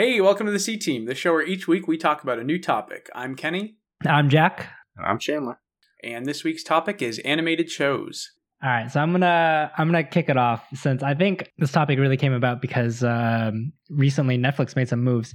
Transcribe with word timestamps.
Hey, 0.00 0.18
welcome 0.18 0.46
to 0.46 0.52
the 0.52 0.58
C 0.58 0.78
Team, 0.78 1.04
the 1.04 1.14
show 1.14 1.32
where 1.34 1.46
each 1.46 1.68
week 1.68 1.86
we 1.86 1.98
talk 1.98 2.22
about 2.22 2.38
a 2.38 2.42
new 2.42 2.58
topic. 2.58 3.10
I'm 3.14 3.36
Kenny, 3.36 3.76
I'm 4.06 4.30
Jack. 4.30 4.70
And 4.96 5.04
I'm 5.04 5.18
Chandler. 5.18 5.60
and 6.02 6.24
this 6.24 6.42
week's 6.42 6.62
topic 6.62 7.02
is 7.02 7.18
animated 7.18 7.70
shows. 7.70 8.30
All 8.64 8.70
right, 8.70 8.90
so 8.90 8.98
I'm 8.98 9.12
gonna 9.12 9.70
I'm 9.76 9.88
gonna 9.88 10.04
kick 10.04 10.30
it 10.30 10.38
off 10.38 10.64
since 10.72 11.02
I 11.02 11.12
think 11.12 11.52
this 11.58 11.70
topic 11.70 11.98
really 11.98 12.16
came 12.16 12.32
about 12.32 12.62
because 12.62 13.04
um, 13.04 13.74
recently 13.90 14.38
Netflix 14.38 14.74
made 14.74 14.88
some 14.88 15.04
moves. 15.04 15.34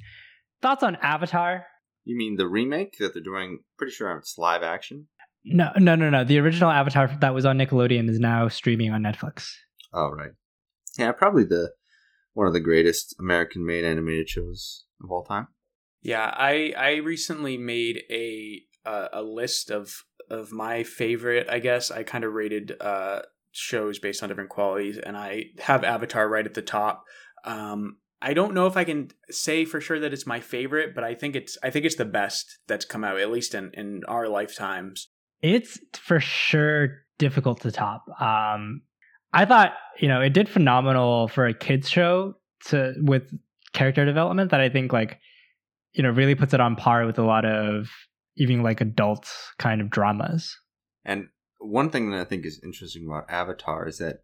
Thoughts 0.64 0.82
on 0.82 0.96
Avatar? 0.96 1.68
You 2.04 2.18
mean 2.18 2.36
the 2.36 2.48
remake 2.48 2.98
that 2.98 3.14
they're 3.14 3.22
doing? 3.22 3.60
Pretty 3.78 3.94
sure 3.94 4.18
it's 4.18 4.36
live 4.40 4.64
action. 4.64 5.06
No, 5.44 5.70
no, 5.78 5.94
no, 5.94 6.10
no. 6.10 6.24
The 6.24 6.40
original 6.40 6.72
Avatar 6.72 7.16
that 7.22 7.36
was 7.36 7.46
on 7.46 7.60
Nickelodeon 7.60 8.10
is 8.10 8.18
now 8.18 8.48
streaming 8.48 8.90
on 8.90 9.04
Netflix. 9.04 9.48
Oh 9.94 10.10
right. 10.10 10.32
Yeah, 10.98 11.12
probably 11.12 11.44
the 11.44 11.70
one 12.36 12.46
of 12.46 12.54
the 12.54 12.60
greatest 12.60 13.16
American-made 13.18 13.84
animated 13.84 14.30
shows 14.30 14.84
of 15.04 15.12
all 15.12 15.24
time. 15.24 15.48
Yeah, 16.02 16.32
I 16.38 16.74
I 16.78 16.96
recently 16.98 17.58
made 17.58 18.04
a 18.12 18.62
uh, 18.86 19.08
a 19.12 19.24
list 19.24 19.72
of 19.72 20.04
of 20.30 20.52
my 20.52 20.84
favorite. 20.84 21.50
I 21.50 21.58
guess 21.58 21.90
I 21.90 22.04
kind 22.04 22.24
of 22.24 22.34
rated 22.34 22.76
uh, 22.80 23.22
shows 23.52 23.98
based 23.98 24.22
on 24.22 24.30
different 24.30 24.52
qualities, 24.52 25.00
and 25.00 25.18
I 25.18 25.46
have 25.60 25.84
Avatar 25.84 26.30
right 26.30 26.46
at 26.46 26.54
the 26.54 26.62
top. 26.62 27.04
Um, 27.44 27.98
I 28.22 28.34
don't 28.34 28.54
know 28.54 28.68
if 28.68 28.78
I 28.78 28.84
can 28.84 29.10
say 29.32 29.66
for 29.66 29.82
sure 29.82 30.00
that 30.00 30.14
it's 30.14 30.28
my 30.28 30.40
favorite, 30.40 30.94
but 30.94 31.04
I 31.04 31.16
think 31.16 31.36
it's 31.36 31.58
I 31.64 31.70
think 31.70 31.86
it's 31.86 31.96
the 31.96 32.06
best 32.06 32.60
that's 32.68 32.86
come 32.86 33.04
out 33.04 33.20
at 33.20 33.32
least 33.32 33.56
in 33.56 33.72
in 33.74 34.04
our 34.08 34.28
lifetimes. 34.28 35.10
It's 35.42 35.80
for 35.94 36.20
sure 36.20 37.06
difficult 37.18 37.62
to 37.62 37.72
top. 37.72 38.04
Um, 38.20 38.82
I 39.36 39.46
thought 39.46 39.74
you 40.00 40.08
know 40.08 40.22
it 40.22 40.34
did 40.34 40.50
phenomenal 40.50 41.28
for 41.28 41.46
a 41.46 41.54
kids 41.54 41.90
show 41.90 42.36
to 42.68 42.94
with 43.02 43.32
character 43.74 44.06
development 44.06 44.52
that 44.52 44.62
I 44.62 44.70
think 44.70 44.94
like 44.94 45.20
you 45.94 46.02
know 46.02 46.10
really 46.10 46.36
puts 46.36 46.54
it 46.54 46.62
on 46.62 46.76
par 46.76 47.06
with 47.06 47.20
a 47.20 47.24
lot 47.24 47.46
of 47.46 47.90
even 48.38 48.64
like 48.64 48.82
adult 48.82 49.30
kind 49.60 49.82
of 49.82 49.90
dramas. 49.90 50.58
And 51.04 51.28
one 51.60 51.90
thing 51.90 52.12
that 52.12 52.20
I 52.20 52.24
think 52.24 52.46
is 52.46 52.62
interesting 52.64 53.06
about 53.06 53.30
Avatar 53.30 53.88
is 53.88 53.98
that 54.00 54.24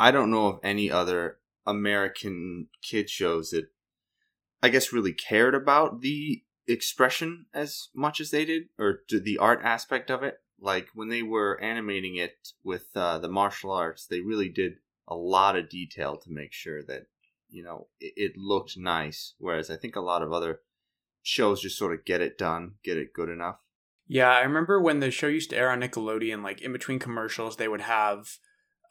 I 0.00 0.10
don't 0.10 0.30
know 0.30 0.46
of 0.46 0.60
any 0.62 0.90
other 0.90 1.38
American 1.66 2.68
kid 2.82 3.10
shows 3.10 3.50
that 3.50 3.66
I 4.62 4.70
guess 4.70 4.92
really 4.92 5.12
cared 5.12 5.54
about 5.54 6.00
the 6.00 6.42
expression 6.66 7.46
as 7.54 7.88
much 7.94 8.20
as 8.20 8.30
they 8.30 8.44
did, 8.44 8.64
or 8.78 9.00
the 9.08 9.38
art 9.38 9.60
aspect 9.62 10.10
of 10.10 10.22
it. 10.22 10.40
Like 10.60 10.88
when 10.94 11.08
they 11.08 11.22
were 11.22 11.60
animating 11.60 12.16
it 12.16 12.48
with 12.64 12.88
uh, 12.94 13.18
the 13.18 13.28
martial 13.28 13.70
arts, 13.70 14.06
they 14.06 14.20
really 14.20 14.48
did 14.48 14.74
a 15.06 15.14
lot 15.14 15.56
of 15.56 15.70
detail 15.70 16.16
to 16.16 16.30
make 16.30 16.52
sure 16.52 16.82
that 16.84 17.06
you 17.48 17.62
know 17.62 17.86
it, 18.00 18.12
it 18.16 18.32
looked 18.36 18.76
nice. 18.76 19.34
Whereas 19.38 19.70
I 19.70 19.76
think 19.76 19.96
a 19.96 20.00
lot 20.00 20.22
of 20.22 20.32
other 20.32 20.60
shows 21.22 21.62
just 21.62 21.78
sort 21.78 21.94
of 21.94 22.04
get 22.04 22.20
it 22.20 22.38
done, 22.38 22.72
get 22.82 22.98
it 22.98 23.12
good 23.12 23.28
enough. 23.28 23.58
Yeah, 24.06 24.30
I 24.30 24.40
remember 24.40 24.80
when 24.80 25.00
the 25.00 25.10
show 25.10 25.26
used 25.26 25.50
to 25.50 25.56
air 25.56 25.70
on 25.70 25.80
Nickelodeon, 25.80 26.42
like 26.42 26.62
in 26.62 26.72
between 26.72 26.98
commercials, 26.98 27.56
they 27.56 27.68
would 27.68 27.82
have 27.82 28.38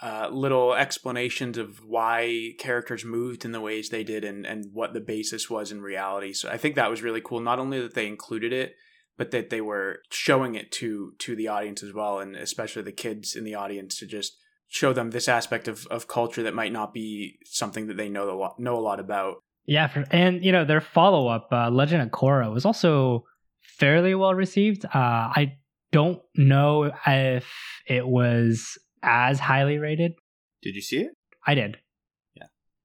uh, 0.02 0.30
little 0.32 0.76
explanations 0.76 1.58
of 1.58 1.84
why 1.84 2.52
characters 2.60 3.04
moved 3.04 3.44
in 3.44 3.52
the 3.52 3.62
ways 3.62 3.90
they 3.90 4.04
did 4.04 4.24
and, 4.24 4.46
and 4.46 4.66
what 4.72 4.94
the 4.94 5.00
basis 5.00 5.50
was 5.50 5.72
in 5.72 5.82
reality. 5.82 6.34
So 6.34 6.50
I 6.50 6.58
think 6.58 6.76
that 6.76 6.92
was 6.92 7.02
really 7.02 7.22
cool. 7.22 7.40
Not 7.40 7.58
only 7.58 7.82
that 7.82 7.96
they 7.96 8.06
included 8.06 8.54
it, 8.54 8.76
but 9.18 9.32
that 9.32 9.50
they 9.50 9.62
were 9.62 10.00
showing 10.12 10.56
it 10.56 10.72
to 10.74 11.14
to 11.20 11.36
the 11.36 11.48
audience 11.48 11.84
as 11.84 11.94
well, 11.94 12.20
and 12.20 12.36
especially 12.36 12.84
the 12.84 12.92
kids 12.92 13.36
in 13.36 13.44
the 13.44 13.56
audience 13.56 13.98
to 14.00 14.06
just 14.06 14.38
show 14.68 14.92
them 14.92 15.12
this 15.12 15.28
aspect 15.28 15.68
of, 15.68 15.88
of 15.88 16.08
culture 16.08 16.44
that 16.44 16.54
might 16.54 16.74
not 16.74 16.94
be 16.94 17.40
something 17.46 17.88
that 17.88 17.98
they 17.98 18.10
know 18.10 18.30
a 18.30 18.38
lot 18.38 18.60
know 18.60 18.78
a 18.78 18.82
lot 18.82 19.00
about. 19.00 19.38
Yeah, 19.66 19.88
for, 19.88 20.06
and 20.12 20.44
you 20.44 20.52
know 20.52 20.66
their 20.66 20.82
follow 20.82 21.28
up, 21.28 21.50
uh, 21.52 21.70
Legend 21.70 22.02
of 22.02 22.10
Korra, 22.10 22.54
was 22.54 22.66
also 22.66 23.26
fairly 23.62 24.16
well 24.16 24.34
received. 24.34 24.86
Uh, 24.86 24.90
I 24.94 25.58
don't 25.92 26.22
know 26.36 26.92
if 27.06 27.46
it 27.88 28.08
was 28.08 28.78
as 29.04 29.40
highly 29.40 29.78
rated. 29.78 30.14
Did 30.62 30.76
you 30.76 30.82
see 30.82 31.00
it? 31.00 31.12
I 31.46 31.56
did. 31.56 31.78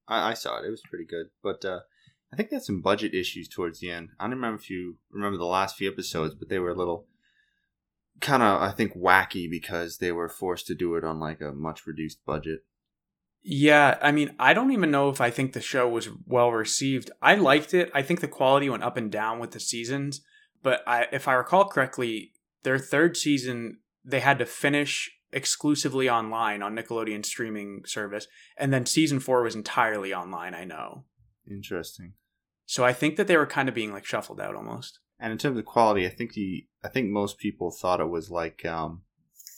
I, 0.09 0.31
I 0.31 0.35
saw 0.35 0.59
it. 0.59 0.67
It 0.67 0.71
was 0.71 0.83
pretty 0.89 1.07
good, 1.07 1.27
but 1.43 1.65
uh, 1.65 1.81
I 2.33 2.37
think 2.37 2.49
they 2.49 2.57
had 2.57 2.65
some 2.65 2.81
budget 2.81 3.15
issues 3.15 3.47
towards 3.47 3.81
the 3.81 3.91
end. 3.91 4.11
I 4.19 4.25
don't 4.25 4.33
remember 4.33 4.59
if 4.59 4.71
you 4.71 4.97
remember 5.11 5.37
the 5.37 5.45
last 5.45 5.77
few 5.77 5.91
episodes, 5.91 6.35
but 6.35 6.49
they 6.49 6.59
were 6.59 6.71
a 6.71 6.75
little 6.75 7.07
kind 8.21 8.43
of, 8.43 8.63
I 8.63 8.71
think, 8.71 8.97
wacky 8.97 9.51
because 9.51 9.99
they 9.99 10.13
were 10.13 10.29
forced 10.29 10.67
to 10.69 10.75
do 10.75 10.95
it 10.95 11.05
on 11.05 11.21
like 11.21 11.43
a 11.43 11.53
much 11.53 11.87
reduced 11.87 12.25
budget. 12.25 12.61
Yeah, 13.43 13.99
I 14.01 14.13
mean, 14.13 14.35
I 14.39 14.55
don't 14.55 14.71
even 14.71 14.91
know 14.91 15.11
if 15.11 15.21
I 15.21 15.31
think 15.31 15.53
the 15.53 15.61
show 15.61 15.89
was 15.89 16.09
well 16.27 16.51
received. 16.53 17.11
I 17.21 17.35
liked 17.35 17.75
it. 17.75 17.91
I 17.93 18.01
think 18.03 18.21
the 18.21 18.29
quality 18.29 18.71
went 18.71 18.85
up 18.85 18.97
and 18.97 19.11
down 19.11 19.39
with 19.39 19.51
the 19.51 19.61
seasons, 19.61 20.23
but 20.63 20.81
I, 20.87 21.09
if 21.13 21.27
I 21.29 21.35
recall 21.35 21.69
correctly, 21.69 22.33
their 22.63 22.79
third 22.79 23.17
season 23.17 23.79
they 24.05 24.21
had 24.21 24.39
to 24.39 24.47
finish 24.47 25.11
exclusively 25.33 26.09
online 26.09 26.63
on 26.63 26.77
Nickelodeon 26.77 27.27
streaming 27.27 27.83
service, 27.85 28.27
and 28.57 28.73
then 28.73 28.87
season 28.87 29.21
four 29.21 29.43
was 29.43 29.55
entirely 29.55 30.15
online. 30.15 30.55
I 30.55 30.65
know, 30.65 31.05
Interesting. 31.51 32.15
So 32.73 32.87
I 32.87 32.95
think 32.95 33.17
that 33.17 33.27
they 33.27 33.37
were 33.37 33.45
kind 33.45 33.69
of 33.69 33.75
being 33.75 33.93
like 33.93 34.07
shuffled 34.07 34.41
out 34.41 34.55
almost. 34.55 34.99
And 35.21 35.31
in 35.31 35.37
terms 35.37 35.59
of 35.59 35.67
quality, 35.67 36.07
I 36.07 36.09
think 36.09 36.33
the 36.33 36.67
I 36.83 36.89
think 36.89 37.11
most 37.11 37.37
people 37.37 37.71
thought 37.71 38.01
it 38.01 38.09
was 38.09 38.31
like 38.31 38.65
um, 38.65 39.03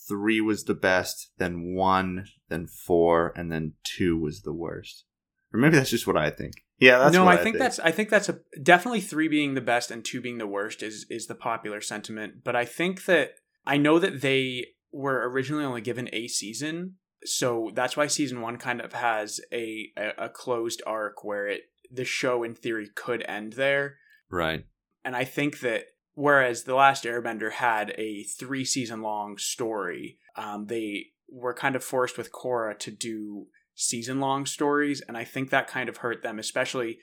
three 0.09 0.41
was 0.41 0.65
the 0.65 0.75
best, 0.75 1.31
then 1.39 1.77
one, 1.77 2.27
then 2.49 2.67
four, 2.67 3.33
and 3.37 3.53
then 3.53 3.75
two 3.85 4.19
was 4.19 4.43
the 4.43 4.53
worst. 4.53 5.05
Or 5.53 5.61
maybe 5.61 5.77
that's 5.77 5.91
just 5.91 6.09
what 6.09 6.17
I 6.17 6.29
think. 6.29 6.55
Yeah, 6.81 6.99
that's 6.99 7.15
no, 7.15 7.25
what 7.25 7.39
I 7.39 7.41
think 7.41 7.57
that's 7.57 7.79
I 7.79 7.93
think 7.93 8.09
that's 8.11 8.29
a 8.29 8.41
definitely 8.61 9.01
three 9.01 9.29
being 9.29 9.55
the 9.55 9.61
best 9.61 9.93
and 9.93 10.05
two 10.05 10.21
being 10.21 10.39
the 10.39 10.49
worst 10.49 10.83
is 10.83 11.07
is 11.09 11.29
the 11.29 11.37
popular 11.37 11.81
sentiment. 11.81 12.43
But 12.43 12.57
I 12.57 12.65
think 12.65 13.05
that 13.05 13.35
I 13.65 13.77
know 13.77 14.01
that 14.01 14.23
they 14.23 14.67
were 14.91 15.31
originally 15.31 15.65
only 15.65 15.83
given 15.83 16.09
a 16.13 16.27
season, 16.27 16.97
so 17.25 17.71
that's 17.75 17.97
why 17.97 18.09
season 18.09 18.41
one 18.41 18.57
kind 18.57 18.81
of 18.81 18.93
has 18.93 19.41
a 19.53 19.93
a, 19.97 20.25
a 20.25 20.29
closed 20.29 20.83
arc 20.85 21.23
where 21.23 21.47
it 21.47 21.61
the 21.94 22.05
show 22.05 22.43
in 22.43 22.55
theory 22.55 22.88
could 22.94 23.25
end 23.28 23.55
there. 23.55 23.97
right. 24.31 24.65
And 25.05 25.15
I 25.15 25.25
think 25.25 25.60
that 25.60 25.84
whereas 26.15 26.65
the 26.65 26.75
last 26.75 27.05
Airbender 27.05 27.53
had 27.53 27.94
a 27.99 28.22
three 28.22 28.65
season 28.65 29.03
long 29.03 29.37
story, 29.37 30.19
um, 30.37 30.66
they 30.66 31.09
were 31.28 31.55
kind 31.55 31.77
of 31.77 31.84
forced 31.84 32.16
with 32.16 32.32
Korra 32.32 32.78
to 32.78 32.91
do 32.91 33.47
season 33.75 34.21
long 34.21 34.47
stories, 34.47 35.03
and 35.06 35.16
I 35.16 35.25
think 35.25 35.50
that 35.50 35.66
kind 35.66 35.88
of 35.88 35.99
hurt 35.99 36.22
them. 36.22 36.38
Especially, 36.38 36.99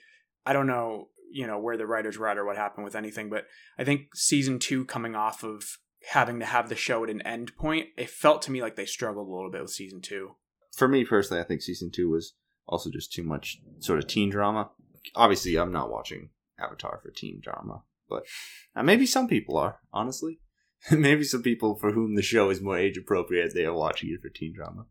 I 0.46 0.54
don't 0.54 0.68
know, 0.68 1.10
you 1.32 1.46
know, 1.46 1.60
where 1.60 1.78
the 1.78 1.86
writers 1.86 2.18
were 2.18 2.28
at 2.28 2.38
or 2.38 2.46
what 2.46 2.58
happened 2.58 2.86
with 2.86 2.96
anything, 2.96 3.30
but 3.30 3.46
I 3.78 3.84
think 3.84 4.16
season 4.16 4.58
two 4.58 4.86
coming 4.86 5.16
off 5.16 5.44
of 5.44 5.78
having 6.10 6.40
to 6.40 6.46
have 6.46 6.70
the 6.70 6.76
show 6.76 7.04
at 7.04 7.10
an 7.10 7.22
end 7.22 7.56
point, 7.56 7.88
it 7.98 8.10
felt 8.10 8.42
to 8.44 8.52
me 8.52 8.62
like 8.62 8.76
they 8.76 8.86
struggled 8.86 9.28
a 9.28 9.32
little 9.32 9.52
bit 9.52 9.62
with 9.62 9.72
season 9.72 10.02
two. 10.02 10.32
For 10.76 10.88
me 10.88 11.06
personally, 11.06 11.42
I 11.42 11.46
think 11.46 11.62
season 11.62 11.92
two 11.92 12.10
was 12.10 12.34
also 12.68 12.90
just 12.90 13.12
too 13.12 13.24
much 13.24 13.60
sort 13.80 14.00
of 14.00 14.08
teen 14.08 14.30
drama. 14.30 14.72
Obviously, 15.16 15.56
I'm 15.58 15.72
not 15.72 15.92
watching 15.92 16.30
Avatar 16.60 17.00
for 17.04 17.12
teen 17.12 17.40
drama, 17.42 17.84
but 18.10 18.24
uh, 18.76 18.84
maybe 18.84 19.06
some 19.06 19.28
people 19.28 19.58
are. 19.58 19.80
Honestly, 19.94 20.40
maybe 20.92 21.24
some 21.24 21.42
people 21.42 21.76
for 21.76 21.92
whom 21.92 22.16
the 22.16 22.22
show 22.22 22.50
is 22.50 22.62
more 22.62 22.78
age 22.78 22.98
appropriate, 22.98 23.54
they 23.54 23.66
are 23.66 23.74
watching 23.74 24.10
it 24.10 24.22
for 24.22 24.30
teen 24.30 24.54
drama. 24.56 24.86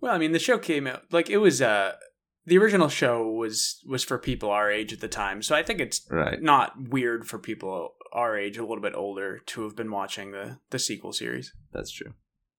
Well, 0.00 0.14
I 0.14 0.18
mean, 0.18 0.32
the 0.32 0.38
show 0.38 0.58
came 0.58 0.86
out 0.86 1.02
like 1.12 1.28
it 1.30 1.38
was. 1.38 1.60
Uh, 1.60 1.92
the 2.46 2.56
original 2.58 2.88
show 2.88 3.28
was 3.28 3.82
was 3.86 4.02
for 4.02 4.18
people 4.18 4.50
our 4.50 4.70
age 4.70 4.92
at 4.92 5.00
the 5.00 5.08
time, 5.08 5.42
so 5.42 5.54
I 5.54 5.62
think 5.62 5.78
it's 5.80 6.06
Right. 6.10 6.40
not 6.40 6.72
weird 6.88 7.28
for 7.28 7.38
people 7.38 7.94
our 8.12 8.36
age, 8.36 8.56
a 8.58 8.62
little 8.62 8.80
bit 8.80 8.94
older, 8.94 9.38
to 9.46 9.62
have 9.62 9.76
been 9.76 9.90
watching 9.90 10.32
the 10.32 10.58
the 10.70 10.78
sequel 10.78 11.12
series. 11.12 11.52
That's 11.72 11.92
true. 11.92 12.14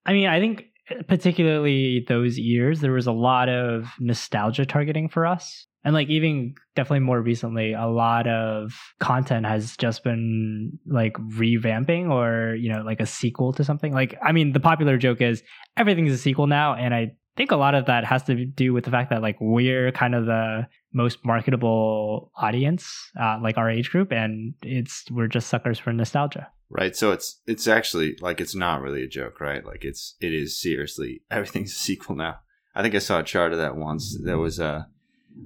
I 0.05 0.13
mean, 0.13 0.27
I 0.27 0.39
think 0.39 0.65
particularly 1.07 2.05
those 2.07 2.37
years, 2.37 2.79
there 2.81 2.91
was 2.91 3.07
a 3.07 3.11
lot 3.11 3.49
of 3.49 3.85
nostalgia 3.99 4.65
targeting 4.65 5.09
for 5.09 5.25
us. 5.25 5.67
And 5.83 5.93
like 5.93 6.09
even 6.09 6.53
definitely 6.75 6.99
more 6.99 7.21
recently, 7.21 7.73
a 7.73 7.87
lot 7.87 8.27
of 8.27 8.73
content 8.99 9.45
has 9.45 9.75
just 9.77 10.03
been 10.03 10.77
like 10.85 11.13
revamping 11.13 12.11
or, 12.11 12.55
you 12.55 12.71
know, 12.71 12.81
like 12.83 12.99
a 12.99 13.05
sequel 13.05 13.51
to 13.53 13.63
something. 13.63 13.93
Like, 13.93 14.17
I 14.21 14.31
mean, 14.31 14.53
the 14.53 14.59
popular 14.59 14.97
joke 14.97 15.21
is 15.21 15.41
everything's 15.77 16.11
a 16.11 16.17
sequel 16.17 16.47
now. 16.47 16.75
And 16.75 16.93
I 16.93 17.13
think 17.35 17.51
a 17.51 17.55
lot 17.55 17.73
of 17.73 17.87
that 17.87 18.05
has 18.05 18.23
to 18.23 18.45
do 18.45 18.73
with 18.73 18.83
the 18.83 18.91
fact 18.91 19.09
that 19.09 19.21
like 19.21 19.37
we're 19.39 19.91
kind 19.91 20.13
of 20.13 20.25
the 20.25 20.67
most 20.93 21.25
marketable 21.25 22.31
audience, 22.35 22.93
uh, 23.19 23.39
like 23.41 23.57
our 23.57 23.69
age 23.69 23.89
group. 23.89 24.11
And 24.11 24.53
it's, 24.61 25.05
we're 25.09 25.27
just 25.27 25.49
suckers 25.49 25.79
for 25.79 25.91
nostalgia. 25.91 26.47
Right. 26.69 26.95
So 26.95 27.11
it's 27.11 27.41
it's 27.45 27.67
actually 27.67 28.15
like 28.21 28.39
it's 28.39 28.55
not 28.55 28.81
really 28.81 29.03
a 29.03 29.07
joke, 29.07 29.41
right? 29.41 29.65
Like 29.65 29.83
it's 29.83 30.15
it 30.21 30.33
is 30.33 30.59
seriously 30.59 31.21
everything's 31.31 31.73
a 31.73 31.75
sequel 31.75 32.15
now. 32.15 32.35
I 32.73 32.81
think 32.81 32.95
I 32.95 32.99
saw 32.99 33.19
a 33.19 33.23
chart 33.23 33.51
of 33.51 33.57
that 33.57 33.75
once. 33.75 34.17
That 34.23 34.37
was 34.37 34.57
uh 34.57 34.83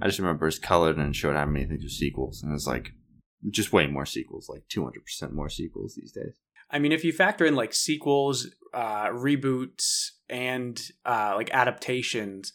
I 0.01 0.07
just 0.07 0.19
remember 0.19 0.47
it's 0.47 0.59
colored 0.59 0.97
and 0.97 1.15
showed 1.15 1.35
how 1.35 1.45
many 1.45 1.65
things 1.65 1.83
were 1.83 1.89
sequels, 1.89 2.43
and 2.43 2.53
it's 2.53 2.67
like 2.67 2.91
just 3.49 3.73
way 3.73 3.87
more 3.87 4.05
sequels, 4.05 4.49
like 4.49 4.63
two 4.69 4.83
hundred 4.83 5.03
percent 5.03 5.33
more 5.33 5.49
sequels 5.49 5.95
these 5.95 6.11
days. 6.11 6.39
I 6.69 6.79
mean, 6.79 6.91
if 6.91 7.03
you 7.03 7.13
factor 7.13 7.45
in 7.45 7.55
like 7.55 7.73
sequels, 7.73 8.47
uh, 8.73 9.07
reboots, 9.07 10.09
and 10.29 10.81
uh, 11.05 11.33
like 11.35 11.51
adaptations, 11.51 12.53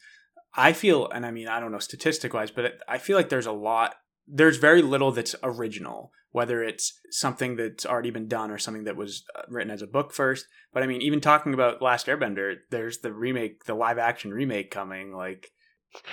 I 0.54 0.72
feel, 0.72 1.08
and 1.08 1.24
I 1.24 1.30
mean, 1.30 1.48
I 1.48 1.60
don't 1.60 1.72
know 1.72 1.78
statistic 1.78 2.34
wise, 2.34 2.50
but 2.50 2.80
I 2.88 2.98
feel 2.98 3.16
like 3.16 3.28
there's 3.28 3.46
a 3.46 3.52
lot 3.52 3.94
there's 4.32 4.58
very 4.58 4.82
little 4.82 5.10
that's 5.12 5.34
original, 5.42 6.12
whether 6.30 6.62
it's 6.62 6.98
something 7.10 7.56
that's 7.56 7.84
already 7.84 8.10
been 8.10 8.28
done 8.28 8.50
or 8.50 8.58
something 8.58 8.84
that 8.84 8.96
was 8.96 9.24
uh, 9.34 9.42
written 9.48 9.70
as 9.70 9.82
a 9.82 9.86
book 9.86 10.12
first. 10.12 10.46
But 10.72 10.82
I 10.82 10.86
mean, 10.86 11.02
even 11.02 11.20
talking 11.20 11.52
about 11.52 11.82
Last 11.82 12.06
Airbender, 12.06 12.56
there's 12.70 12.98
the 12.98 13.12
remake, 13.12 13.64
the 13.64 13.74
live 13.74 13.98
action 13.98 14.32
remake 14.32 14.70
coming. 14.70 15.12
Like, 15.12 15.50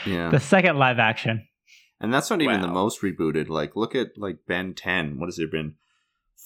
Yeah. 0.05 0.29
The 0.29 0.39
second 0.39 0.77
live 0.77 0.99
action. 0.99 1.47
And 1.99 2.13
that's 2.13 2.29
not 2.29 2.41
even 2.41 2.61
the 2.61 2.67
most 2.67 3.01
rebooted. 3.01 3.49
Like, 3.49 3.75
look 3.75 3.95
at 3.95 4.17
like 4.17 4.39
Ben 4.47 4.73
10. 4.73 5.19
What 5.19 5.27
has 5.27 5.37
there 5.37 5.47
been? 5.47 5.75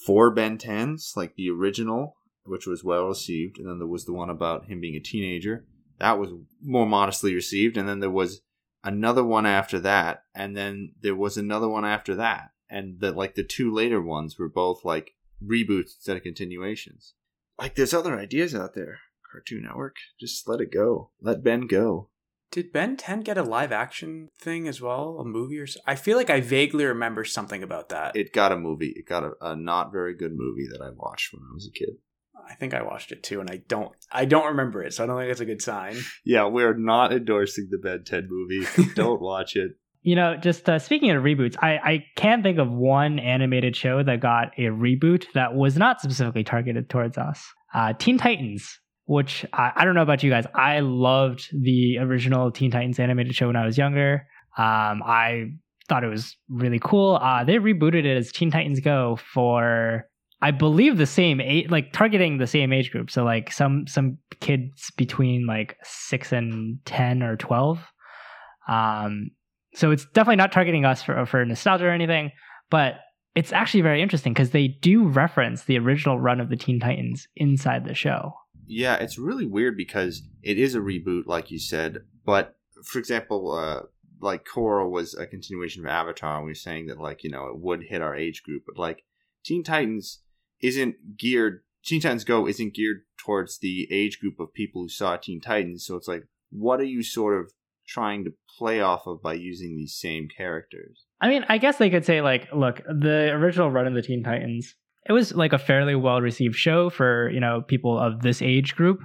Four 0.06 0.30
Ben 0.30 0.56
10s? 0.56 1.16
Like 1.16 1.36
the 1.36 1.50
original, 1.50 2.16
which 2.44 2.66
was 2.66 2.82
well 2.82 3.06
received. 3.06 3.58
And 3.58 3.68
then 3.68 3.78
there 3.78 3.86
was 3.86 4.06
the 4.06 4.14
one 4.14 4.30
about 4.30 4.66
him 4.66 4.80
being 4.80 4.96
a 4.96 5.00
teenager. 5.00 5.66
That 5.98 6.18
was 6.18 6.30
more 6.62 6.86
modestly 6.86 7.34
received. 7.34 7.76
And 7.76 7.88
then 7.88 8.00
there 8.00 8.10
was 8.10 8.40
another 8.82 9.24
one 9.24 9.46
after 9.46 9.78
that. 9.80 10.24
And 10.34 10.56
then 10.56 10.94
there 11.00 11.14
was 11.14 11.36
another 11.36 11.68
one 11.68 11.84
after 11.84 12.14
that. 12.16 12.50
And 12.70 13.00
the 13.00 13.12
like 13.12 13.34
the 13.34 13.44
two 13.44 13.72
later 13.72 14.00
ones 14.00 14.38
were 14.38 14.48
both 14.48 14.84
like 14.84 15.12
reboots 15.44 15.96
instead 15.96 16.16
of 16.16 16.22
continuations. 16.22 17.12
Like 17.58 17.74
there's 17.74 17.92
other 17.94 18.18
ideas 18.18 18.54
out 18.54 18.74
there. 18.74 19.00
Cartoon 19.30 19.64
Network. 19.64 19.96
Just 20.18 20.48
let 20.48 20.60
it 20.60 20.72
go. 20.72 21.10
Let 21.20 21.44
Ben 21.44 21.66
go. 21.66 22.08
Did 22.52 22.72
Ben 22.72 22.96
10 22.96 23.22
get 23.22 23.38
a 23.38 23.42
live 23.42 23.72
action 23.72 24.28
thing 24.38 24.68
as 24.68 24.80
well? 24.80 25.18
A 25.18 25.24
movie 25.24 25.58
or 25.58 25.66
so? 25.66 25.80
I 25.86 25.96
feel 25.96 26.16
like 26.16 26.30
I 26.30 26.40
vaguely 26.40 26.84
remember 26.84 27.24
something 27.24 27.62
about 27.62 27.88
that. 27.88 28.14
it 28.14 28.32
got 28.32 28.52
a 28.52 28.56
movie. 28.56 28.92
It 28.94 29.08
got 29.08 29.24
a, 29.24 29.32
a 29.40 29.56
not 29.56 29.90
very 29.90 30.14
good 30.14 30.32
movie 30.34 30.68
that 30.70 30.80
I 30.84 30.90
watched 30.94 31.32
when 31.32 31.42
I 31.42 31.52
was 31.54 31.66
a 31.66 31.76
kid. 31.76 31.96
I 32.48 32.54
think 32.54 32.74
I 32.74 32.82
watched 32.82 33.12
it 33.12 33.22
too, 33.22 33.40
and 33.40 33.48
I 33.48 33.62
don't, 33.68 33.92
I 34.10 34.24
don't 34.24 34.46
remember 34.46 34.82
it, 34.82 34.92
so 34.92 35.04
I 35.04 35.06
don't 35.06 35.18
think 35.18 35.30
it's 35.30 35.40
a 35.40 35.44
good 35.46 35.62
sign. 35.62 35.96
Yeah, 36.24 36.46
we're 36.46 36.76
not 36.76 37.12
endorsing 37.12 37.68
the 37.70 37.78
Ben 37.78 38.04
10 38.04 38.28
movie. 38.30 38.90
Don't 38.94 39.20
watch 39.20 39.56
it. 39.56 39.72
You 40.02 40.16
know, 40.16 40.36
just 40.36 40.68
uh, 40.68 40.78
speaking 40.80 41.10
of 41.12 41.22
reboots, 41.22 41.56
I, 41.62 41.76
I 41.76 42.04
can't 42.16 42.42
think 42.42 42.58
of 42.58 42.68
one 42.70 43.18
animated 43.20 43.76
show 43.76 44.02
that 44.02 44.20
got 44.20 44.48
a 44.58 44.62
reboot 44.62 45.26
that 45.34 45.54
was 45.54 45.76
not 45.76 46.00
specifically 46.00 46.42
targeted 46.44 46.90
towards 46.90 47.16
us. 47.16 47.44
Uh, 47.72 47.92
Teen 47.92 48.18
Titans, 48.18 48.80
which 49.12 49.44
I, 49.52 49.72
I 49.76 49.84
don't 49.84 49.94
know 49.94 50.02
about 50.02 50.22
you 50.22 50.30
guys. 50.30 50.46
I 50.54 50.80
loved 50.80 51.48
the 51.52 51.98
original 51.98 52.50
Teen 52.50 52.70
Titans 52.70 52.98
animated 52.98 53.34
show 53.34 53.48
when 53.48 53.56
I 53.56 53.66
was 53.66 53.76
younger. 53.76 54.26
Um, 54.56 55.02
I 55.04 55.50
thought 55.86 56.02
it 56.02 56.08
was 56.08 56.34
really 56.48 56.78
cool. 56.78 57.18
Uh, 57.20 57.44
they 57.44 57.56
rebooted 57.56 58.06
it 58.06 58.16
as 58.16 58.32
Teen 58.32 58.50
Titans 58.50 58.80
Go 58.80 59.18
for, 59.34 60.08
I 60.40 60.50
believe, 60.50 60.96
the 60.96 61.04
same 61.04 61.42
age, 61.42 61.68
like 61.70 61.92
targeting 61.92 62.38
the 62.38 62.46
same 62.46 62.72
age 62.72 62.90
group. 62.90 63.10
So 63.10 63.22
like 63.22 63.52
some 63.52 63.86
some 63.86 64.16
kids 64.40 64.90
between 64.96 65.46
like 65.46 65.76
six 65.82 66.32
and 66.32 66.78
ten 66.86 67.22
or 67.22 67.36
twelve. 67.36 67.80
Um, 68.66 69.32
so 69.74 69.90
it's 69.90 70.06
definitely 70.06 70.36
not 70.36 70.52
targeting 70.52 70.86
us 70.86 71.02
for 71.02 71.26
for 71.26 71.44
nostalgia 71.44 71.84
or 71.84 71.90
anything, 71.90 72.32
but 72.70 72.94
it's 73.34 73.52
actually 73.52 73.82
very 73.82 74.00
interesting 74.00 74.32
because 74.32 74.52
they 74.52 74.68
do 74.68 75.06
reference 75.06 75.64
the 75.64 75.78
original 75.78 76.18
run 76.18 76.40
of 76.40 76.48
the 76.48 76.56
Teen 76.56 76.80
Titans 76.80 77.28
inside 77.36 77.84
the 77.84 77.94
show. 77.94 78.32
Yeah, 78.66 78.96
it's 78.96 79.18
really 79.18 79.46
weird 79.46 79.76
because 79.76 80.22
it 80.42 80.58
is 80.58 80.74
a 80.74 80.80
reboot, 80.80 81.26
like 81.26 81.50
you 81.50 81.58
said. 81.58 82.04
But 82.24 82.56
for 82.84 82.98
example, 82.98 83.52
uh, 83.52 83.86
like 84.20 84.46
Korra 84.46 84.88
was 84.88 85.14
a 85.14 85.26
continuation 85.26 85.84
of 85.84 85.90
Avatar, 85.90 86.36
and 86.36 86.44
we 86.44 86.50
were 86.50 86.54
saying 86.54 86.86
that 86.86 87.00
like 87.00 87.24
you 87.24 87.30
know 87.30 87.46
it 87.46 87.58
would 87.58 87.84
hit 87.84 88.02
our 88.02 88.14
age 88.14 88.42
group, 88.42 88.62
but 88.66 88.78
like 88.78 89.04
Teen 89.44 89.64
Titans 89.64 90.20
isn't 90.60 91.18
geared. 91.18 91.62
Teen 91.84 92.00
Titans 92.00 92.24
Go 92.24 92.46
isn't 92.46 92.74
geared 92.74 93.02
towards 93.18 93.58
the 93.58 93.88
age 93.90 94.20
group 94.20 94.38
of 94.38 94.54
people 94.54 94.82
who 94.82 94.88
saw 94.88 95.16
Teen 95.16 95.40
Titans. 95.40 95.84
So 95.84 95.96
it's 95.96 96.08
like, 96.08 96.24
what 96.50 96.80
are 96.80 96.84
you 96.84 97.02
sort 97.02 97.40
of 97.40 97.52
trying 97.86 98.24
to 98.24 98.32
play 98.58 98.80
off 98.80 99.06
of 99.06 99.20
by 99.20 99.34
using 99.34 99.76
these 99.76 99.94
same 99.94 100.28
characters? 100.28 101.04
I 101.20 101.28
mean, 101.28 101.44
I 101.48 101.58
guess 101.58 101.78
they 101.78 101.90
could 101.90 102.04
say 102.04 102.20
like, 102.20 102.48
look, 102.52 102.82
the 102.86 103.30
original 103.32 103.70
run 103.70 103.86
of 103.86 103.94
the 103.94 104.02
Teen 104.02 104.22
Titans, 104.22 104.74
it 105.08 105.12
was 105.12 105.34
like 105.34 105.52
a 105.52 105.58
fairly 105.58 105.94
well 105.94 106.20
received 106.20 106.54
show 106.54 106.90
for 106.90 107.30
you 107.30 107.40
know 107.40 107.62
people 107.62 107.98
of 107.98 108.22
this 108.22 108.42
age 108.42 108.74
group. 108.74 109.00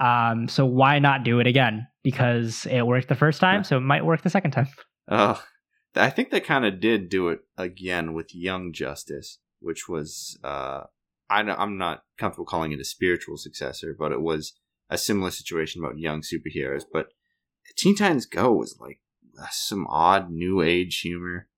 Um, 0.00 0.48
so 0.48 0.66
why 0.66 0.98
not 0.98 1.24
do 1.24 1.38
it 1.38 1.46
again? 1.46 1.86
Because 2.02 2.66
it 2.70 2.86
worked 2.86 3.08
the 3.08 3.14
first 3.14 3.40
time, 3.40 3.62
so 3.62 3.76
it 3.76 3.80
might 3.80 4.04
work 4.04 4.22
the 4.22 4.30
second 4.30 4.50
time. 4.50 4.68
Uh, 5.08 5.36
I 5.94 6.10
think 6.10 6.30
they 6.30 6.40
kind 6.40 6.64
of 6.64 6.80
did 6.80 7.08
do 7.08 7.28
it 7.28 7.40
again 7.56 8.14
with 8.14 8.34
Young 8.34 8.72
Justice, 8.72 9.38
which 9.60 9.88
was 9.88 10.38
uh, 10.42 10.84
I 11.32 11.42
know, 11.42 11.54
I'm 11.56 11.78
not 11.78 12.02
comfortable 12.18 12.44
calling 12.44 12.72
it 12.72 12.80
a 12.80 12.84
spiritual 12.84 13.38
successor, 13.38 13.96
but 13.98 14.12
it 14.12 14.20
was 14.20 14.52
a 14.90 14.98
similar 14.98 15.30
situation 15.30 15.82
about 15.82 15.98
young 15.98 16.20
superheroes. 16.20 16.84
But 16.92 17.06
Teen 17.76 17.96
Titans 17.96 18.26
Go 18.26 18.52
was 18.52 18.76
like 18.78 19.00
some 19.50 19.86
odd 19.88 20.30
new 20.30 20.60
age 20.60 21.00
humor. 21.00 21.48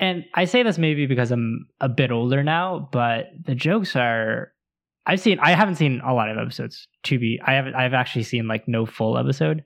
And 0.00 0.24
I 0.34 0.44
say 0.44 0.62
this 0.62 0.78
maybe 0.78 1.06
because 1.06 1.30
I'm 1.30 1.66
a 1.80 1.88
bit 1.88 2.12
older 2.12 2.42
now, 2.44 2.88
but 2.92 3.30
the 3.44 3.54
jokes 3.54 3.96
are 3.96 4.52
I've 5.06 5.20
seen 5.20 5.38
I 5.40 5.52
haven't 5.52 5.76
seen 5.76 6.00
a 6.04 6.14
lot 6.14 6.30
of 6.30 6.38
episodes 6.38 6.86
to 7.04 7.18
be 7.18 7.40
I 7.44 7.54
haven't 7.54 7.74
I've 7.74 7.94
actually 7.94 8.22
seen 8.24 8.46
like 8.46 8.68
no 8.68 8.86
full 8.86 9.18
episode. 9.18 9.64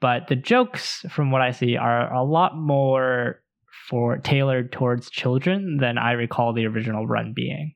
But 0.00 0.28
the 0.28 0.36
jokes 0.36 1.04
from 1.10 1.30
what 1.30 1.42
I 1.42 1.50
see 1.50 1.76
are 1.76 2.12
a 2.12 2.24
lot 2.24 2.56
more 2.56 3.42
for 3.88 4.16
tailored 4.16 4.72
towards 4.72 5.10
children 5.10 5.76
than 5.78 5.98
I 5.98 6.12
recall 6.12 6.52
the 6.52 6.66
original 6.66 7.06
run 7.06 7.32
being. 7.34 7.74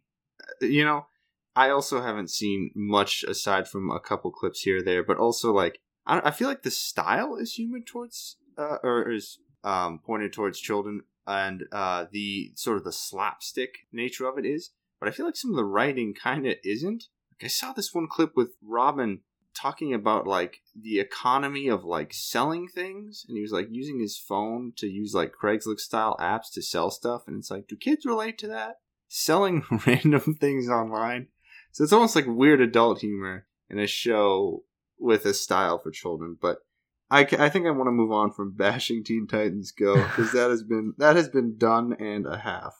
You 0.60 0.84
know, 0.84 1.06
I 1.54 1.68
also 1.70 2.00
haven't 2.00 2.30
seen 2.30 2.70
much 2.74 3.24
aside 3.24 3.68
from 3.68 3.90
a 3.90 4.00
couple 4.00 4.30
clips 4.30 4.62
here 4.62 4.78
or 4.78 4.82
there, 4.82 5.04
but 5.04 5.18
also 5.18 5.52
like 5.52 5.80
I, 6.06 6.20
I 6.24 6.30
feel 6.30 6.48
like 6.48 6.62
the 6.62 6.70
style 6.70 7.36
is 7.36 7.54
human 7.54 7.82
towards 7.84 8.36
uh, 8.56 8.78
or 8.82 9.10
is 9.10 9.38
um, 9.62 10.00
pointed 10.04 10.32
towards 10.32 10.58
children, 10.60 11.02
and 11.26 11.64
uh, 11.72 12.06
the 12.10 12.52
sort 12.54 12.76
of 12.76 12.84
the 12.84 12.92
slapstick 12.92 13.86
nature 13.92 14.26
of 14.26 14.38
it 14.38 14.46
is. 14.46 14.70
But 15.00 15.08
I 15.08 15.12
feel 15.12 15.26
like 15.26 15.36
some 15.36 15.50
of 15.50 15.56
the 15.56 15.64
writing 15.64 16.14
kind 16.14 16.46
of 16.46 16.54
isn't. 16.64 17.04
Like 17.32 17.44
I 17.44 17.48
saw 17.48 17.72
this 17.72 17.92
one 17.92 18.08
clip 18.08 18.32
with 18.36 18.52
Robin 18.62 19.20
talking 19.54 19.94
about 19.94 20.26
like 20.26 20.60
the 20.74 21.00
economy 21.00 21.68
of 21.68 21.84
like 21.84 22.12
selling 22.12 22.68
things, 22.68 23.24
and 23.28 23.36
he 23.36 23.42
was 23.42 23.52
like 23.52 23.68
using 23.70 24.00
his 24.00 24.18
phone 24.18 24.72
to 24.76 24.86
use 24.86 25.14
like 25.14 25.32
Craigslist 25.40 25.80
style 25.80 26.16
apps 26.20 26.52
to 26.54 26.62
sell 26.62 26.90
stuff, 26.90 27.22
and 27.26 27.38
it's 27.38 27.50
like, 27.50 27.68
do 27.68 27.76
kids 27.76 28.04
relate 28.04 28.38
to 28.38 28.48
that? 28.48 28.76
Selling 29.08 29.64
random 29.86 30.36
things 30.40 30.68
online. 30.68 31.28
So 31.72 31.84
it's 31.84 31.92
almost 31.92 32.16
like 32.16 32.26
weird 32.26 32.60
adult 32.60 33.00
humor 33.00 33.46
in 33.68 33.78
a 33.78 33.86
show 33.86 34.64
with 34.98 35.26
a 35.26 35.34
style 35.34 35.78
for 35.78 35.90
children. 35.90 36.36
But 36.40 36.58
I, 37.10 37.20
I 37.38 37.48
think 37.48 37.66
I 37.66 37.70
want 37.70 37.86
to 37.88 37.92
move 37.92 38.12
on 38.12 38.32
from 38.32 38.52
bashing 38.56 39.04
Teen 39.04 39.26
Titans 39.26 39.72
Go 39.72 39.94
because 39.94 40.32
that 40.32 40.50
has 40.50 40.62
been 40.62 40.94
that 40.98 41.16
has 41.16 41.28
been 41.28 41.56
done 41.56 41.94
and 41.98 42.26
a 42.26 42.38
half. 42.38 42.74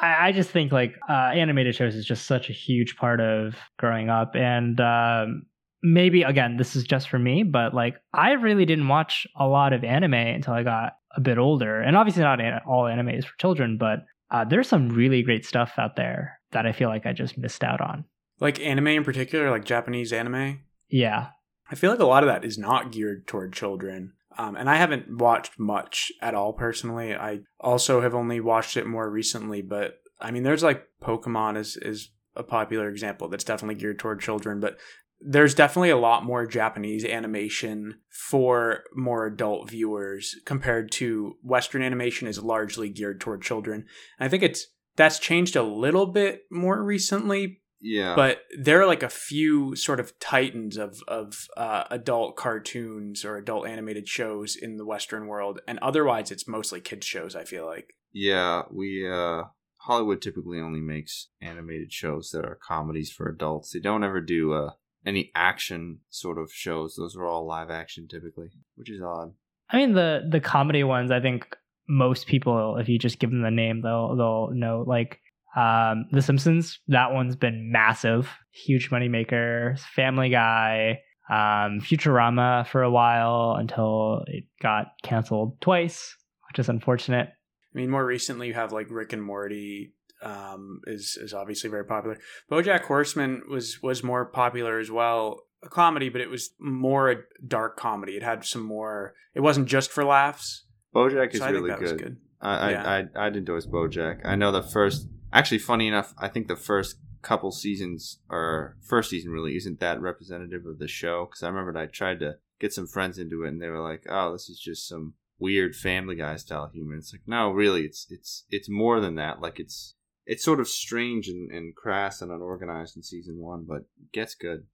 I, 0.00 0.28
I 0.28 0.32
just 0.32 0.50
think 0.50 0.72
like 0.72 0.94
uh, 1.08 1.12
animated 1.34 1.74
shows 1.74 1.94
is 1.94 2.04
just 2.04 2.26
such 2.26 2.50
a 2.50 2.52
huge 2.52 2.96
part 2.96 3.20
of 3.20 3.54
growing 3.78 4.08
up, 4.08 4.34
and 4.34 4.80
um, 4.80 5.42
maybe 5.82 6.22
again 6.22 6.56
this 6.56 6.74
is 6.76 6.84
just 6.84 7.08
for 7.08 7.18
me, 7.18 7.42
but 7.42 7.74
like 7.74 7.94
I 8.12 8.32
really 8.32 8.64
didn't 8.64 8.88
watch 8.88 9.26
a 9.38 9.46
lot 9.46 9.72
of 9.72 9.84
anime 9.84 10.14
until 10.14 10.54
I 10.54 10.62
got 10.62 10.94
a 11.16 11.20
bit 11.20 11.38
older, 11.38 11.80
and 11.80 11.96
obviously 11.96 12.22
not 12.22 12.40
an- 12.40 12.60
all 12.66 12.86
anime 12.86 13.10
is 13.10 13.24
for 13.24 13.36
children, 13.38 13.76
but 13.78 14.00
uh, 14.30 14.44
there's 14.44 14.68
some 14.68 14.88
really 14.88 15.22
great 15.22 15.46
stuff 15.46 15.72
out 15.78 15.96
there 15.96 16.38
that 16.52 16.66
I 16.66 16.72
feel 16.72 16.88
like 16.88 17.06
I 17.06 17.12
just 17.12 17.38
missed 17.38 17.62
out 17.64 17.80
on. 17.80 18.04
Like 18.40 18.60
anime 18.60 18.88
in 18.88 19.04
particular, 19.04 19.50
like 19.50 19.64
Japanese 19.64 20.12
anime. 20.12 20.60
Yeah, 20.88 21.28
I 21.70 21.74
feel 21.74 21.90
like 21.90 22.00
a 22.00 22.06
lot 22.06 22.22
of 22.22 22.28
that 22.28 22.44
is 22.44 22.58
not 22.58 22.92
geared 22.92 23.26
toward 23.26 23.52
children. 23.52 24.12
Um, 24.36 24.56
and 24.56 24.70
I 24.70 24.76
haven't 24.76 25.18
watched 25.18 25.58
much 25.58 26.12
at 26.22 26.34
all 26.34 26.52
personally. 26.52 27.14
I 27.14 27.40
also 27.58 28.00
have 28.00 28.14
only 28.14 28.40
watched 28.40 28.76
it 28.76 28.86
more 28.86 29.10
recently, 29.10 29.62
but 29.62 30.00
I 30.20 30.30
mean, 30.30 30.44
there's 30.44 30.62
like 30.62 30.86
Pokemon 31.02 31.56
is 31.56 31.76
is 31.76 32.10
a 32.36 32.42
popular 32.42 32.88
example 32.88 33.28
that's 33.28 33.44
definitely 33.44 33.74
geared 33.74 33.98
toward 33.98 34.20
children, 34.20 34.60
but 34.60 34.78
there's 35.20 35.54
definitely 35.54 35.90
a 35.90 35.96
lot 35.96 36.24
more 36.24 36.46
Japanese 36.46 37.04
animation 37.04 37.98
for 38.08 38.84
more 38.94 39.26
adult 39.26 39.68
viewers 39.68 40.36
compared 40.44 40.92
to 40.92 41.36
Western 41.42 41.82
animation 41.82 42.28
is 42.28 42.40
largely 42.40 42.88
geared 42.88 43.20
toward 43.20 43.42
children. 43.42 43.84
And 44.18 44.26
I 44.26 44.28
think 44.28 44.44
it's 44.44 44.68
that's 44.94 45.18
changed 45.18 45.56
a 45.56 45.62
little 45.62 46.06
bit 46.06 46.42
more 46.50 46.82
recently, 46.82 47.60
Yeah, 47.80 48.16
but 48.16 48.42
there 48.58 48.80
are 48.80 48.86
like 48.86 49.02
a 49.02 49.08
few 49.08 49.76
sort 49.76 50.00
of 50.00 50.18
titans 50.18 50.76
of 50.76 51.02
of 51.06 51.48
uh, 51.56 51.84
adult 51.90 52.36
cartoons 52.36 53.24
or 53.24 53.36
adult 53.36 53.68
animated 53.68 54.08
shows 54.08 54.56
in 54.56 54.76
the 54.76 54.86
Western 54.86 55.26
world, 55.26 55.60
and 55.68 55.78
otherwise 55.80 56.30
it's 56.30 56.48
mostly 56.48 56.80
kids 56.80 57.06
shows. 57.06 57.36
I 57.36 57.44
feel 57.44 57.66
like. 57.66 57.94
yeah. 58.12 58.62
We 58.70 59.08
uh, 59.08 59.44
Hollywood 59.78 60.20
typically 60.20 60.58
only 60.60 60.80
makes 60.80 61.28
animated 61.40 61.92
shows 61.92 62.30
that 62.30 62.44
are 62.44 62.58
comedies 62.60 63.12
for 63.12 63.28
adults. 63.28 63.70
They 63.72 63.80
don't 63.80 64.04
ever 64.04 64.20
do 64.20 64.52
uh, 64.52 64.70
any 65.06 65.30
action 65.34 66.00
sort 66.10 66.38
of 66.38 66.50
shows. 66.52 66.96
Those 66.96 67.16
are 67.16 67.26
all 67.26 67.46
live 67.46 67.70
action 67.70 68.08
typically, 68.08 68.50
which 68.74 68.90
is 68.90 69.00
odd. 69.00 69.34
I 69.70 69.76
mean 69.76 69.94
the 69.94 70.28
the 70.28 70.40
comedy 70.40 70.82
ones. 70.82 71.10
I 71.10 71.20
think 71.20 71.56
most 71.88 72.26
people, 72.26 72.76
if 72.76 72.88
you 72.88 72.98
just 72.98 73.18
give 73.18 73.30
them 73.30 73.42
the 73.42 73.50
name, 73.50 73.82
they'll 73.82 74.16
they'll 74.16 74.50
know. 74.52 74.84
Like 74.86 75.20
um, 75.56 76.06
The 76.12 76.22
Simpsons, 76.22 76.78
that 76.88 77.12
one's 77.12 77.36
been 77.36 77.70
massive, 77.72 78.30
huge 78.52 78.90
moneymaker. 78.90 79.78
Family 79.94 80.30
Guy, 80.30 81.00
um, 81.30 81.80
Futurama 81.80 82.66
for 82.66 82.82
a 82.82 82.90
while 82.90 83.56
until 83.58 84.24
it 84.26 84.44
got 84.62 84.86
canceled 85.02 85.60
twice, 85.60 86.14
which 86.48 86.58
is 86.58 86.68
unfortunate. 86.68 87.28
I 87.74 87.78
I 87.78 87.80
mean, 87.80 87.90
more 87.90 88.04
recently 88.04 88.48
you 88.48 88.54
have 88.54 88.72
like 88.72 88.86
Rick 88.90 89.12
and 89.12 89.22
Morty 89.22 89.92
um, 90.22 90.80
is 90.86 91.18
is 91.20 91.34
obviously 91.34 91.70
very 91.70 91.84
popular. 91.84 92.18
BoJack 92.50 92.82
Horseman 92.82 93.42
was 93.48 93.78
was 93.82 94.02
more 94.02 94.26
popular 94.26 94.78
as 94.78 94.90
well, 94.90 95.42
a 95.62 95.68
comedy, 95.68 96.08
but 96.08 96.20
it 96.20 96.30
was 96.30 96.50
more 96.58 97.10
a 97.10 97.16
dark 97.46 97.76
comedy. 97.76 98.16
It 98.16 98.22
had 98.22 98.44
some 98.44 98.62
more. 98.62 99.14
It 99.34 99.40
wasn't 99.40 99.68
just 99.68 99.90
for 99.90 100.04
laughs. 100.04 100.64
BoJack 100.94 101.34
is 101.34 101.40
so 101.40 101.44
I 101.44 101.48
think 101.48 101.56
really 101.56 101.70
that 101.70 101.80
was 101.80 101.92
good. 101.92 102.00
good. 102.00 102.16
I, 102.40 102.70
Yeah. 102.70 102.84
I, 102.84 103.20
I 103.20 103.26
I'd 103.26 103.36
endorse 103.36 103.66
BoJack. 103.66 104.20
I 104.24 104.36
know 104.36 104.52
the 104.52 104.62
first. 104.62 105.08
Actually, 105.32 105.58
funny 105.58 105.86
enough, 105.86 106.14
I 106.18 106.28
think 106.28 106.48
the 106.48 106.56
first 106.56 106.96
couple 107.22 107.50
seasons 107.50 108.20
or 108.30 108.76
first 108.80 109.10
season 109.10 109.32
really 109.32 109.56
isn't 109.56 109.80
that 109.80 110.00
representative 110.00 110.64
of 110.66 110.78
the 110.78 110.88
show 110.88 111.26
because 111.26 111.42
I 111.42 111.48
remember 111.48 111.76
I 111.78 111.86
tried 111.86 112.20
to 112.20 112.36
get 112.60 112.72
some 112.72 112.86
friends 112.86 113.18
into 113.18 113.44
it 113.44 113.48
and 113.48 113.60
they 113.60 113.68
were 113.68 113.82
like, 113.82 114.06
"Oh, 114.08 114.32
this 114.32 114.48
is 114.48 114.58
just 114.58 114.88
some 114.88 115.14
weird 115.38 115.74
Family 115.74 116.16
Guy 116.16 116.36
style 116.36 116.70
humor." 116.72 116.96
It's 116.96 117.12
like, 117.12 117.26
no, 117.26 117.50
really, 117.50 117.84
it's 117.84 118.06
it's 118.10 118.44
it's 118.50 118.68
more 118.68 119.00
than 119.00 119.16
that. 119.16 119.40
Like 119.40 119.58
it's 119.60 119.94
it's 120.26 120.44
sort 120.44 120.60
of 120.60 120.68
strange 120.68 121.28
and, 121.28 121.50
and 121.50 121.74
crass 121.74 122.20
and 122.20 122.30
unorganized 122.30 122.96
in 122.96 123.02
season 123.02 123.38
one, 123.38 123.64
but 123.66 123.78
it 123.78 124.12
gets 124.12 124.34
good. 124.34 124.66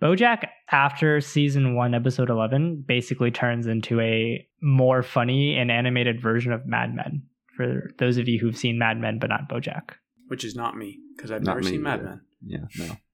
Bojack, 0.00 0.44
after 0.70 1.20
season 1.20 1.74
one, 1.74 1.92
episode 1.92 2.30
11, 2.30 2.84
basically 2.86 3.32
turns 3.32 3.66
into 3.66 4.00
a 4.00 4.46
more 4.62 5.02
funny 5.02 5.56
and 5.56 5.72
animated 5.72 6.22
version 6.22 6.52
of 6.52 6.66
Mad 6.66 6.94
Men. 6.94 7.22
For 7.58 7.90
those 7.98 8.18
of 8.18 8.28
you 8.28 8.38
who've 8.38 8.56
seen 8.56 8.78
Mad 8.78 8.98
Men, 9.00 9.18
but 9.18 9.30
not 9.30 9.48
Bojack. 9.50 9.90
which 10.28 10.44
is 10.44 10.54
not 10.54 10.76
me 10.76 11.00
because 11.16 11.32
I've 11.32 11.42
Not 11.42 11.56
never 11.56 11.64
me 11.64 11.70
seen 11.72 11.82
Mad 11.82 11.98
either. 12.00 12.08
Men. 12.08 12.20
Yeah, 12.46 12.86
no. 12.86 12.96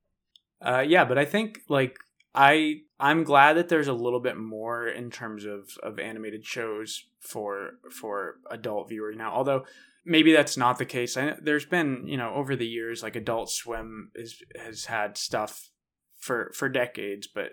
Uh, 0.61 0.81
yeah, 0.81 1.05
but 1.05 1.19
I 1.19 1.25
think 1.27 1.61
like 1.69 1.99
I 2.35 2.81
I'm 2.99 3.23
glad 3.23 3.55
that 3.55 3.69
there's 3.69 3.89
a 3.89 3.93
little 3.93 4.21
bit 4.21 4.37
more 4.37 4.87
in 4.87 5.11
terms 5.11 5.45
of 5.45 5.77
of 5.83 5.99
animated 5.99 6.45
shows 6.47 7.05
for 7.21 7.73
for 7.91 8.37
adult 8.51 8.89
viewers 8.89 9.15
now. 9.17 9.31
Although 9.33 9.67
maybe 10.07 10.33
that's 10.33 10.57
not 10.57 10.79
the 10.79 10.87
case. 10.87 11.17
I, 11.19 11.35
there's 11.41 11.67
been 11.67 12.05
you 12.07 12.17
know 12.17 12.33
over 12.35 12.57
the 12.57 12.67
years 12.67 13.03
like 13.03 13.15
Adult 13.17 13.51
Swim 13.51 14.11
is 14.15 14.43
has 14.57 14.87
had 14.87 15.19
stuff 15.19 15.69
for 16.19 16.51
for 16.55 16.69
decades, 16.71 17.27
but 17.27 17.51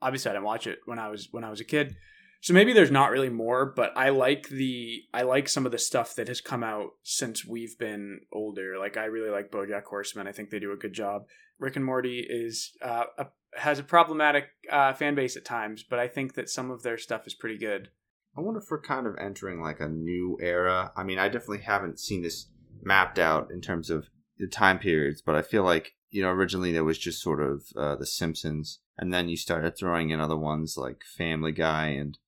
obviously 0.00 0.30
I 0.30 0.34
didn't 0.34 0.44
watch 0.44 0.66
it 0.68 0.78
when 0.86 1.00
I 1.00 1.08
was 1.08 1.28
when 1.32 1.42
I 1.44 1.50
was 1.50 1.60
a 1.60 1.64
kid. 1.64 1.96
So 2.42 2.54
maybe 2.54 2.72
there's 2.72 2.90
not 2.90 3.12
really 3.12 3.28
more, 3.28 3.64
but 3.64 3.92
I 3.96 4.08
like 4.08 4.48
the 4.48 5.02
I 5.14 5.22
like 5.22 5.48
some 5.48 5.64
of 5.64 5.70
the 5.70 5.78
stuff 5.78 6.16
that 6.16 6.26
has 6.26 6.40
come 6.40 6.64
out 6.64 6.90
since 7.04 7.46
we've 7.46 7.78
been 7.78 8.22
older. 8.32 8.78
Like 8.80 8.96
I 8.96 9.04
really 9.04 9.30
like 9.30 9.52
BoJack 9.52 9.84
Horseman. 9.84 10.26
I 10.26 10.32
think 10.32 10.50
they 10.50 10.58
do 10.58 10.72
a 10.72 10.76
good 10.76 10.92
job. 10.92 11.22
Rick 11.60 11.76
and 11.76 11.84
Morty 11.84 12.26
is 12.28 12.72
uh, 12.82 13.04
a, 13.16 13.26
has 13.54 13.78
a 13.78 13.84
problematic 13.84 14.48
uh, 14.68 14.92
fan 14.92 15.14
base 15.14 15.36
at 15.36 15.44
times, 15.44 15.84
but 15.88 16.00
I 16.00 16.08
think 16.08 16.34
that 16.34 16.50
some 16.50 16.72
of 16.72 16.82
their 16.82 16.98
stuff 16.98 17.28
is 17.28 17.34
pretty 17.34 17.58
good. 17.58 17.90
I 18.36 18.40
wonder 18.40 18.58
if 18.58 18.66
we're 18.68 18.80
kind 18.80 19.06
of 19.06 19.14
entering 19.20 19.60
like 19.60 19.78
a 19.78 19.88
new 19.88 20.36
era. 20.40 20.90
I 20.96 21.04
mean, 21.04 21.20
I 21.20 21.28
definitely 21.28 21.60
haven't 21.60 22.00
seen 22.00 22.22
this 22.22 22.48
mapped 22.82 23.20
out 23.20 23.52
in 23.52 23.60
terms 23.60 23.88
of 23.88 24.08
the 24.38 24.48
time 24.48 24.80
periods, 24.80 25.22
but 25.22 25.36
I 25.36 25.42
feel 25.42 25.62
like, 25.62 25.92
you 26.10 26.22
know, 26.22 26.30
originally 26.30 26.72
there 26.72 26.82
was 26.82 26.98
just 26.98 27.22
sort 27.22 27.40
of 27.40 27.62
uh, 27.76 27.94
The 27.94 28.06
Simpsons, 28.06 28.80
and 28.98 29.14
then 29.14 29.28
you 29.28 29.36
started 29.36 29.76
throwing 29.76 30.10
in 30.10 30.18
other 30.18 30.36
ones 30.36 30.76
like 30.76 31.04
Family 31.16 31.52
Guy 31.52 31.88
and 31.88 32.18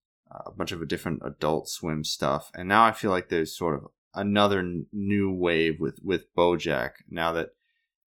a 0.47 0.51
bunch 0.51 0.73
of 0.73 0.87
different 0.89 1.23
adult 1.25 1.69
swim 1.69 2.05
stuff. 2.05 2.51
And 2.55 2.69
now 2.69 2.85
I 2.85 2.93
feel 2.93 3.11
like 3.11 3.29
there's 3.29 3.57
sort 3.57 3.75
of 3.75 3.89
another 4.15 4.61
n- 4.61 4.87
new 4.93 5.33
wave 5.33 5.81
with, 5.81 5.99
with 6.03 6.35
Bojack 6.35 6.93
now 7.11 7.33
that 7.33 7.51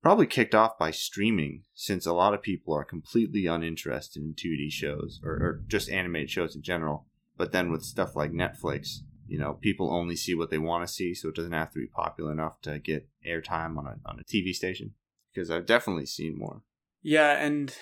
probably 0.02 0.28
kicked 0.28 0.56
off 0.56 0.78
by 0.78 0.92
streaming 0.92 1.64
since 1.74 2.06
a 2.06 2.14
lot 2.14 2.34
of 2.34 2.42
people 2.42 2.74
are 2.74 2.86
completely 2.86 3.46
uninterested 3.46 4.24
in 4.24 4.34
2D 4.34 4.72
shows 4.72 5.20
or, 5.24 5.32
or 5.32 5.64
just 5.68 5.90
animated 5.90 6.30
shows 6.30 6.56
in 6.56 6.62
general. 6.62 7.06
But 7.36 7.52
then 7.52 7.72
with 7.72 7.84
stuff 7.84 8.16
like 8.16 8.32
Netflix, 8.32 9.00
you 9.28 9.38
know, 9.38 9.54
people 9.54 9.94
only 9.94 10.16
see 10.16 10.34
what 10.34 10.50
they 10.50 10.58
want 10.58 10.88
to 10.88 10.94
see, 10.94 11.14
so 11.14 11.30
it 11.30 11.36
doesn't 11.36 11.52
have 11.52 11.72
to 11.74 11.80
be 11.80 11.88
popular 11.88 12.32
enough 12.32 12.62
to 12.62 12.80
get 12.80 13.08
airtime 13.28 13.78
on 13.78 13.86
a 13.86 13.96
on 14.06 14.20
a 14.20 14.24
TV 14.24 14.54
station. 14.54 14.94
Because 15.34 15.52
I've 15.52 15.66
definitely 15.66 16.06
seen 16.06 16.38
more. 16.38 16.64
Yeah, 17.04 17.34
and 17.34 17.76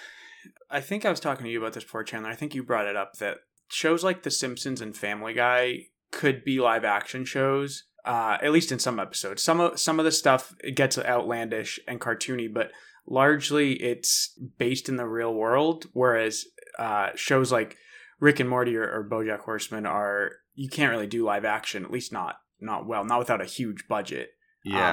I 0.70 0.82
think 0.82 1.06
I 1.06 1.10
was 1.10 1.20
talking 1.20 1.46
to 1.46 1.52
you 1.52 1.60
about 1.60 1.74
this 1.74 1.84
before, 1.84 2.04
Chandler. 2.04 2.30
I 2.30 2.36
think 2.36 2.54
you 2.54 2.64
brought 2.64 2.88
it 2.88 2.96
up 2.96 3.18
that 3.18 3.38
shows 3.68 4.04
like 4.04 4.24
The 4.24 4.32
Simpsons 4.32 4.82
and 4.82 4.96
Family 4.96 5.34
Guy 5.34 5.88
could 6.12 6.44
be 6.44 6.60
live 6.60 6.86
action 6.86 7.26
shows, 7.26 7.84
uh, 8.06 8.38
at 8.42 8.52
least 8.52 8.72
in 8.72 8.80
some 8.80 9.00
episodes. 9.00 9.44
Some 9.44 9.60
of 9.60 9.80
some 9.80 10.00
of 10.00 10.06
the 10.06 10.12
stuff 10.12 10.54
it 10.64 10.76
gets 10.76 10.98
outlandish 10.98 11.80
and 11.88 12.00
cartoony, 12.00 12.52
but 12.52 12.72
largely 13.08 13.74
it's 13.74 14.38
based 14.58 14.90
in 14.90 14.96
the 14.96 15.08
real 15.08 15.34
world. 15.34 15.86
Whereas 15.94 16.46
uh, 16.80 17.10
shows 17.16 17.52
like 17.52 17.78
Rick 18.20 18.40
and 18.40 18.50
Morty 18.50 18.76
or, 18.76 18.84
or 18.84 19.08
BoJack 19.10 19.42
Horseman 19.42 19.86
are 19.86 20.32
you 20.54 20.70
can't 20.70 20.92
really 20.92 21.08
do 21.08 21.26
live 21.26 21.46
action, 21.46 21.84
at 21.84 21.92
least 21.92 22.14
not 22.14 22.38
not 22.60 22.88
well, 22.88 23.04
not 23.04 23.20
without 23.20 23.42
a 23.42 23.46
huge 23.46 23.88
budget. 23.88 24.30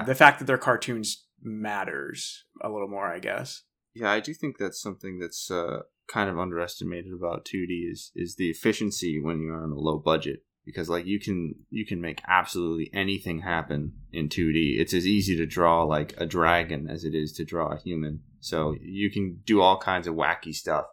Um, 0.01 0.07
the 0.07 0.15
fact 0.15 0.39
that 0.39 0.45
they're 0.45 0.59
cartoons 0.59 1.25
matters 1.43 2.45
a 2.61 2.69
little 2.69 2.89
more, 2.89 3.07
I 3.07 3.19
guess. 3.19 3.63
Yeah, 3.95 4.11
I 4.11 4.21
do 4.21 4.35
think 4.35 4.59
that's 4.59 4.81
something 4.81 5.19
that's 5.19 5.51
uh, 5.51 5.81
kind 6.13 6.29
of 6.29 6.39
underestimated 6.39 7.13
about 7.13 7.45
2D 7.45 7.91
is 7.91 8.13
is 8.15 8.37
the 8.37 8.51
efficiency 8.51 9.21
when 9.21 9.41
you're 9.41 9.63
on 9.63 9.73
a 9.73 9.79
low 9.79 9.99
budget 9.99 10.45
because 10.65 10.89
like 10.89 11.07
you 11.07 11.19
can 11.19 11.55
you 11.71 11.87
can 11.87 12.01
make 12.01 12.21
absolutely 12.29 12.91
anything 12.93 13.41
happen 13.41 13.93
in 14.13 14.29
2D. 14.29 14.79
It's 14.79 14.95
as 14.95 15.07
easy 15.07 15.37
to 15.37 15.47
draw 15.47 15.83
like 15.85 16.15
a 16.19 16.27
dragon 16.27 16.89
as 16.89 17.05
it 17.05 17.15
is 17.15 17.33
to 17.35 17.45
draw 17.45 17.73
a 17.73 17.79
human. 17.79 18.21
So 18.41 18.77
you 18.81 19.11
can 19.11 19.41
do 19.45 19.61
all 19.61 19.79
kinds 19.79 20.07
of 20.07 20.15
wacky 20.15 20.55
stuff. 20.55 20.87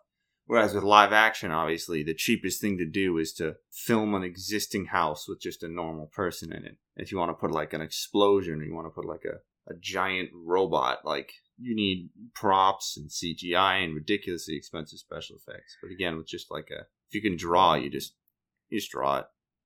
Whereas 0.45 0.73
with 0.73 0.83
live 0.83 1.13
action, 1.13 1.51
obviously, 1.51 2.01
the 2.01 2.15
cheapest 2.15 2.59
thing 2.59 2.79
to 2.79 2.85
do 2.85 3.19
is 3.19 3.33
to 3.33 3.57
film 3.71 4.15
an 4.15 4.23
existing 4.23 4.85
house 4.85 5.27
with 5.27 5.39
just 5.39 5.61
a 5.61 5.67
normal 5.67 6.07
person 6.07 6.51
in 6.51 6.65
it. 6.65 6.77
If 6.95 7.11
you 7.11 7.19
want 7.19 7.29
to 7.29 7.35
put 7.35 7.51
like 7.51 7.73
an 7.73 7.81
explosion 7.81 8.59
or 8.59 8.63
you 8.63 8.73
want 8.73 8.87
to 8.87 8.91
put 8.91 9.05
like 9.05 9.25
a, 9.25 9.71
a 9.71 9.77
giant 9.79 10.29
robot, 10.33 11.05
like 11.05 11.33
you 11.61 11.75
need 11.75 12.09
props 12.35 12.97
and 12.97 13.09
CGI 13.09 13.83
and 13.83 13.93
ridiculously 13.95 14.55
expensive 14.55 14.99
special 14.99 15.35
effects. 15.37 15.77
But 15.81 15.91
again, 15.91 16.17
with 16.17 16.27
just 16.27 16.49
like 16.51 16.69
a 16.71 16.81
if 17.09 17.13
you 17.13 17.21
can 17.21 17.35
draw, 17.37 17.73
you 17.75 17.89
just 17.89 18.13
you 18.69 18.79
just 18.79 18.91
draw 18.91 19.19
it. 19.19 19.25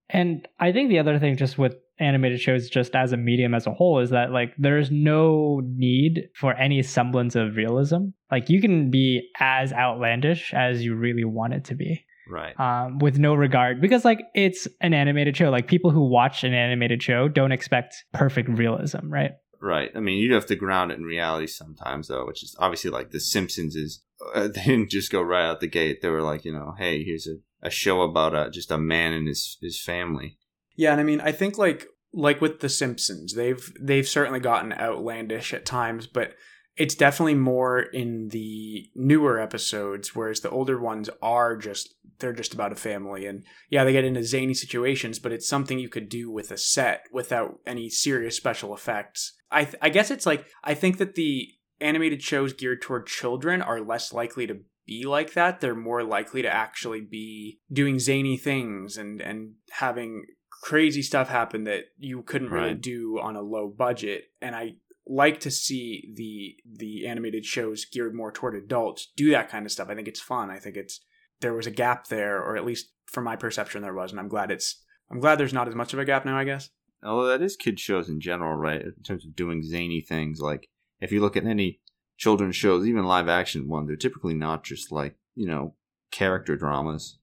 And 0.10 0.48
I 0.60 0.72
think 0.72 0.90
the 0.90 1.00
other 1.00 1.18
thing, 1.18 1.38
just 1.38 1.58
with 1.58 1.76
animated 2.00 2.40
shows, 2.40 2.70
just 2.70 2.94
as 2.96 3.14
a 3.14 3.18
medium 3.18 3.54
as 3.54 3.66
a 3.68 3.72
whole, 3.74 4.00
is 4.00 4.10
that 4.10 4.32
like 4.32 4.54
there's 4.58 4.92
no 4.92 5.62
need 5.64 6.30
for 6.36 6.54
any 6.56 6.84
semblance 6.84 7.36
of 7.36 7.56
realism. 7.56 8.08
Like 8.32 8.50
you 8.50 8.62
can 8.62 8.92
be 8.92 9.28
as 9.40 9.72
outlandish 9.72 10.54
as 10.54 10.84
you 10.84 10.96
really 10.96 11.24
want 11.24 11.54
it 11.54 11.64
to 11.66 11.76
be, 11.76 12.06
Right. 12.30 12.60
um, 12.60 13.00
with 13.00 13.18
no 13.18 13.34
regard, 13.34 13.80
because 13.82 14.04
like 14.04 14.20
it's 14.36 14.68
an 14.82 14.94
animated 14.94 15.38
show. 15.38 15.50
Like 15.50 15.68
people 15.68 15.92
who 15.92 16.08
watch 16.10 16.44
an 16.44 16.54
animated 16.54 17.02
show 17.02 17.28
don't 17.28 17.52
expect 17.54 17.96
perfect 18.14 18.50
realism, 18.50 19.10
right? 19.10 19.32
Right. 19.64 19.92
I 19.96 20.02
mean, 20.02 20.18
you 20.18 20.34
have 20.34 20.46
to 20.48 20.58
ground 20.58 20.92
it 20.92 20.98
in 20.98 21.06
reality 21.06 21.48
sometimes, 21.48 22.10
though, 22.10 22.26
which 22.26 22.44
is 22.44 22.54
obviously 22.60 22.92
like 22.92 23.12
The 23.12 23.22
Simpsons 23.22 23.78
is. 23.78 24.04
Uh, 24.36 24.48
they 24.54 24.62
didn't 24.66 24.90
just 24.92 25.10
go 25.10 25.22
right 25.22 25.46
out 25.46 25.62
the 25.62 25.68
gate. 25.68 26.02
They 26.02 26.10
were 26.10 26.22
like, 26.22 26.44
you 26.44 26.52
know, 26.52 26.76
hey, 26.78 27.02
here's 27.02 27.28
a, 27.28 27.38
a 27.66 27.70
show 27.70 28.02
about 28.02 28.36
uh, 28.36 28.50
just 28.50 28.72
a 28.72 28.78
man 28.78 29.14
and 29.14 29.26
his 29.26 29.58
his 29.62 29.82
family. 29.82 30.38
Yeah, 30.76 30.92
and 30.92 31.00
I 31.00 31.06
mean, 31.06 31.22
I 31.22 31.32
think 31.32 31.58
like 31.58 31.88
like 32.12 32.42
with 32.42 32.60
the 32.60 32.68
Simpsons, 32.68 33.36
they've 33.36 33.72
they've 33.80 34.08
certainly 34.08 34.42
gotten 34.42 34.74
outlandish 34.74 35.54
at 35.54 35.66
times, 35.66 36.08
but 36.08 36.34
it's 36.76 36.96
definitely 36.96 37.36
more 37.36 37.80
in 37.80 38.30
the 38.30 38.90
newer 38.96 39.40
episodes, 39.40 40.16
whereas 40.16 40.42
the 40.42 40.50
older 40.50 40.80
ones 40.80 41.10
are 41.22 41.56
just 41.56 41.96
they're 42.20 42.34
just 42.34 42.54
about 42.54 42.72
a 42.72 42.76
family, 42.76 43.26
and 43.26 43.44
yeah, 43.70 43.84
they 43.84 43.92
get 43.92 44.06
into 44.06 44.24
zany 44.24 44.54
situations, 44.54 45.20
but 45.20 45.32
it's 45.32 45.48
something 45.48 45.80
you 45.80 45.90
could 45.90 46.10
do 46.10 46.32
with 46.32 46.52
a 46.52 46.58
set 46.58 47.04
without 47.12 47.60
any 47.66 47.90
serious 47.90 48.38
special 48.38 48.74
effects. 48.74 49.34
I 49.52 49.66
th- 49.66 49.76
I 49.82 49.90
guess 49.90 50.10
it's 50.12 50.26
like 50.26 50.46
I 50.64 50.74
think 50.74 50.98
that 50.98 51.16
the 51.16 51.50
animated 51.82 52.22
shows 52.22 52.54
geared 52.54 52.82
toward 52.82 53.08
children 53.08 53.62
are 53.62 53.82
less 53.82 54.14
likely 54.14 54.48
to 54.48 54.60
be 54.86 55.06
like 55.06 55.34
that. 55.34 55.60
They're 55.62 55.76
more 55.76 56.04
likely 56.04 56.42
to 56.42 56.50
actually 56.54 57.02
be 57.02 57.60
doing 57.72 58.00
zany 58.00 58.38
things 58.38 58.98
and 58.98 59.22
and 59.22 59.54
having 59.72 60.26
crazy 60.62 61.02
stuff 61.02 61.28
happen 61.28 61.66
that 61.66 61.84
you 61.98 62.22
couldn't 62.24 62.50
really 62.50 62.68
Right. 62.70 62.82
do 62.82 63.20
on 63.20 63.36
a 63.36 63.42
low 63.42 63.68
budget. 63.68 64.26
And 64.42 64.56
I 64.56 64.76
like 65.06 65.40
to 65.42 65.52
see 65.52 66.12
the 66.16 66.56
the 66.78 67.08
animated 67.08 67.46
shows 67.46 67.86
geared 67.86 68.16
more 68.16 68.32
toward 68.32 68.56
adults 68.56 69.12
do 69.16 69.32
that 69.32 69.50
kind 69.50 69.66
of 69.66 69.72
stuff. 69.72 69.90
I 69.90 69.96
think 69.96 70.08
it's 70.08 70.22
fun. 70.22 70.50
I 70.50 70.60
think 70.60 70.78
it's 70.78 71.02
there 71.42 71.54
was 71.54 71.68
a 71.68 71.72
gap 71.72 72.08
there, 72.08 72.42
or 72.42 72.56
at 72.56 72.66
least 72.66 72.92
from 73.08 73.26
my 73.26 73.36
perception 73.36 73.82
there 73.82 73.94
was, 73.94 74.12
and 74.12 74.20
I'm 74.20 74.30
glad 74.30 74.52
it's 74.52 74.82
I'm 75.12 75.20
glad 75.20 75.38
there's 75.38 75.54
not 75.54 75.68
as 75.68 75.76
much 75.76 75.94
of 75.94 76.00
a 76.00 76.06
gap 76.06 76.26
now, 76.26 76.38
I 76.38 76.46
guess. 76.46 76.70
Although 77.04 77.28
that 77.28 77.42
is 77.42 77.58
kid 77.58 77.80
shows 77.80 78.08
in 78.08 78.22
general, 78.22 78.56
right? 78.56 78.82
In 78.82 79.04
terms 79.04 79.26
of 79.26 79.36
doing 79.36 79.62
zany 79.62 80.02
things, 80.02 80.40
like 80.40 80.70
if 81.02 81.12
you 81.12 81.20
look 81.20 81.36
at 81.36 81.46
any 81.46 81.82
children's 82.18 82.56
shows, 82.56 82.88
even 82.88 83.04
live 83.04 83.28
action 83.28 83.68
ones, 83.68 83.88
they're 83.88 83.98
typically 83.98 84.34
not 84.34 84.64
just 84.64 84.92
like 84.92 85.16
you 85.36 85.48
know 85.48 85.76
character 86.12 86.56
dramas. 86.56 87.20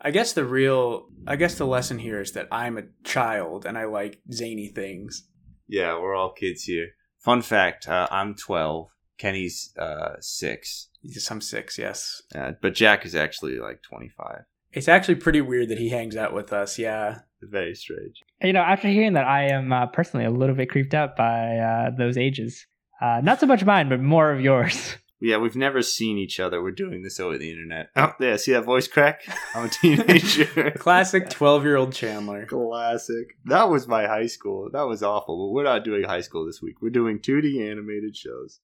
I 0.00 0.10
guess 0.10 0.32
the 0.34 0.44
real 0.44 1.08
I 1.26 1.36
guess 1.36 1.56
the 1.56 1.66
lesson 1.66 1.98
here 1.98 2.20
is 2.20 2.32
that 2.32 2.48
I'm 2.52 2.78
a 2.78 2.84
child 3.02 3.66
and 3.66 3.76
I 3.76 3.86
like 3.86 4.20
zany 4.32 4.68
things. 4.68 5.26
Yeah, 5.66 5.98
we're 5.98 6.14
all 6.14 6.32
kids 6.32 6.62
here. 6.62 6.90
Fun 7.24 7.42
fact: 7.42 7.88
uh, 7.88 8.06
I'm 8.10 8.34
12. 8.34 8.90
Kenny's 9.16 9.72
uh, 9.78 10.16
six, 10.20 10.88
Yes, 11.04 11.30
I'm 11.30 11.40
six, 11.40 11.78
yes. 11.78 12.22
uh, 12.34 12.52
but 12.62 12.74
Jack 12.74 13.04
is 13.04 13.14
actually 13.14 13.58
like 13.58 13.82
25. 13.82 14.40
It's 14.72 14.88
actually 14.88 15.16
pretty 15.16 15.40
weird 15.40 15.68
that 15.68 15.78
he 15.78 15.90
hangs 15.90 16.16
out 16.16 16.32
with 16.32 16.52
us, 16.52 16.78
yeah. 16.78 17.20
very 17.42 17.74
strange. 17.74 18.22
You 18.42 18.54
know, 18.54 18.62
after 18.62 18.88
hearing 18.88 19.12
that, 19.12 19.26
I 19.26 19.44
am 19.48 19.72
uh, 19.72 19.86
personally 19.86 20.24
a 20.24 20.30
little 20.30 20.56
bit 20.56 20.70
creeped 20.70 20.94
out 20.94 21.14
by 21.14 21.58
uh, 21.58 21.90
those 21.96 22.16
ages. 22.16 22.66
Uh, 23.00 23.20
not 23.22 23.38
so 23.38 23.46
much 23.46 23.64
mine, 23.64 23.88
but 23.88 24.00
more 24.00 24.32
of 24.32 24.40
yours. 24.40 24.96
Yeah, 25.20 25.38
we've 25.38 25.56
never 25.56 25.80
seen 25.80 26.18
each 26.18 26.40
other. 26.40 26.62
We're 26.62 26.72
doing 26.72 27.02
this 27.02 27.18
over 27.18 27.38
the 27.38 27.50
internet. 27.50 27.88
Oh, 27.96 28.12
yeah, 28.20 28.36
see 28.36 28.52
that 28.52 28.64
voice 28.64 28.88
crack? 28.88 29.22
I'm 29.54 29.66
a 29.66 29.68
teenager. 29.68 30.70
Classic 30.78 31.30
12 31.30 31.64
year 31.64 31.76
old 31.76 31.92
Chandler. 31.94 32.46
Classic. 32.46 33.28
That 33.44 33.70
was 33.70 33.88
my 33.88 34.06
high 34.06 34.26
school. 34.26 34.68
That 34.72 34.86
was 34.86 35.02
awful, 35.02 35.36
but 35.36 35.54
we're 35.54 35.64
not 35.64 35.84
doing 35.84 36.04
high 36.04 36.20
school 36.20 36.44
this 36.44 36.60
week. 36.60 36.82
We're 36.82 36.90
doing 36.90 37.20
2D 37.20 37.70
animated 37.70 38.16
shows. 38.16 38.60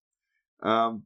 Um, 0.63 1.05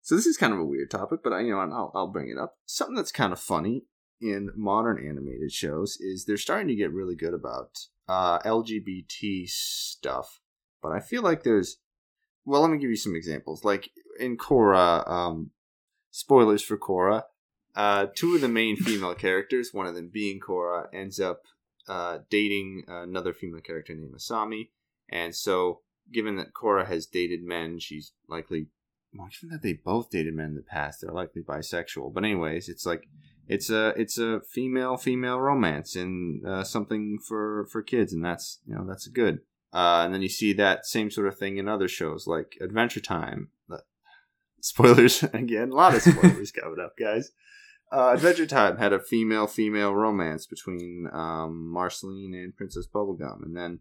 so 0.00 0.14
this 0.14 0.26
is 0.26 0.36
kind 0.36 0.52
of 0.52 0.60
a 0.60 0.64
weird 0.64 0.90
topic, 0.90 1.20
but 1.24 1.32
I, 1.32 1.40
you 1.40 1.50
know, 1.50 1.58
I'll, 1.58 1.90
I'll 1.94 2.06
bring 2.06 2.30
it 2.30 2.38
up. 2.38 2.58
Something 2.64 2.94
that's 2.94 3.12
kind 3.12 3.32
of 3.32 3.40
funny 3.40 3.86
in 4.20 4.50
modern 4.54 5.04
animated 5.04 5.52
shows 5.52 5.98
is 6.00 6.24
they're 6.24 6.36
starting 6.36 6.68
to 6.68 6.76
get 6.76 6.92
really 6.92 7.16
good 7.16 7.34
about 7.34 7.70
uh, 8.08 8.38
LGBT 8.38 9.48
stuff, 9.48 10.40
but 10.80 10.92
I 10.92 11.00
feel 11.00 11.22
like 11.22 11.42
there's 11.42 11.78
well, 12.46 12.62
let 12.62 12.70
me 12.70 12.78
give 12.78 12.90
you 12.90 12.96
some 12.96 13.16
examples. 13.16 13.64
Like 13.64 13.90
in 14.18 14.38
Korra, 14.38 15.08
um, 15.10 15.50
spoilers 16.10 16.62
for 16.62 16.78
Korra. 16.78 17.24
Uh, 17.74 18.06
two 18.14 18.34
of 18.34 18.40
the 18.40 18.48
main 18.48 18.76
female 18.76 19.14
characters, 19.14 19.70
one 19.72 19.86
of 19.86 19.94
them 19.94 20.08
being 20.10 20.40
Korra, 20.40 20.86
ends 20.94 21.20
up 21.20 21.42
uh, 21.88 22.18
dating 22.30 22.84
another 22.88 23.34
female 23.34 23.60
character 23.60 23.94
named 23.94 24.14
Asami. 24.14 24.70
And 25.10 25.34
so, 25.34 25.80
given 26.12 26.36
that 26.36 26.54
Korra 26.54 26.86
has 26.86 27.06
dated 27.06 27.42
men, 27.42 27.78
she's 27.78 28.12
likely, 28.28 28.68
well, 29.14 29.28
given 29.28 29.50
that 29.50 29.62
they 29.62 29.74
both 29.74 30.10
dated 30.10 30.34
men 30.34 30.46
in 30.46 30.54
the 30.54 30.62
past, 30.62 31.00
they're 31.00 31.12
likely 31.12 31.42
bisexual. 31.42 32.14
But 32.14 32.24
anyways, 32.24 32.68
it's 32.68 32.86
like 32.86 33.08
it's 33.48 33.70
a 33.70 33.88
it's 33.90 34.18
a 34.18 34.40
female 34.40 34.96
female 34.96 35.38
romance 35.38 35.94
and 35.94 36.46
uh, 36.46 36.64
something 36.64 37.18
for 37.18 37.66
for 37.70 37.82
kids, 37.82 38.12
and 38.12 38.24
that's 38.24 38.60
you 38.66 38.74
know 38.74 38.84
that's 38.86 39.06
good. 39.08 39.40
Uh, 39.72 40.02
and 40.04 40.14
then 40.14 40.22
you 40.22 40.28
see 40.28 40.52
that 40.52 40.86
same 40.86 41.10
sort 41.10 41.26
of 41.26 41.38
thing 41.38 41.58
in 41.58 41.68
other 41.68 41.88
shows 41.88 42.26
like 42.26 42.56
Adventure 42.60 43.00
Time. 43.00 43.50
Spoilers 44.60 45.22
again, 45.32 45.70
a 45.70 45.74
lot 45.74 45.94
of 45.94 46.02
spoilers 46.02 46.50
coming 46.60 46.80
up, 46.80 46.96
guys. 46.98 47.30
Uh, 47.92 48.10
Adventure 48.14 48.46
Time 48.46 48.78
had 48.78 48.92
a 48.92 48.98
female 48.98 49.46
female 49.46 49.94
romance 49.94 50.44
between 50.46 51.08
um, 51.12 51.70
Marceline 51.70 52.34
and 52.34 52.56
Princess 52.56 52.86
Bubblegum, 52.92 53.44
and 53.44 53.56
then 53.56 53.80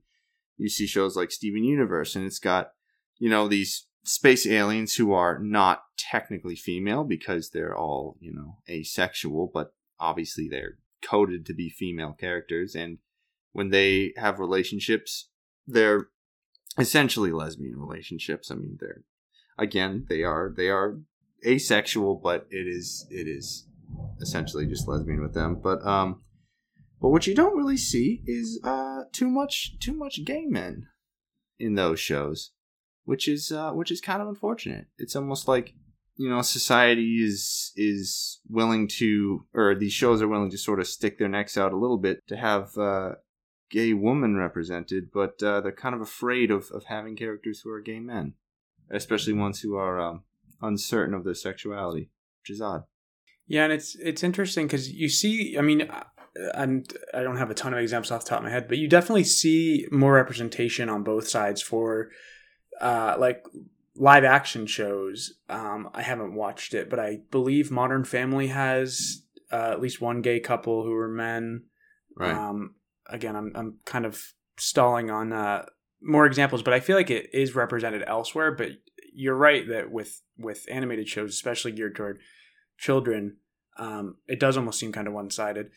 you 0.57 0.69
see 0.69 0.85
shows 0.85 1.15
like 1.15 1.31
Steven 1.31 1.63
Universe, 1.63 2.15
and 2.15 2.25
it's 2.25 2.39
got 2.39 2.73
you 3.17 3.29
know 3.29 3.47
these 3.47 3.87
space 4.03 4.45
aliens 4.45 4.93
who 4.95 5.11
are 5.11 5.39
not 5.39 5.85
technically 5.97 6.55
female 6.55 7.03
because 7.03 7.49
they're 7.49 7.75
all 7.75 8.17
you 8.19 8.31
know 8.31 8.57
asexual, 8.69 9.49
but 9.51 9.73
obviously 9.99 10.47
they're 10.47 10.77
coded 11.03 11.45
to 11.47 11.53
be 11.53 11.69
female 11.69 12.13
characters, 12.13 12.75
and 12.75 12.99
when 13.53 13.69
they 13.69 14.13
have 14.17 14.39
relationships, 14.39 15.29
they're 15.67 16.07
essentially 16.77 17.31
lesbian 17.31 17.79
relationships. 17.79 18.51
I 18.51 18.55
mean, 18.55 18.77
they're 18.79 19.03
again 19.57 20.05
they 20.09 20.23
are 20.23 20.53
they 20.55 20.69
are 20.69 20.99
asexual, 21.45 22.15
but 22.15 22.47
it 22.49 22.67
is 22.67 23.07
it 23.09 23.27
is 23.27 23.67
essentially 24.21 24.65
just 24.65 24.87
lesbian 24.87 25.21
with 25.21 25.33
them. 25.33 25.59
But 25.61 25.85
um, 25.85 26.21
but 27.01 27.09
what 27.09 27.27
you 27.27 27.35
don't 27.35 27.57
really 27.57 27.77
see 27.77 28.21
is 28.25 28.59
uh 28.63 29.03
too 29.11 29.29
much 29.29 29.77
too 29.79 29.93
much 29.93 30.25
gay 30.25 30.45
men 30.45 30.87
in 31.59 31.75
those 31.75 31.99
shows, 31.99 32.51
which 33.03 33.27
is 33.27 33.51
uh 33.51 33.71
which 33.71 33.91
is 33.91 34.01
kind 34.01 34.21
of 34.21 34.27
unfortunate. 34.27 34.87
It's 34.97 35.15
almost 35.15 35.47
like 35.47 35.73
you 36.17 36.29
know 36.29 36.41
society 36.41 37.17
is 37.23 37.71
is 37.75 38.39
willing 38.49 38.87
to 38.87 39.45
or 39.53 39.75
these 39.75 39.93
shows 39.93 40.21
are 40.21 40.27
willing 40.27 40.51
to 40.51 40.57
sort 40.57 40.79
of 40.79 40.87
stick 40.87 41.19
their 41.19 41.27
necks 41.27 41.57
out 41.57 41.73
a 41.73 41.77
little 41.77 41.97
bit 41.97 42.25
to 42.27 42.37
have 42.37 42.77
uh 42.77 43.15
gay 43.69 43.93
woman 43.93 44.35
represented, 44.35 45.11
but 45.11 45.41
uh, 45.41 45.61
they're 45.61 45.71
kind 45.71 45.95
of 45.95 46.01
afraid 46.01 46.51
of, 46.51 46.69
of 46.71 46.85
having 46.85 47.15
characters 47.15 47.61
who 47.61 47.71
are 47.71 47.81
gay 47.81 47.99
men, 47.99 48.33
especially 48.89 49.33
ones 49.33 49.61
who 49.61 49.75
are 49.75 49.99
um, 49.99 50.23
uncertain 50.61 51.13
of 51.13 51.23
their 51.23 51.33
sexuality, 51.33 52.09
which 52.41 52.51
is 52.51 52.61
odd. 52.61 52.83
Yeah, 53.47 53.65
and 53.65 53.73
it's 53.73 53.95
it's 53.95 54.23
interesting 54.23 54.65
because 54.65 54.91
you 54.91 55.07
see, 55.07 55.55
I 55.57 55.61
mean, 55.61 55.87
and 56.55 56.91
I 57.13 57.21
don't 57.21 57.37
have 57.37 57.51
a 57.51 57.55
ton 57.55 57.73
of 57.73 57.79
examples 57.79 58.11
off 58.11 58.23
the 58.23 58.29
top 58.29 58.39
of 58.39 58.45
my 58.45 58.49
head, 58.49 58.67
but 58.67 58.77
you 58.77 58.87
definitely 58.87 59.23
see 59.23 59.87
more 59.91 60.13
representation 60.13 60.89
on 60.89 61.03
both 61.03 61.27
sides 61.27 61.61
for 61.61 62.09
uh, 62.81 63.15
like 63.19 63.45
live 63.95 64.23
action 64.23 64.65
shows. 64.65 65.35
Um, 65.47 65.89
I 65.93 66.01
haven't 66.01 66.33
watched 66.33 66.73
it, 66.73 66.89
but 66.89 66.99
I 66.99 67.19
believe 67.31 67.71
Modern 67.71 68.03
Family 68.03 68.47
has 68.47 69.23
uh, 69.51 69.71
at 69.71 69.81
least 69.81 70.01
one 70.01 70.21
gay 70.21 70.39
couple 70.39 70.83
who 70.83 70.93
are 70.93 71.07
men. 71.07 71.65
Right. 72.17 72.33
Um, 72.33 72.75
again, 73.07 73.35
I'm 73.35 73.51
I'm 73.55 73.77
kind 73.85 74.05
of 74.05 74.21
stalling 74.57 75.09
on 75.09 75.33
uh, 75.33 75.65
more 76.01 76.25
examples, 76.25 76.63
but 76.63 76.73
I 76.73 76.79
feel 76.79 76.95
like 76.95 77.09
it 77.09 77.29
is 77.33 77.55
represented 77.55 78.03
elsewhere. 78.07 78.51
But 78.51 78.69
you're 79.13 79.35
right 79.35 79.67
that 79.69 79.91
with 79.91 80.21
with 80.37 80.65
animated 80.69 81.07
shows, 81.07 81.31
especially 81.31 81.71
geared 81.71 81.95
toward 81.95 82.19
children, 82.77 83.37
um, 83.77 84.17
it 84.27 84.39
does 84.39 84.57
almost 84.57 84.79
seem 84.79 84.91
kind 84.91 85.07
of 85.07 85.13
one 85.13 85.29
sided. 85.29 85.67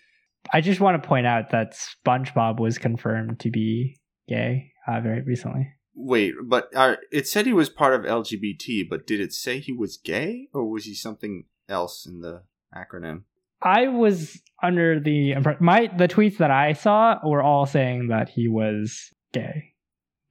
I 0.52 0.60
just 0.60 0.80
want 0.80 1.00
to 1.00 1.08
point 1.08 1.26
out 1.26 1.50
that 1.50 1.76
SpongeBob 2.06 2.60
was 2.60 2.78
confirmed 2.78 3.40
to 3.40 3.50
be 3.50 3.98
gay 4.28 4.72
uh, 4.86 5.00
very 5.00 5.22
recently. 5.22 5.68
Wait, 5.94 6.34
but 6.44 6.68
uh, 6.76 6.96
it 7.10 7.26
said 7.26 7.44
he 7.44 7.52
was 7.52 7.68
part 7.68 7.92
of 7.92 8.02
LGBT, 8.02 8.88
but 8.88 9.06
did 9.06 9.20
it 9.20 9.32
say 9.32 9.58
he 9.58 9.72
was 9.72 9.96
gay, 9.96 10.48
or 10.54 10.70
was 10.70 10.84
he 10.84 10.94
something 10.94 11.44
else 11.68 12.06
in 12.06 12.20
the 12.20 12.42
acronym? 12.74 13.22
I 13.62 13.88
was 13.88 14.40
under 14.62 15.01
the 15.01 15.35
my 15.61 15.90
the 15.97 16.09
tweets 16.09 16.38
that 16.38 16.51
I 16.51 16.73
saw 16.73 17.18
were 17.27 17.42
all 17.42 17.66
saying 17.66 18.09
that 18.09 18.29
he 18.29 18.49
was 18.49 19.11
gay, 19.33 19.75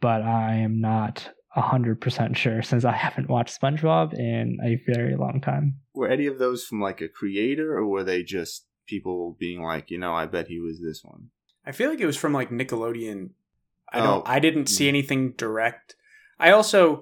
but 0.02 0.22
I 0.22 0.56
am 0.56 0.80
not 0.82 1.30
hundred 1.52 2.00
percent 2.00 2.38
sure 2.38 2.62
since 2.62 2.86
I 2.86 2.92
haven't 2.92 3.30
watched 3.30 3.60
SpongeBob 3.60 4.14
in 4.14 4.60
a 4.64 4.80
very 4.92 5.16
long 5.16 5.42
time. 5.42 5.80
Were 5.96 6.08
any 6.08 6.28
of 6.28 6.38
those 6.38 6.64
from 6.66 6.82
like 6.82 7.02
a 7.02 7.08
creator, 7.08 7.76
or 7.76 7.88
were 7.88 8.04
they 8.04 8.22
just 8.22 8.68
people 8.86 9.36
being 9.40 9.64
like, 9.64 9.90
you 9.90 9.98
know, 9.98 10.14
I 10.14 10.28
bet 10.28 10.48
he 10.48 10.60
was 10.60 10.80
this 10.82 11.04
one? 11.04 11.30
I 11.66 11.72
feel 11.72 11.90
like 11.90 12.00
it 12.00 12.06
was 12.06 12.16
from 12.16 12.32
like 12.34 12.52
Nickelodeon. 12.52 13.32
I 13.92 13.98
don't. 14.00 14.08
Oh. 14.20 14.24
I 14.26 14.40
didn't 14.40 14.68
see 14.68 14.86
Mm. 14.86 14.90
anything 14.90 15.32
direct. 15.32 15.96
I 16.40 16.52
also 16.52 17.02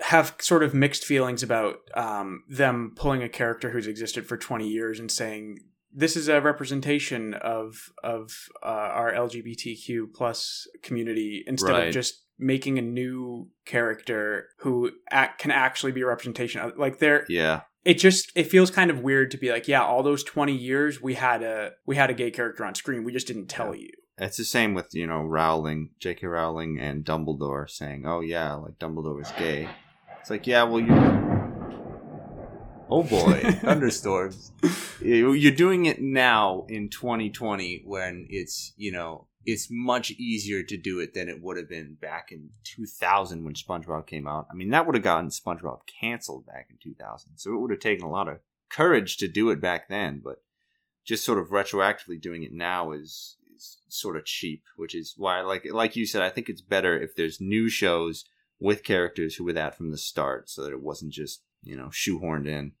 have 0.00 0.34
sort 0.40 0.62
of 0.62 0.74
mixed 0.74 1.04
feelings 1.04 1.42
about 1.42 1.76
um, 1.94 2.42
them 2.48 2.92
pulling 2.96 3.22
a 3.22 3.28
character 3.28 3.70
who's 3.70 3.86
existed 3.86 4.26
for 4.26 4.36
20 4.36 4.66
years 4.68 4.98
and 4.98 5.10
saying 5.10 5.58
this 5.96 6.16
is 6.16 6.26
a 6.28 6.40
representation 6.40 7.34
of 7.34 7.92
of 8.02 8.30
uh, 8.62 8.66
our 8.66 9.12
LGBTQ 9.12 10.12
plus 10.14 10.66
community 10.82 11.44
instead 11.46 11.70
Right. 11.72 11.88
of 11.88 11.94
just 11.94 12.22
making 12.38 12.78
a 12.78 12.82
new 12.82 13.48
character 13.64 14.48
who 14.58 14.90
act, 15.10 15.40
can 15.40 15.52
actually 15.52 15.92
be 15.92 16.00
a 16.00 16.06
representation 16.06 16.60
of 16.60 16.76
like 16.76 16.98
there 16.98 17.24
Yeah, 17.28 17.60
it 17.84 17.94
just 17.94 18.32
it 18.34 18.48
feels 18.48 18.72
kind 18.72 18.90
of 18.90 19.00
weird 19.00 19.30
to 19.30 19.38
be 19.38 19.50
like 19.52 19.68
yeah 19.68 19.84
all 19.84 20.02
those 20.02 20.24
20 20.24 20.52
years 20.52 21.00
we 21.00 21.14
had 21.14 21.44
a 21.44 21.72
we 21.86 21.94
had 21.94 22.10
a 22.10 22.14
gay 22.14 22.32
character 22.32 22.64
on 22.64 22.74
screen 22.74 23.04
we 23.04 23.12
just 23.12 23.28
didn't 23.28 23.46
tell 23.46 23.74
you 23.74 23.90
it's 24.18 24.36
the 24.36 24.44
same 24.44 24.74
with 24.74 24.88
you 24.94 25.06
know 25.08 25.22
Rowling, 25.22 25.90
J.K. 25.98 26.26
Rowling, 26.28 26.78
and 26.78 27.04
Dumbledore 27.04 27.68
saying, 27.68 28.04
"Oh 28.06 28.20
yeah, 28.20 28.52
like 28.54 28.78
Dumbledore 28.78 29.20
is 29.20 29.32
gay." 29.36 29.68
It's 30.24 30.30
like, 30.30 30.46
yeah, 30.46 30.62
well, 30.62 30.80
you. 30.80 30.94
Oh 32.88 33.02
boy, 33.02 33.42
thunderstorms! 33.60 34.52
You- 35.02 35.34
You're 35.34 35.52
doing 35.52 35.84
it 35.84 36.00
now 36.00 36.64
in 36.70 36.88
2020 36.88 37.82
when 37.84 38.26
it's 38.30 38.72
you 38.78 38.90
know 38.90 39.26
it's 39.44 39.68
much 39.70 40.12
easier 40.12 40.62
to 40.62 40.78
do 40.78 40.98
it 41.00 41.12
than 41.12 41.28
it 41.28 41.42
would 41.42 41.58
have 41.58 41.68
been 41.68 41.98
back 42.00 42.32
in 42.32 42.48
2000 42.64 43.44
when 43.44 43.52
SpongeBob 43.52 44.06
came 44.06 44.26
out. 44.26 44.46
I 44.50 44.54
mean, 44.54 44.70
that 44.70 44.86
would 44.86 44.94
have 44.94 45.04
gotten 45.04 45.28
SpongeBob 45.28 45.80
canceled 46.00 46.46
back 46.46 46.68
in 46.70 46.78
2000, 46.82 47.32
so 47.36 47.52
it 47.54 47.58
would 47.60 47.70
have 47.70 47.80
taken 47.80 48.06
a 48.06 48.10
lot 48.10 48.26
of 48.26 48.38
courage 48.70 49.18
to 49.18 49.28
do 49.28 49.50
it 49.50 49.60
back 49.60 49.90
then. 49.90 50.22
But 50.24 50.42
just 51.04 51.22
sort 51.22 51.38
of 51.38 51.48
retroactively 51.50 52.18
doing 52.18 52.44
it 52.44 52.52
now 52.54 52.92
is, 52.92 53.36
is 53.54 53.76
sort 53.90 54.16
of 54.16 54.24
cheap, 54.24 54.62
which 54.78 54.94
is 54.94 55.12
why, 55.18 55.42
like 55.42 55.66
like 55.70 55.96
you 55.96 56.06
said, 56.06 56.22
I 56.22 56.30
think 56.30 56.48
it's 56.48 56.62
better 56.62 56.98
if 56.98 57.14
there's 57.14 57.42
new 57.42 57.68
shows 57.68 58.24
with 58.64 58.82
characters 58.82 59.34
who 59.36 59.44
were 59.44 59.52
that 59.52 59.76
from 59.76 59.90
the 59.90 59.98
start, 59.98 60.48
so 60.48 60.64
that 60.64 60.72
it 60.72 60.80
wasn't 60.80 61.12
just 61.12 61.42
you 61.62 61.76
know 61.76 61.88
shoehorned 61.88 62.48
in. 62.48 62.72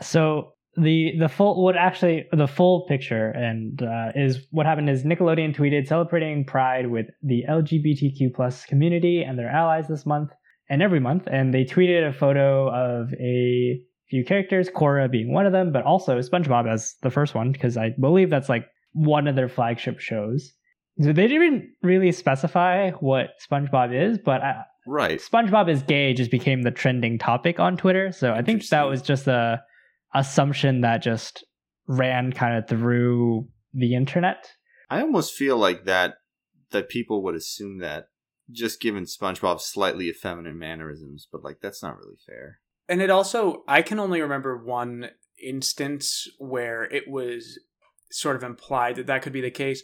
So 0.00 0.54
the 0.76 1.12
the 1.18 1.28
full 1.28 1.62
what 1.62 1.76
actually 1.76 2.26
the 2.32 2.46
full 2.46 2.86
picture 2.86 3.30
and 3.30 3.82
uh, 3.82 4.12
is 4.14 4.46
what 4.50 4.66
happened 4.66 4.88
is 4.88 5.04
Nickelodeon 5.04 5.54
tweeted 5.54 5.86
celebrating 5.86 6.44
Pride 6.44 6.90
with 6.90 7.06
the 7.22 7.44
LGBTQ 7.48 8.34
plus 8.34 8.64
community 8.64 9.22
and 9.22 9.38
their 9.38 9.50
allies 9.50 9.88
this 9.88 10.06
month 10.06 10.30
and 10.70 10.82
every 10.82 11.00
month, 11.00 11.26
and 11.30 11.52
they 11.52 11.64
tweeted 11.64 12.08
a 12.08 12.12
photo 12.12 12.68
of 12.68 13.12
a 13.14 13.80
few 14.08 14.24
characters, 14.24 14.70
Korra 14.70 15.10
being 15.10 15.32
one 15.32 15.46
of 15.46 15.52
them, 15.52 15.72
but 15.72 15.82
also 15.82 16.18
SpongeBob 16.20 16.72
as 16.72 16.94
the 17.02 17.10
first 17.10 17.34
one 17.34 17.52
because 17.52 17.76
I 17.76 17.90
believe 18.00 18.30
that's 18.30 18.48
like 18.48 18.66
one 18.92 19.26
of 19.26 19.36
their 19.36 19.48
flagship 19.48 19.98
shows. 19.98 20.52
So 21.00 21.12
they 21.12 21.26
didn't 21.26 21.70
really 21.82 22.12
specify 22.12 22.92
what 22.92 23.30
SpongeBob 23.50 23.92
is, 23.92 24.18
but 24.18 24.40
I, 24.40 24.62
Right. 24.86 25.20
SpongeBob 25.20 25.68
is 25.68 25.82
gay 25.82 26.12
just 26.14 26.30
became 26.30 26.62
the 26.62 26.70
trending 26.70 27.18
topic 27.18 27.58
on 27.58 27.76
Twitter. 27.76 28.12
So 28.12 28.32
I 28.32 28.42
think 28.42 28.66
that 28.68 28.84
was 28.84 29.02
just 29.02 29.26
a 29.26 29.62
assumption 30.14 30.82
that 30.82 31.02
just 31.02 31.44
ran 31.86 32.32
kind 32.32 32.56
of 32.56 32.68
through 32.68 33.48
the 33.72 33.94
internet. 33.94 34.50
I 34.90 35.00
almost 35.00 35.34
feel 35.34 35.56
like 35.56 35.84
that 35.84 36.14
that 36.70 36.88
people 36.88 37.22
would 37.22 37.34
assume 37.34 37.78
that 37.78 38.08
just 38.50 38.80
given 38.80 39.04
SpongeBob's 39.04 39.64
slightly 39.64 40.08
effeminate 40.08 40.54
mannerisms, 40.54 41.28
but 41.30 41.42
like 41.42 41.58
that's 41.60 41.82
not 41.82 41.96
really 41.96 42.18
fair. 42.26 42.60
And 42.88 43.00
it 43.00 43.10
also, 43.10 43.64
I 43.66 43.82
can 43.82 43.98
only 43.98 44.20
remember 44.20 44.56
one 44.56 45.10
instance 45.42 46.28
where 46.38 46.84
it 46.84 47.08
was 47.08 47.58
sort 48.10 48.36
of 48.36 48.42
implied 48.42 48.96
that 48.96 49.06
that 49.06 49.22
could 49.22 49.32
be 49.32 49.40
the 49.40 49.50
case. 49.50 49.82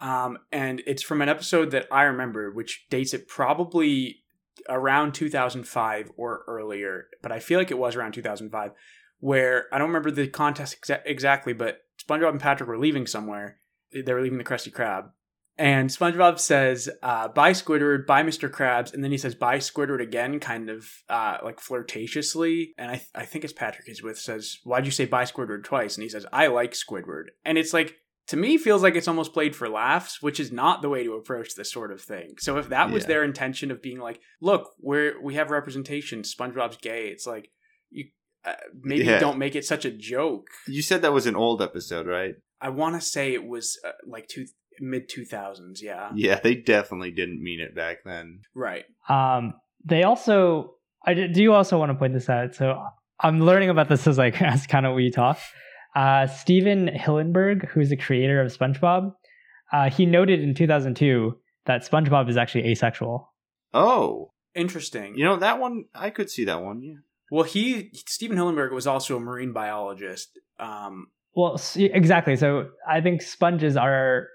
Um, 0.00 0.38
and 0.50 0.82
it's 0.86 1.02
from 1.02 1.20
an 1.20 1.28
episode 1.28 1.72
that 1.72 1.86
I 1.92 2.04
remember, 2.04 2.50
which 2.50 2.86
dates 2.88 3.12
it 3.12 3.28
probably 3.28 4.20
around 4.68 5.12
2005 5.12 6.12
or 6.16 6.44
earlier, 6.46 7.06
but 7.22 7.32
I 7.32 7.38
feel 7.38 7.58
like 7.58 7.70
it 7.70 7.78
was 7.78 7.96
around 7.96 8.12
2005, 8.12 8.72
where 9.18 9.66
I 9.72 9.78
don't 9.78 9.88
remember 9.88 10.10
the 10.10 10.28
context 10.28 10.82
exa- 10.82 11.02
exactly, 11.04 11.52
but 11.52 11.82
SpongeBob 12.02 12.30
and 12.30 12.40
Patrick 12.40 12.68
were 12.68 12.78
leaving 12.78 13.06
somewhere. 13.06 13.58
They 13.92 14.12
were 14.12 14.22
leaving 14.22 14.38
the 14.38 14.44
Krusty 14.44 14.72
Krab. 14.72 15.10
And 15.60 15.90
SpongeBob 15.90 16.38
says, 16.38 16.88
uh, 17.02 17.28
bye 17.28 17.52
Squidward, 17.52 18.06
bye 18.06 18.22
Mr. 18.22 18.50
Krabs. 18.50 18.94
And 18.94 19.04
then 19.04 19.10
he 19.10 19.18
says, 19.18 19.34
bye 19.34 19.58
Squidward 19.58 20.00
again, 20.00 20.40
kind 20.40 20.70
of 20.70 20.88
uh, 21.10 21.36
like 21.44 21.60
flirtatiously. 21.60 22.68
And 22.78 22.90
I, 22.90 22.94
th- 22.94 23.10
I 23.14 23.26
think 23.26 23.44
it's 23.44 23.52
Patrick 23.52 23.86
is 23.86 24.02
with 24.02 24.18
says, 24.18 24.58
why'd 24.64 24.86
you 24.86 24.90
say 24.90 25.04
bye 25.04 25.24
Squidward 25.24 25.64
twice? 25.64 25.96
And 25.96 26.02
he 26.02 26.08
says, 26.08 26.24
I 26.32 26.46
like 26.46 26.72
Squidward. 26.72 27.24
And 27.44 27.58
it's 27.58 27.74
like, 27.74 27.96
to 28.30 28.36
me, 28.36 28.56
feels 28.58 28.82
like 28.82 28.94
it's 28.96 29.08
almost 29.08 29.32
played 29.32 29.54
for 29.54 29.68
laughs, 29.68 30.22
which 30.22 30.38
is 30.40 30.50
not 30.52 30.82
the 30.82 30.88
way 30.88 31.04
to 31.04 31.14
approach 31.14 31.54
this 31.54 31.70
sort 31.70 31.92
of 31.92 32.00
thing. 32.00 32.34
So 32.38 32.56
if 32.58 32.68
that 32.70 32.90
was 32.90 33.06
their 33.06 33.24
intention 33.24 33.70
of 33.70 33.82
being 33.82 33.98
like, 33.98 34.20
look, 34.40 34.70
we're, 34.80 35.20
we 35.20 35.34
have 35.34 35.50
representation, 35.50 36.22
SpongeBob's 36.22 36.76
gay, 36.78 37.08
it's 37.08 37.26
like, 37.26 37.50
you 37.90 38.04
uh, 38.44 38.54
maybe 38.82 39.04
Yeah. 39.04 39.18
don't 39.18 39.36
make 39.38 39.54
it 39.56 39.64
such 39.64 39.84
a 39.84 39.90
joke. 39.90 40.46
You 40.68 40.80
said 40.80 41.02
that 41.02 41.12
was 41.12 41.26
an 41.26 41.34
old 41.36 41.60
episode, 41.60 42.06
right? 42.06 42.34
I 42.60 42.68
want 42.68 42.94
to 42.94 43.00
say 43.00 43.34
it 43.34 43.44
was 43.44 43.78
uh, 43.84 43.90
like 44.06 44.28
two 44.28 44.46
mid 44.80 45.10
2000s, 45.10 45.82
yeah. 45.82 46.10
Yeah, 46.14 46.38
they 46.40 46.54
definitely 46.54 47.10
didn't 47.10 47.42
mean 47.42 47.58
it 47.60 47.74
back 47.74 47.98
then. 48.04 48.42
Right. 48.54 48.84
Um, 49.08 49.54
they 49.84 50.04
also, 50.04 50.74
I 51.04 51.14
do 51.14 51.52
also 51.52 51.78
want 51.78 51.90
to 51.90 51.98
point 51.98 52.14
this 52.14 52.28
out. 52.28 52.54
So 52.54 52.80
I'm 53.18 53.40
learning 53.40 53.70
about 53.70 53.88
this 53.88 54.06
as 54.06 54.18
like 54.18 54.40
as 54.54 54.66
kind 54.68 54.86
of 54.86 54.94
we 54.94 55.10
talk. 55.10 55.38
Uh, 55.94 56.26
Stephen 56.26 56.88
Hillenburg, 56.88 57.68
who's 57.68 57.90
the 57.90 57.96
creator 57.96 58.40
of 58.40 58.56
SpongeBob, 58.56 59.12
uh, 59.72 59.90
he 59.90 60.06
noted 60.06 60.40
in 60.40 60.54
2002 60.54 61.36
that 61.66 61.82
SpongeBob 61.88 62.28
is 62.28 62.36
actually 62.36 62.66
asexual. 62.68 63.32
Oh, 63.74 64.32
Interesting. 64.54 65.16
you 65.16 65.24
know 65.24 65.36
that 65.36 65.60
one? 65.60 65.84
I 65.94 66.10
could 66.10 66.28
see 66.30 66.44
that 66.46 66.60
one. 66.62 66.82
Yeah. 66.82 66.94
Well, 67.30 67.44
he 67.44 67.90
Stephen 68.06 68.36
Hillenburg 68.36 68.72
was 68.72 68.86
also 68.88 69.16
a 69.16 69.20
marine 69.20 69.52
biologist. 69.52 70.36
Um, 70.58 71.06
Well, 71.36 71.60
exactly. 71.76 72.34
So 72.34 72.70
I 72.88 73.00
think 73.00 73.22
sponges 73.22 73.76
are 73.76 74.26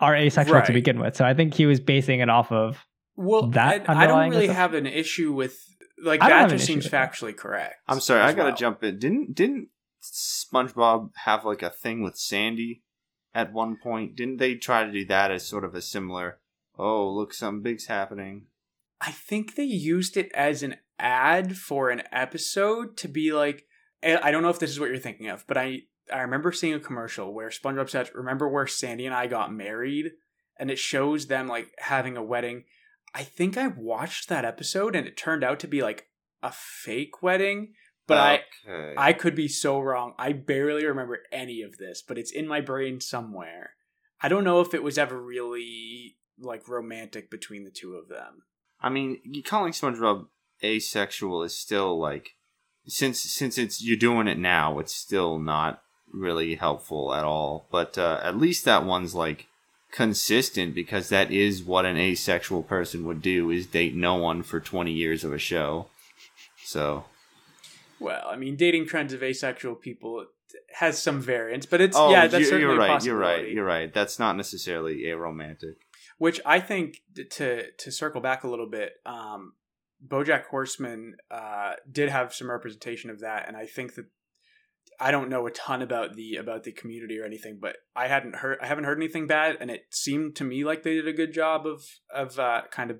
are 0.00 0.14
asexual 0.14 0.60
to 0.62 0.72
begin 0.74 0.98
with. 1.00 1.16
So 1.16 1.24
I 1.24 1.32
think 1.32 1.54
he 1.54 1.64
was 1.64 1.80
basing 1.80 2.20
it 2.20 2.28
off 2.28 2.52
of. 2.52 2.84
well, 3.16 3.46
That 3.48 3.88
I, 3.88 4.04
I 4.04 4.06
don't 4.06 4.28
really 4.28 4.44
assumption? 4.44 4.54
have 4.54 4.74
an 4.74 4.86
issue 4.86 5.32
with 5.32 5.56
like 6.02 6.20
I 6.20 6.28
that 6.28 6.50
just 6.50 6.66
seems 6.66 6.84
with 6.84 6.90
that. 6.92 7.12
factually 7.14 7.34
correct. 7.34 7.76
I'm 7.88 8.00
sorry, 8.00 8.20
I 8.20 8.32
gotta 8.34 8.50
well. 8.50 8.56
jump 8.56 8.84
in. 8.84 8.98
Didn't 8.98 9.34
didn't 9.34 9.68
SpongeBob 10.12 11.10
have 11.24 11.44
like 11.44 11.62
a 11.62 11.70
thing 11.70 12.02
with 12.02 12.16
Sandy 12.16 12.82
at 13.34 13.52
one 13.52 13.76
point? 13.76 14.16
Didn't 14.16 14.38
they 14.38 14.54
try 14.54 14.84
to 14.84 14.92
do 14.92 15.04
that 15.06 15.30
as 15.30 15.46
sort 15.46 15.64
of 15.64 15.74
a 15.74 15.82
similar? 15.82 16.38
Oh, 16.78 17.08
look, 17.08 17.32
something 17.32 17.62
big's 17.62 17.86
happening. 17.86 18.46
I 19.00 19.10
think 19.10 19.54
they 19.54 19.64
used 19.64 20.16
it 20.16 20.30
as 20.34 20.62
an 20.62 20.76
ad 20.98 21.56
for 21.56 21.90
an 21.90 22.02
episode 22.12 22.96
to 22.98 23.08
be 23.08 23.32
like 23.32 23.66
I 24.02 24.30
don't 24.30 24.42
know 24.42 24.50
if 24.50 24.58
this 24.58 24.70
is 24.70 24.78
what 24.78 24.90
you're 24.90 24.98
thinking 24.98 25.28
of, 25.28 25.46
but 25.46 25.56
I 25.56 25.82
I 26.12 26.20
remember 26.20 26.52
seeing 26.52 26.74
a 26.74 26.80
commercial 26.80 27.32
where 27.32 27.48
SpongeBob 27.48 27.88
says, 27.88 28.14
"Remember 28.14 28.48
where 28.48 28.66
Sandy 28.66 29.06
and 29.06 29.14
I 29.14 29.26
got 29.26 29.52
married?" 29.52 30.12
and 30.56 30.70
it 30.70 30.78
shows 30.78 31.26
them 31.26 31.48
like 31.48 31.74
having 31.78 32.16
a 32.16 32.22
wedding. 32.22 32.64
I 33.14 33.22
think 33.22 33.56
I 33.56 33.68
watched 33.68 34.28
that 34.28 34.44
episode 34.44 34.96
and 34.96 35.06
it 35.06 35.16
turned 35.16 35.44
out 35.44 35.60
to 35.60 35.68
be 35.68 35.82
like 35.82 36.08
a 36.42 36.52
fake 36.52 37.22
wedding, 37.22 37.74
but 38.06 38.18
I 38.18 38.40
okay. 38.68 38.94
I 38.96 39.12
could 39.12 39.34
be 39.34 39.48
so 39.48 39.80
wrong. 39.80 40.14
I 40.18 40.32
barely 40.32 40.84
remember 40.84 41.20
any 41.32 41.62
of 41.62 41.78
this, 41.78 42.02
but 42.02 42.18
it's 42.18 42.32
in 42.32 42.46
my 42.46 42.60
brain 42.60 43.00
somewhere. 43.00 43.70
I 44.20 44.28
don't 44.28 44.44
know 44.44 44.60
if 44.60 44.74
it 44.74 44.82
was 44.82 44.98
ever 44.98 45.20
really 45.20 46.16
like 46.38 46.68
romantic 46.68 47.30
between 47.30 47.64
the 47.64 47.70
two 47.70 47.94
of 47.94 48.08
them. 48.08 48.42
I 48.80 48.88
mean, 48.90 49.20
calling 49.44 49.72
SpongeBob 49.72 50.26
asexual 50.62 51.42
is 51.42 51.58
still 51.58 51.98
like 51.98 52.30
since 52.86 53.20
since 53.20 53.58
it's 53.58 53.82
you're 53.82 53.96
doing 53.96 54.28
it 54.28 54.38
now, 54.38 54.78
it's 54.78 54.94
still 54.94 55.38
not 55.38 55.82
really 56.12 56.54
helpful 56.54 57.14
at 57.14 57.24
all. 57.24 57.66
But 57.70 57.98
uh, 57.98 58.20
at 58.22 58.36
least 58.36 58.64
that 58.64 58.84
one's 58.84 59.14
like 59.14 59.46
consistent 59.90 60.74
because 60.74 61.08
that 61.08 61.30
is 61.30 61.62
what 61.62 61.84
an 61.84 61.96
asexual 61.96 62.62
person 62.64 63.04
would 63.04 63.22
do 63.22 63.50
is 63.50 63.66
date 63.66 63.94
no 63.94 64.16
one 64.16 64.42
for 64.42 64.58
20 64.58 64.92
years 64.92 65.22
of 65.22 65.32
a 65.32 65.38
show. 65.38 65.86
So, 66.64 67.04
Well, 68.00 68.26
I 68.26 68.36
mean, 68.36 68.56
dating 68.56 68.86
trends 68.86 69.12
of 69.12 69.22
asexual 69.22 69.76
people 69.76 70.26
has 70.74 71.00
some 71.00 71.20
variance, 71.20 71.66
but 71.66 71.80
it's 71.80 71.96
oh, 71.96 72.10
yeah, 72.10 72.26
that's 72.26 72.50
you're 72.50 72.72
a 72.72 72.76
right. 72.76 73.04
You're 73.04 73.16
right. 73.16 73.48
You're 73.48 73.64
right. 73.64 73.92
That's 73.92 74.18
not 74.18 74.36
necessarily 74.36 75.02
aromantic. 75.04 75.76
Which 76.18 76.40
I 76.46 76.60
think 76.60 77.00
to 77.30 77.70
to 77.70 77.92
circle 77.92 78.20
back 78.20 78.44
a 78.44 78.48
little 78.48 78.68
bit, 78.68 78.92
um, 79.04 79.54
BoJack 80.06 80.46
Horseman 80.46 81.16
uh, 81.30 81.72
did 81.90 82.08
have 82.08 82.34
some 82.34 82.50
representation 82.50 83.10
of 83.10 83.20
that, 83.20 83.48
and 83.48 83.56
I 83.56 83.66
think 83.66 83.94
that 83.94 84.06
I 85.00 85.10
don't 85.10 85.28
know 85.28 85.46
a 85.46 85.50
ton 85.50 85.82
about 85.82 86.14
the 86.14 86.36
about 86.36 86.64
the 86.64 86.72
community 86.72 87.18
or 87.18 87.24
anything, 87.24 87.58
but 87.60 87.76
I 87.96 88.08
hadn't 88.08 88.36
heard 88.36 88.58
I 88.60 88.66
haven't 88.66 88.84
heard 88.84 88.98
anything 88.98 89.26
bad, 89.26 89.56
and 89.60 89.70
it 89.70 89.86
seemed 89.90 90.36
to 90.36 90.44
me 90.44 90.64
like 90.64 90.82
they 90.82 90.94
did 90.94 91.08
a 91.08 91.12
good 91.12 91.32
job 91.32 91.66
of 91.66 91.82
of 92.12 92.38
uh, 92.38 92.62
kind 92.70 92.90
of 92.90 92.98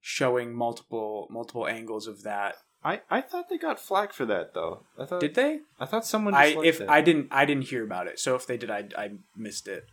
showing 0.00 0.54
multiple 0.54 1.26
multiple 1.30 1.66
angles 1.66 2.06
of 2.06 2.22
that. 2.22 2.56
I, 2.84 3.00
I 3.10 3.22
thought 3.22 3.48
they 3.48 3.56
got 3.56 3.80
flack 3.80 4.12
for 4.12 4.26
that 4.26 4.52
though. 4.52 4.80
I 4.98 5.06
thought 5.06 5.20
Did 5.20 5.34
they? 5.34 5.60
I 5.80 5.86
thought 5.86 6.04
someone 6.04 6.34
I 6.34 6.56
if 6.62 6.80
it. 6.82 6.88
I 6.88 7.00
didn't 7.00 7.28
I 7.30 7.46
didn't 7.46 7.64
hear 7.64 7.82
about 7.82 8.06
it, 8.06 8.18
so 8.18 8.34
if 8.34 8.46
they 8.46 8.58
did, 8.58 8.70
I 8.70 8.84
I 8.96 9.12
missed 9.36 9.68
it. 9.68 9.86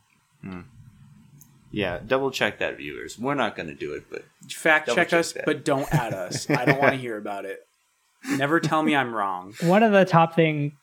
yeah, 1.71 1.99
double 2.05 2.31
check 2.31 2.59
that, 2.59 2.77
viewers. 2.77 3.17
We're 3.17 3.35
not 3.35 3.55
going 3.55 3.69
to 3.69 3.75
do 3.75 3.93
it, 3.93 4.05
but 4.09 4.23
Fact 4.51 4.87
check 4.87 5.09
check 5.09 5.13
us, 5.13 5.31
that. 5.33 5.45
but 5.45 5.63
don't 5.63 5.91
add 5.93 6.13
us. 6.13 6.49
I 6.49 6.65
don't 6.65 6.79
want 6.79 6.91
to 6.91 6.97
hear 6.99 7.17
about 7.17 7.45
it. 7.45 7.59
Never 8.29 8.59
tell 8.59 8.83
me 8.83 8.95
I'm 8.95 9.13
wrong. 9.13 9.53
One 9.63 9.83
of 9.83 9.93
the 9.93 10.03
top 10.05 10.35
things 10.35 10.73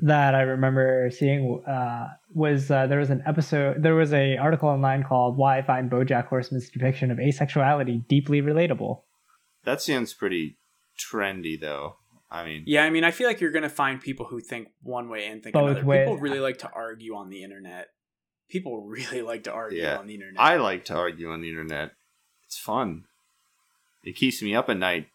that 0.00 0.36
I 0.36 0.42
remember 0.42 1.10
seeing 1.10 1.60
uh, 1.66 2.06
was 2.32 2.70
uh, 2.70 2.86
there 2.86 3.00
was 3.00 3.10
an 3.10 3.24
episode, 3.26 3.82
there 3.82 3.96
was 3.96 4.12
a 4.12 4.36
article 4.36 4.68
online 4.68 5.02
called 5.02 5.36
"Why 5.36 5.58
I 5.58 5.62
Find 5.62 5.90
BoJack 5.90 6.26
Horseman's 6.28 6.70
Depiction 6.70 7.10
of 7.10 7.18
Asexuality 7.18 8.06
Deeply 8.06 8.42
Relatable." 8.42 9.00
that 9.64 9.82
sounds 9.82 10.14
pretty 10.14 10.56
trendy, 10.98 11.58
though. 11.60 11.96
I 12.30 12.44
mean, 12.44 12.64
Yeah, 12.66 12.84
I 12.84 12.90
mean, 12.90 13.04
I 13.04 13.10
feel 13.10 13.26
like 13.26 13.40
you're 13.40 13.50
gonna 13.52 13.70
find 13.70 14.00
people 14.00 14.26
who 14.26 14.40
think 14.40 14.68
one 14.82 15.08
way 15.08 15.26
and 15.26 15.42
think 15.42 15.54
Both 15.54 15.70
another. 15.70 15.86
ways. 15.86 16.00
People 16.04 16.18
really 16.18 16.40
like 16.40 16.58
to 16.58 16.70
argue 16.70 17.14
on 17.14 17.30
the 17.30 17.42
internet. 17.42 17.88
People 18.50 18.82
really 18.86 19.22
like 19.22 19.44
to 19.44 19.52
argue 19.52 19.80
Yeah. 19.82 19.96
on 19.98 20.06
the 20.06 20.14
internet. 20.14 20.40
I 20.40 20.56
like 20.56 20.84
to 20.86 20.94
argue 20.94 21.30
on 21.30 21.40
the 21.40 21.48
internet. 21.48 21.92
It's 22.46 22.58
fun. 22.58 23.04
It 24.02 24.14
keeps 24.16 24.42
me 24.42 24.54
up 24.54 24.68
at 24.68 24.76
night. 24.76 25.08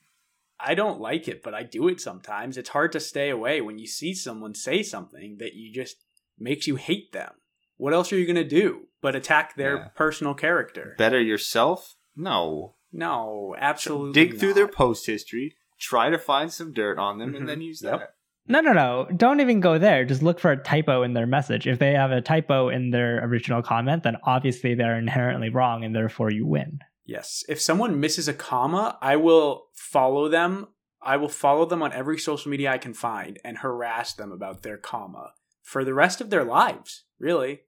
I 0.59 0.75
don't 0.75 0.99
like 1.01 1.27
it, 1.27 1.43
but 1.43 1.53
I 1.53 1.63
do 1.63 1.87
it 1.87 1.99
sometimes. 1.99 2.57
It's 2.57 2.69
hard 2.69 2.91
to 2.93 2.99
stay 2.99 3.29
away 3.29 3.59
when 3.61 3.77
you 3.77 3.85
see 3.87 4.13
someone 4.13 4.55
say 4.55 4.81
something 4.81 5.37
that 5.39 5.53
you 5.55 5.71
just 5.73 5.97
makes 6.39 6.67
you 6.67 6.77
hate 6.77 7.11
them. 7.11 7.33
What 7.77 7.93
else 7.93 8.11
are 8.13 8.17
you 8.17 8.25
gonna 8.25 8.43
do 8.43 8.87
but 9.01 9.15
attack 9.15 9.55
their 9.55 9.75
Yeah. 9.77 9.87
personal 9.89 10.33
character? 10.33 10.95
Better 10.97 11.19
yourself? 11.21 11.95
No. 12.15 12.75
No, 12.91 13.55
absolutely. 13.57 14.13
Dig 14.13 14.39
through 14.39 14.53
their 14.53 14.67
post 14.67 15.05
history, 15.07 15.57
try 15.83 16.09
to 16.09 16.17
find 16.17 16.51
some 16.51 16.71
dirt 16.73 16.97
on 16.97 17.17
them, 17.17 17.35
and 17.35 17.43
Mhm. 17.43 17.47
then 17.47 17.61
use 17.61 17.81
Yep. 17.83 17.99
that. 17.99 18.15
No, 18.47 18.59
no, 18.61 18.73
no! 18.73 19.07
Don't 19.15 19.39
even 19.39 19.59
go 19.59 19.77
there. 19.77 20.03
Just 20.05 20.21
look 20.23 20.39
for 20.39 20.51
a 20.51 20.57
typo 20.61 21.03
in 21.03 21.13
their 21.13 21.25
message. 21.27 21.65
If 21.67 21.79
they 21.79 21.93
have 21.93 22.11
a 22.11 22.21
typo 22.21 22.69
in 22.69 22.91
their 22.91 23.23
original 23.25 23.61
comment, 23.61 24.03
then 24.03 24.17
obviously 24.23 24.75
they're 24.75 24.97
inherently 24.97 25.49
wrong, 25.49 25.83
and 25.85 25.95
therefore 25.95 26.29
you 26.31 26.45
win. 26.45 26.79
Yes. 27.05 27.43
If 27.49 27.59
someone 27.61 27.99
misses 27.99 28.27
a 28.27 28.33
comma, 28.33 28.97
I 29.01 29.15
will 29.17 29.67
follow 29.73 30.27
them. 30.29 30.67
I 31.01 31.17
will 31.17 31.29
follow 31.29 31.65
them 31.65 31.81
on 31.81 31.91
every 31.93 32.17
social 32.17 32.49
media 32.51 32.71
I 32.71 32.77
can 32.77 32.93
find 32.93 33.39
and 33.43 33.57
harass 33.59 34.13
them 34.13 34.31
about 34.31 34.61
their 34.63 34.77
comma 34.77 35.33
for 35.61 35.83
the 35.85 35.93
rest 35.93 36.21
of 36.21 36.29
their 36.29 36.43
lives. 36.45 37.03
Really. 37.19 37.61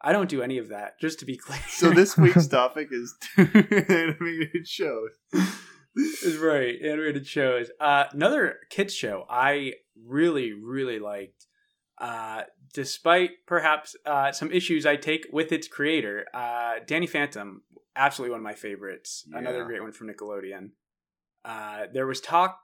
I 0.00 0.12
don't 0.12 0.28
do 0.28 0.42
any 0.42 0.58
of 0.58 0.68
that, 0.68 1.00
just 1.00 1.18
to 1.20 1.24
be 1.24 1.36
clear. 1.46 1.58
So 1.68 1.90
this 1.90 2.16
week's 2.16 2.46
topic 2.60 2.88
is 2.92 3.14
animated 3.36 4.66
shows. 4.68 5.10
Is 5.96 6.36
right. 6.38 6.74
Animated 6.82 7.26
shows. 7.26 7.70
Uh, 7.80 8.04
another 8.12 8.58
kids 8.70 8.94
show 8.94 9.24
I 9.28 9.74
really, 10.06 10.52
really 10.52 10.98
liked. 10.98 11.46
Uh, 11.98 12.42
despite 12.74 13.30
perhaps 13.46 13.96
uh, 14.04 14.32
some 14.32 14.52
issues 14.52 14.84
I 14.84 14.96
take 14.96 15.26
with 15.32 15.50
its 15.52 15.66
creator, 15.66 16.26
uh, 16.34 16.74
Danny 16.86 17.06
Phantom, 17.06 17.62
absolutely 17.94 18.32
one 18.32 18.40
of 18.40 18.44
my 18.44 18.54
favorites. 18.54 19.26
Another 19.32 19.64
great 19.64 19.82
one 19.82 19.92
from 19.92 20.08
Nickelodeon. 20.08 20.70
Uh, 21.44 21.86
there 21.92 22.06
was 22.06 22.20
talk 22.20 22.58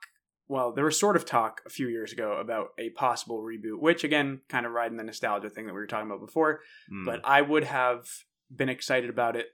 well, 0.49 0.73
there 0.73 0.85
was 0.85 1.01
sort 1.01 1.17
of 1.17 1.25
talk 1.25 1.63
a 1.65 1.71
few 1.71 1.89
years 1.89 2.13
ago 2.13 2.37
about 2.39 2.69
a 2.79 2.91
possible 2.91 3.41
reboot, 3.41 3.81
which 3.81 4.05
again, 4.05 4.43
kind 4.51 4.67
of 4.67 4.73
riding 4.73 4.99
the 4.99 5.03
nostalgia 5.03 5.49
thing 5.49 5.67
that 5.67 5.73
we 5.73 5.81
were 5.81 5.87
talking 5.87 6.11
about 6.11 6.21
before. 6.21 6.61
Mm. 6.93 7.07
But 7.07 7.23
I 7.25 7.41
would 7.41 7.65
have 7.65 8.07
been 8.55 8.69
excited 8.69 9.09
about 9.09 9.35
it. 9.35 9.47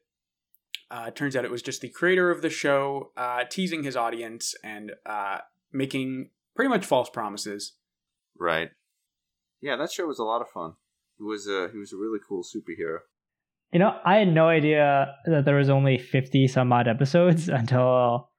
Uh, 0.90 1.10
turns 1.10 1.36
out 1.36 1.44
it 1.44 1.50
was 1.50 1.62
just 1.62 1.80
the 1.82 1.88
creator 1.88 2.30
of 2.30 2.40
the 2.40 2.50
show 2.50 3.12
uh, 3.16 3.44
teasing 3.44 3.82
his 3.82 3.96
audience 3.96 4.54
and 4.64 4.92
uh, 5.04 5.38
making 5.72 6.30
pretty 6.56 6.68
much 6.68 6.84
false 6.84 7.10
promises. 7.10 7.74
right. 8.38 8.70
Yeah, 9.60 9.74
that 9.76 9.90
show 9.90 10.06
was 10.06 10.20
a 10.20 10.24
lot 10.24 10.40
of 10.40 10.48
fun. 10.48 10.74
He 11.18 11.24
was 11.24 11.48
a 11.48 11.68
he 11.72 11.78
was 11.78 11.92
a 11.92 11.96
really 11.96 12.20
cool 12.26 12.44
superhero. 12.44 12.98
You 13.72 13.80
know, 13.80 13.92
I 14.04 14.16
had 14.18 14.28
no 14.32 14.48
idea 14.48 15.14
that 15.26 15.44
there 15.44 15.56
was 15.56 15.68
only 15.68 15.98
50 15.98 16.46
some 16.46 16.72
odd 16.72 16.88
episodes 16.88 17.48
until 17.60 18.30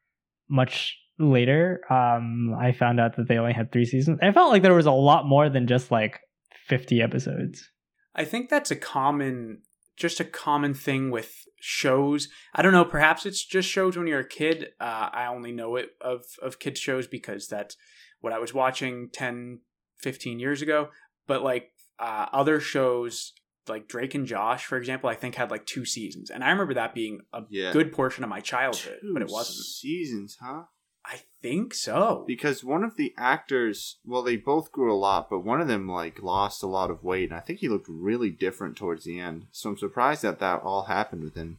much 0.50 0.98
later. 1.20 1.82
Um, 1.90 2.56
I 2.60 2.72
found 2.72 3.00
out 3.00 3.18
that 3.18 3.28
they 3.28 3.38
only 3.38 3.54
had 3.54 3.72
three 3.72 3.86
seasons. 3.86 4.20
I 4.22 4.32
felt 4.32 4.52
like 4.52 4.64
there 4.64 4.74
was 4.74 4.86
a 4.86 4.92
lot 4.92 5.28
more 5.28 5.50
than 5.50 5.68
just 5.68 5.92
like 5.92 6.20
50 6.68 7.02
episodes. 7.02 7.70
I 8.16 8.26
think 8.26 8.50
that's 8.50 8.72
a 8.72 8.76
common, 8.76 9.62
just 10.00 10.20
a 10.20 10.26
common 10.26 10.74
thing 10.74 11.12
with 11.12 11.32
shows. 11.60 12.30
I 12.56 12.62
don't 12.62 12.72
know. 12.74 12.86
Perhaps 12.86 13.26
it's 13.26 13.46
just 13.46 13.70
shows 13.70 13.96
when 13.98 14.08
you're 14.08 14.20
a 14.22 14.28
kid. 14.28 14.70
Uh, 14.80 15.10
I 15.14 15.28
only 15.28 15.52
know 15.52 15.76
it 15.76 15.90
of 16.02 16.24
of 16.42 16.58
kids 16.60 16.80
shows 16.80 17.06
because 17.08 17.48
that's 17.48 17.76
what 18.22 18.34
I 18.34 18.40
was 18.40 18.54
watching 18.54 19.10
10, 19.14 19.60
15 20.02 20.40
years 20.40 20.62
ago. 20.62 20.90
But 21.28 21.44
like 21.44 21.72
uh, 22.00 22.28
other 22.34 22.60
shows, 22.60 23.34
like 23.68 23.88
Drake 23.88 24.16
and 24.16 24.26
Josh, 24.26 24.66
for 24.66 24.78
example, 24.78 25.10
I 25.10 25.16
think 25.16 25.36
had 25.36 25.52
like 25.52 25.66
two 25.66 25.86
seasons, 25.86 26.30
and 26.32 26.44
I 26.44 26.50
remember 26.50 26.74
that 26.76 26.96
being 26.96 27.20
a 27.34 27.44
Yeah. 27.50 27.72
good 27.74 27.92
portion 27.92 28.24
of 28.24 28.30
my 28.30 28.40
childhood. 28.40 29.00
but 29.14 29.22
it 29.22 29.30
wasn't. 29.30 29.58
seasons, 29.66 30.38
huh? 30.42 30.64
I 31.10 31.22
think 31.42 31.74
so. 31.74 32.24
Because 32.28 32.64
one 32.64 32.84
of 32.84 32.96
the 32.96 33.14
actors, 33.18 33.98
well, 34.06 34.22
they 34.22 34.36
both 34.36 34.72
grew 34.72 34.94
a 34.94 34.96
lot, 34.96 35.30
but 35.30 35.40
one 35.40 35.60
of 35.60 35.68
them 35.68 35.88
like 35.88 36.22
lost 36.22 36.62
a 36.62 36.68
lot 36.68 36.92
of 36.92 37.04
weight, 37.04 37.30
and 37.30 37.38
I 37.38 37.42
think 37.42 37.60
he 37.60 37.70
looked 37.70 37.88
really 37.90 38.30
different 38.30 38.78
towards 38.78 39.06
the 39.06 39.20
end. 39.20 39.48
So 39.52 39.72
I'm 39.72 39.78
surprised 39.78 40.22
that 40.22 40.40
that 40.40 40.62
all 40.62 40.84
happened 40.84 41.24
within 41.24 41.58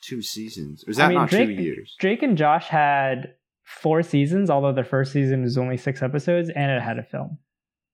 two 0.00 0.22
seasons. 0.22 0.84
Or 0.86 0.90
is 0.90 0.98
that 0.98 1.06
I 1.06 1.08
mean, 1.08 1.18
not 1.18 1.30
Drake, 1.30 1.56
two 1.56 1.62
years? 1.62 1.96
Drake 1.98 2.22
and 2.22 2.38
Josh 2.38 2.68
had 2.68 3.34
four 3.64 4.02
seasons, 4.02 4.50
although 4.50 4.72
the 4.72 4.84
first 4.84 5.12
season 5.12 5.42
was 5.42 5.58
only 5.58 5.76
six 5.76 6.02
episodes 6.02 6.48
and 6.54 6.70
it 6.70 6.82
had 6.82 6.98
a 6.98 7.02
film. 7.02 7.38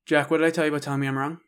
Jack, 0.05 0.31
what 0.31 0.38
did 0.38 0.46
I 0.46 0.50
tell 0.50 0.64
you 0.64 0.70
about 0.70 0.83
telling 0.83 1.00
me 1.00 1.07
I'm 1.07 1.16
wrong? 1.16 1.38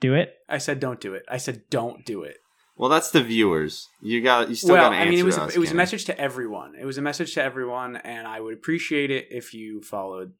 Do 0.00 0.14
it. 0.14 0.34
I 0.48 0.58
said 0.58 0.80
don't 0.80 1.00
do 1.00 1.14
it. 1.14 1.24
I 1.28 1.38
said 1.38 1.62
don't 1.70 2.04
do 2.04 2.22
it. 2.22 2.38
Well, 2.82 2.90
that's 2.90 3.12
the 3.12 3.22
viewers. 3.22 3.88
You 4.00 4.20
got 4.20 4.48
you 4.48 4.56
still 4.56 4.74
well, 4.74 4.86
got 4.86 4.88
to 4.88 4.96
answer. 4.96 5.06
I 5.06 5.10
mean, 5.10 5.20
it 5.20 5.24
was 5.24 5.36
a, 5.36 5.42
us, 5.42 5.54
it 5.54 5.60
was 5.60 5.70
a 5.70 5.74
message 5.76 6.04
to 6.06 6.20
everyone. 6.20 6.74
It 6.74 6.84
was 6.84 6.98
a 6.98 7.00
message 7.00 7.32
to 7.34 7.40
everyone, 7.40 7.94
and 7.94 8.26
I 8.26 8.40
would 8.40 8.54
appreciate 8.54 9.08
it 9.08 9.28
if 9.30 9.54
you 9.54 9.82
followed 9.82 10.32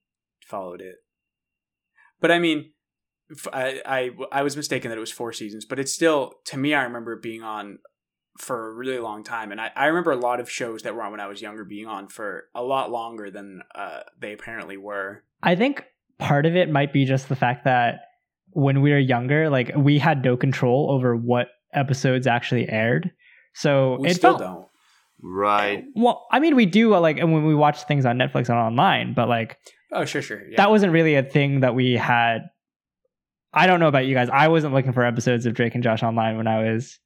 followed 0.45 0.81
it. 0.81 0.97
But 2.21 2.33
I 2.33 2.41
mean, 2.41 2.73
I, 3.53 3.81
I, 3.87 4.11
I 4.33 4.43
was 4.43 4.57
mistaken 4.57 4.89
that 4.89 4.99
it 4.99 5.01
was 5.01 5.13
four 5.13 5.33
seasons, 5.33 5.65
but 5.65 5.79
it's 5.79 5.93
still 5.93 6.33
to 6.47 6.57
me. 6.57 6.75
I 6.75 6.83
remember 6.83 7.13
it 7.13 7.23
being 7.23 7.45
on 7.45 7.79
for 8.39 8.71
a 8.71 8.75
really 8.75 8.99
long 8.99 9.23
time, 9.23 9.53
and 9.53 9.61
I, 9.61 9.71
I 9.77 9.87
remember 9.87 10.11
a 10.11 10.17
lot 10.17 10.41
of 10.41 10.51
shows 10.51 10.83
that 10.83 10.97
were 10.97 11.03
on 11.05 11.13
when 11.13 11.21
I 11.21 11.29
was 11.29 11.41
younger 11.41 11.65
being 11.65 11.87
on 11.87 12.09
for 12.09 12.47
a 12.57 12.63
lot 12.65 12.91
longer 12.91 13.31
than 13.31 13.63
uh, 13.73 14.01
they 14.19 14.33
apparently 14.33 14.77
were. 14.77 15.23
I 15.45 15.55
think 15.55 15.85
part 16.19 16.45
of 16.47 16.57
it 16.57 16.69
might 16.69 16.93
be 16.93 17.05
just 17.05 17.29
the 17.29 17.37
fact 17.37 17.67
that 17.67 18.01
when 18.49 18.81
we 18.81 18.91
were 18.91 18.99
younger, 18.99 19.49
like 19.49 19.71
we 19.77 20.01
had 20.01 20.25
no 20.25 20.37
control 20.37 20.91
over 20.91 21.15
what 21.15 21.47
episodes 21.73 22.27
actually 22.27 22.69
aired. 22.69 23.13
So 23.55 23.99
We 24.01 24.09
it 24.11 24.15
still 24.15 24.39
felt, 24.39 24.41
don't. 24.41 24.67
right. 25.23 25.85
Well, 25.95 26.27
I 26.31 26.41
mean, 26.41 26.57
we 26.57 26.67
do 26.67 26.95
uh, 26.95 27.01
like, 27.01 27.19
and 27.19 27.33
when 27.33 27.45
we 27.45 27.55
watch 27.55 27.83
things 27.85 28.07
on 28.07 28.17
Netflix 28.19 28.49
and 28.49 28.59
online, 28.59 29.15
but 29.15 29.29
like 29.29 29.59
Oh, 29.95 30.05
sure, 30.07 30.23
sure. 30.23 30.43
Yeah. 30.49 30.57
that 30.57 30.71
wasn't 30.71 30.93
really 30.93 31.15
a 31.17 31.23
thing 31.23 31.61
that 31.61 31.75
we 31.75 31.93
had. 31.95 32.49
I 33.53 33.67
don't 33.67 33.81
know 33.81 33.89
about 33.89 34.07
you 34.07 34.15
guys. 34.15 34.31
I 34.31 34.49
wasn't 34.49 34.73
looking 34.73 34.93
for 34.95 35.05
episodes 35.05 35.45
of 35.45 35.53
Drake 35.53 35.75
and 35.75 35.85
Josh 35.85 36.03
online 36.03 36.39
when 36.39 36.47
I 36.47 36.73
was, 36.73 36.99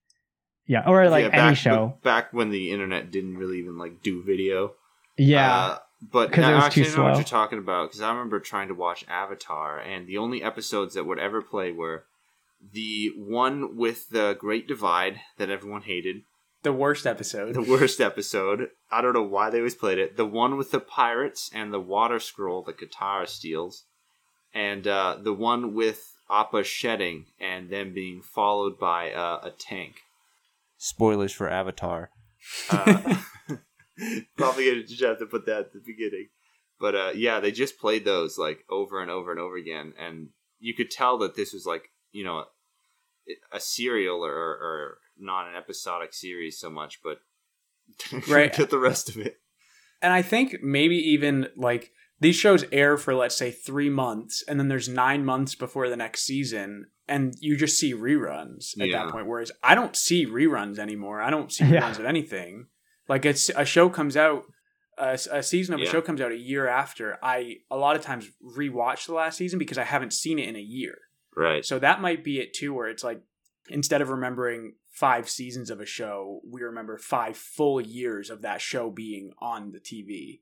yeah, 0.66 0.88
or 0.88 1.08
like 1.10 1.22
Yeah, 1.24 1.30
any 1.32 1.50
back, 1.50 1.56
show. 1.56 1.98
back 2.04 2.32
when 2.32 2.50
the 2.50 2.70
internet 2.70 3.10
didn't 3.10 3.36
really 3.38 3.58
even 3.58 3.76
like 3.78 4.02
do 4.02 4.22
video. 4.22 4.74
Yeah, 5.18 5.52
Uh, 5.56 5.78
but 6.12 6.30
'Cause 6.30 6.44
it 6.44 6.52
I 6.52 6.54
was 6.54 6.64
actually 6.64 6.84
too 6.84 6.96
know 6.98 7.02
what 7.04 7.14
you're 7.16 7.24
talking 7.24 7.58
about 7.58 7.88
because 7.88 8.00
I 8.02 8.10
remember 8.12 8.38
trying 8.38 8.68
to 8.68 8.74
watch 8.74 9.04
Avatar, 9.08 9.80
and 9.80 10.06
the 10.06 10.18
only 10.18 10.42
episodes 10.42 10.94
that 10.94 11.04
would 11.06 11.18
ever 11.18 11.42
play 11.42 11.72
were 11.72 12.04
the 12.60 13.12
one 13.16 13.76
with 13.76 14.10
the 14.10 14.36
Great 14.38 14.66
Divide 14.66 15.20
that 15.38 15.50
everyone 15.50 15.82
hated, 15.82 16.22
the 16.62 16.72
worst 16.72 17.06
episode. 17.06 17.54
the 17.54 17.62
worst 17.62 18.00
episode. 18.00 18.68
I 18.90 19.00
don't 19.00 19.12
know 19.12 19.22
why 19.22 19.50
they 19.50 19.58
always 19.58 19.74
played 19.74 19.98
it. 19.98 20.16
The 20.16 20.26
one 20.26 20.56
with 20.56 20.70
the 20.70 20.80
pirates 20.80 21.50
and 21.54 21.72
the 21.72 21.80
water 21.80 22.18
scroll 22.18 22.62
that 22.64 22.78
Katara 22.78 23.28
steals, 23.28 23.84
and 24.52 24.86
uh, 24.86 25.18
the 25.22 25.32
one 25.32 25.74
with 25.74 26.16
Appa 26.30 26.64
shedding 26.64 27.26
and 27.38 27.70
then 27.70 27.94
being 27.94 28.22
followed 28.22 28.78
by 28.78 29.12
uh, 29.12 29.40
a 29.42 29.50
tank. 29.50 29.96
Spoilers 30.76 31.32
for 31.32 31.48
Avatar. 31.48 32.10
Uh, 32.70 33.16
probably 34.36 34.68
gonna 34.68 34.82
just 34.82 35.02
have 35.02 35.18
to 35.18 35.26
put 35.26 35.46
that 35.46 35.58
at 35.60 35.72
the 35.72 35.82
beginning. 35.84 36.28
But 36.78 36.94
uh, 36.94 37.12
yeah, 37.14 37.40
they 37.40 37.52
just 37.52 37.78
played 37.78 38.04
those 38.04 38.38
like 38.38 38.64
over 38.68 39.00
and 39.00 39.10
over 39.10 39.30
and 39.30 39.40
over 39.40 39.56
again, 39.56 39.94
and 39.98 40.30
you 40.58 40.74
could 40.74 40.90
tell 40.90 41.18
that 41.18 41.36
this 41.36 41.52
was 41.52 41.64
like 41.64 41.90
you 42.16 42.24
know 42.24 42.44
a 43.52 43.60
serial 43.60 44.24
or, 44.24 44.32
or 44.32 44.98
not 45.18 45.48
an 45.48 45.56
episodic 45.56 46.12
series 46.14 46.58
so 46.58 46.70
much, 46.70 47.00
but 47.02 47.18
Right. 48.28 48.54
get 48.54 48.70
the 48.70 48.78
rest 48.78 49.08
of 49.08 49.16
it. 49.18 49.40
And 50.02 50.12
I 50.12 50.22
think 50.22 50.56
maybe 50.62 50.96
even 50.96 51.48
like 51.56 51.90
these 52.20 52.36
shows 52.36 52.64
air 52.72 52.96
for 52.96 53.14
let's 53.14 53.36
say 53.36 53.50
three 53.50 53.90
months, 53.90 54.44
and 54.46 54.58
then 54.58 54.68
there's 54.68 54.88
nine 54.88 55.24
months 55.24 55.54
before 55.54 55.88
the 55.88 55.96
next 55.96 56.22
season, 56.22 56.86
and 57.08 57.34
you 57.40 57.56
just 57.56 57.78
see 57.78 57.92
reruns 57.94 58.78
at 58.80 58.88
Yeah. 58.88 59.04
that 59.04 59.12
point. 59.12 59.26
Whereas 59.26 59.52
I 59.62 59.74
don't 59.74 59.96
see 59.96 60.26
reruns 60.26 60.78
anymore. 60.78 61.20
I 61.20 61.30
don't 61.30 61.52
see 61.52 61.64
Yeah. 61.64 61.80
reruns 61.82 61.98
of 61.98 62.04
anything. 62.04 62.66
Like 63.08 63.24
it's 63.24 63.48
a 63.50 63.64
show 63.64 63.88
comes 63.88 64.16
out, 64.16 64.44
a, 64.98 65.18
a 65.30 65.42
season 65.42 65.74
of 65.74 65.80
a 65.80 65.86
show 65.86 66.00
comes 66.00 66.20
out 66.20 66.32
a 66.32 66.36
year 66.36 66.66
after. 66.68 67.18
I 67.22 67.58
a 67.70 67.76
lot 67.76 67.96
of 67.96 68.02
times 68.02 68.30
rewatch 68.56 69.06
the 69.06 69.14
last 69.14 69.36
season 69.38 69.58
because 69.58 69.78
I 69.78 69.84
haven't 69.84 70.12
seen 70.12 70.38
it 70.38 70.48
in 70.48 70.56
a 70.56 70.60
year. 70.60 70.98
Right. 71.36 71.64
So 71.64 71.78
that 71.78 72.00
might 72.00 72.24
be 72.24 72.38
it 72.38 72.54
too, 72.54 72.72
where 72.72 72.88
it's 72.88 73.04
like 73.04 73.20
instead 73.68 74.00
of 74.00 74.08
remembering 74.08 74.74
five 74.90 75.28
seasons 75.28 75.70
of 75.70 75.80
a 75.80 75.86
show, 75.86 76.40
we 76.50 76.62
remember 76.62 76.96
five 76.96 77.36
full 77.36 77.80
years 77.80 78.30
of 78.30 78.42
that 78.42 78.60
show 78.60 78.90
being 78.90 79.32
on 79.38 79.72
the 79.72 79.80
TV. 79.80 80.40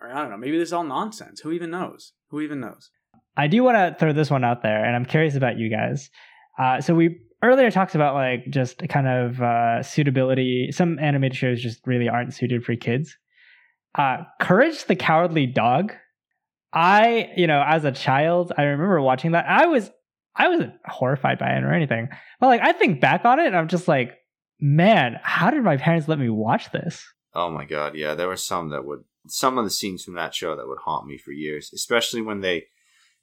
Or 0.00 0.10
I 0.10 0.20
don't 0.20 0.30
know, 0.30 0.36
maybe 0.36 0.58
this 0.58 0.68
is 0.68 0.72
all 0.72 0.84
nonsense. 0.84 1.40
Who 1.40 1.52
even 1.52 1.70
knows? 1.70 2.12
Who 2.28 2.40
even 2.40 2.60
knows? 2.60 2.90
I 3.36 3.48
do 3.48 3.62
want 3.62 3.76
to 3.76 3.96
throw 3.98 4.12
this 4.12 4.30
one 4.30 4.44
out 4.44 4.62
there, 4.62 4.84
and 4.84 4.94
I'm 4.94 5.04
curious 5.04 5.34
about 5.34 5.58
you 5.58 5.68
guys. 5.68 6.10
Uh, 6.58 6.80
so 6.80 6.94
we 6.94 7.20
earlier 7.42 7.70
talked 7.70 7.94
about 7.94 8.14
like 8.14 8.50
just 8.50 8.86
kind 8.88 9.08
of 9.08 9.40
uh, 9.40 9.82
suitability. 9.82 10.70
Some 10.72 10.98
animated 10.98 11.36
shows 11.36 11.62
just 11.62 11.86
really 11.86 12.08
aren't 12.08 12.34
suited 12.34 12.64
for 12.64 12.76
kids. 12.76 13.16
Uh, 13.94 14.18
Courage 14.40 14.84
the 14.84 14.96
Cowardly 14.96 15.46
Dog. 15.46 15.92
I, 16.72 17.30
you 17.36 17.46
know, 17.46 17.64
as 17.66 17.84
a 17.84 17.90
child, 17.90 18.52
I 18.56 18.62
remember 18.62 19.00
watching 19.00 19.32
that. 19.32 19.46
I 19.48 19.66
was, 19.66 19.90
I 20.36 20.48
wasn't 20.48 20.74
horrified 20.84 21.38
by 21.38 21.56
it 21.56 21.64
or 21.64 21.72
anything, 21.72 22.08
but 22.38 22.46
like 22.46 22.60
I 22.60 22.72
think 22.72 23.00
back 23.00 23.24
on 23.24 23.40
it, 23.40 23.46
and 23.46 23.56
I'm 23.56 23.68
just 23.68 23.88
like, 23.88 24.16
man, 24.60 25.18
how 25.22 25.50
did 25.50 25.62
my 25.62 25.76
parents 25.76 26.08
let 26.08 26.18
me 26.18 26.28
watch 26.28 26.70
this? 26.72 27.04
Oh 27.34 27.50
my 27.50 27.64
god, 27.64 27.94
yeah, 27.94 28.14
there 28.14 28.28
were 28.28 28.36
some 28.36 28.70
that 28.70 28.84
would 28.84 29.04
some 29.26 29.58
of 29.58 29.64
the 29.64 29.70
scenes 29.70 30.04
from 30.04 30.14
that 30.14 30.34
show 30.34 30.56
that 30.56 30.66
would 30.66 30.78
haunt 30.84 31.06
me 31.06 31.18
for 31.18 31.32
years, 31.32 31.70
especially 31.72 32.22
when 32.22 32.40
they 32.40 32.66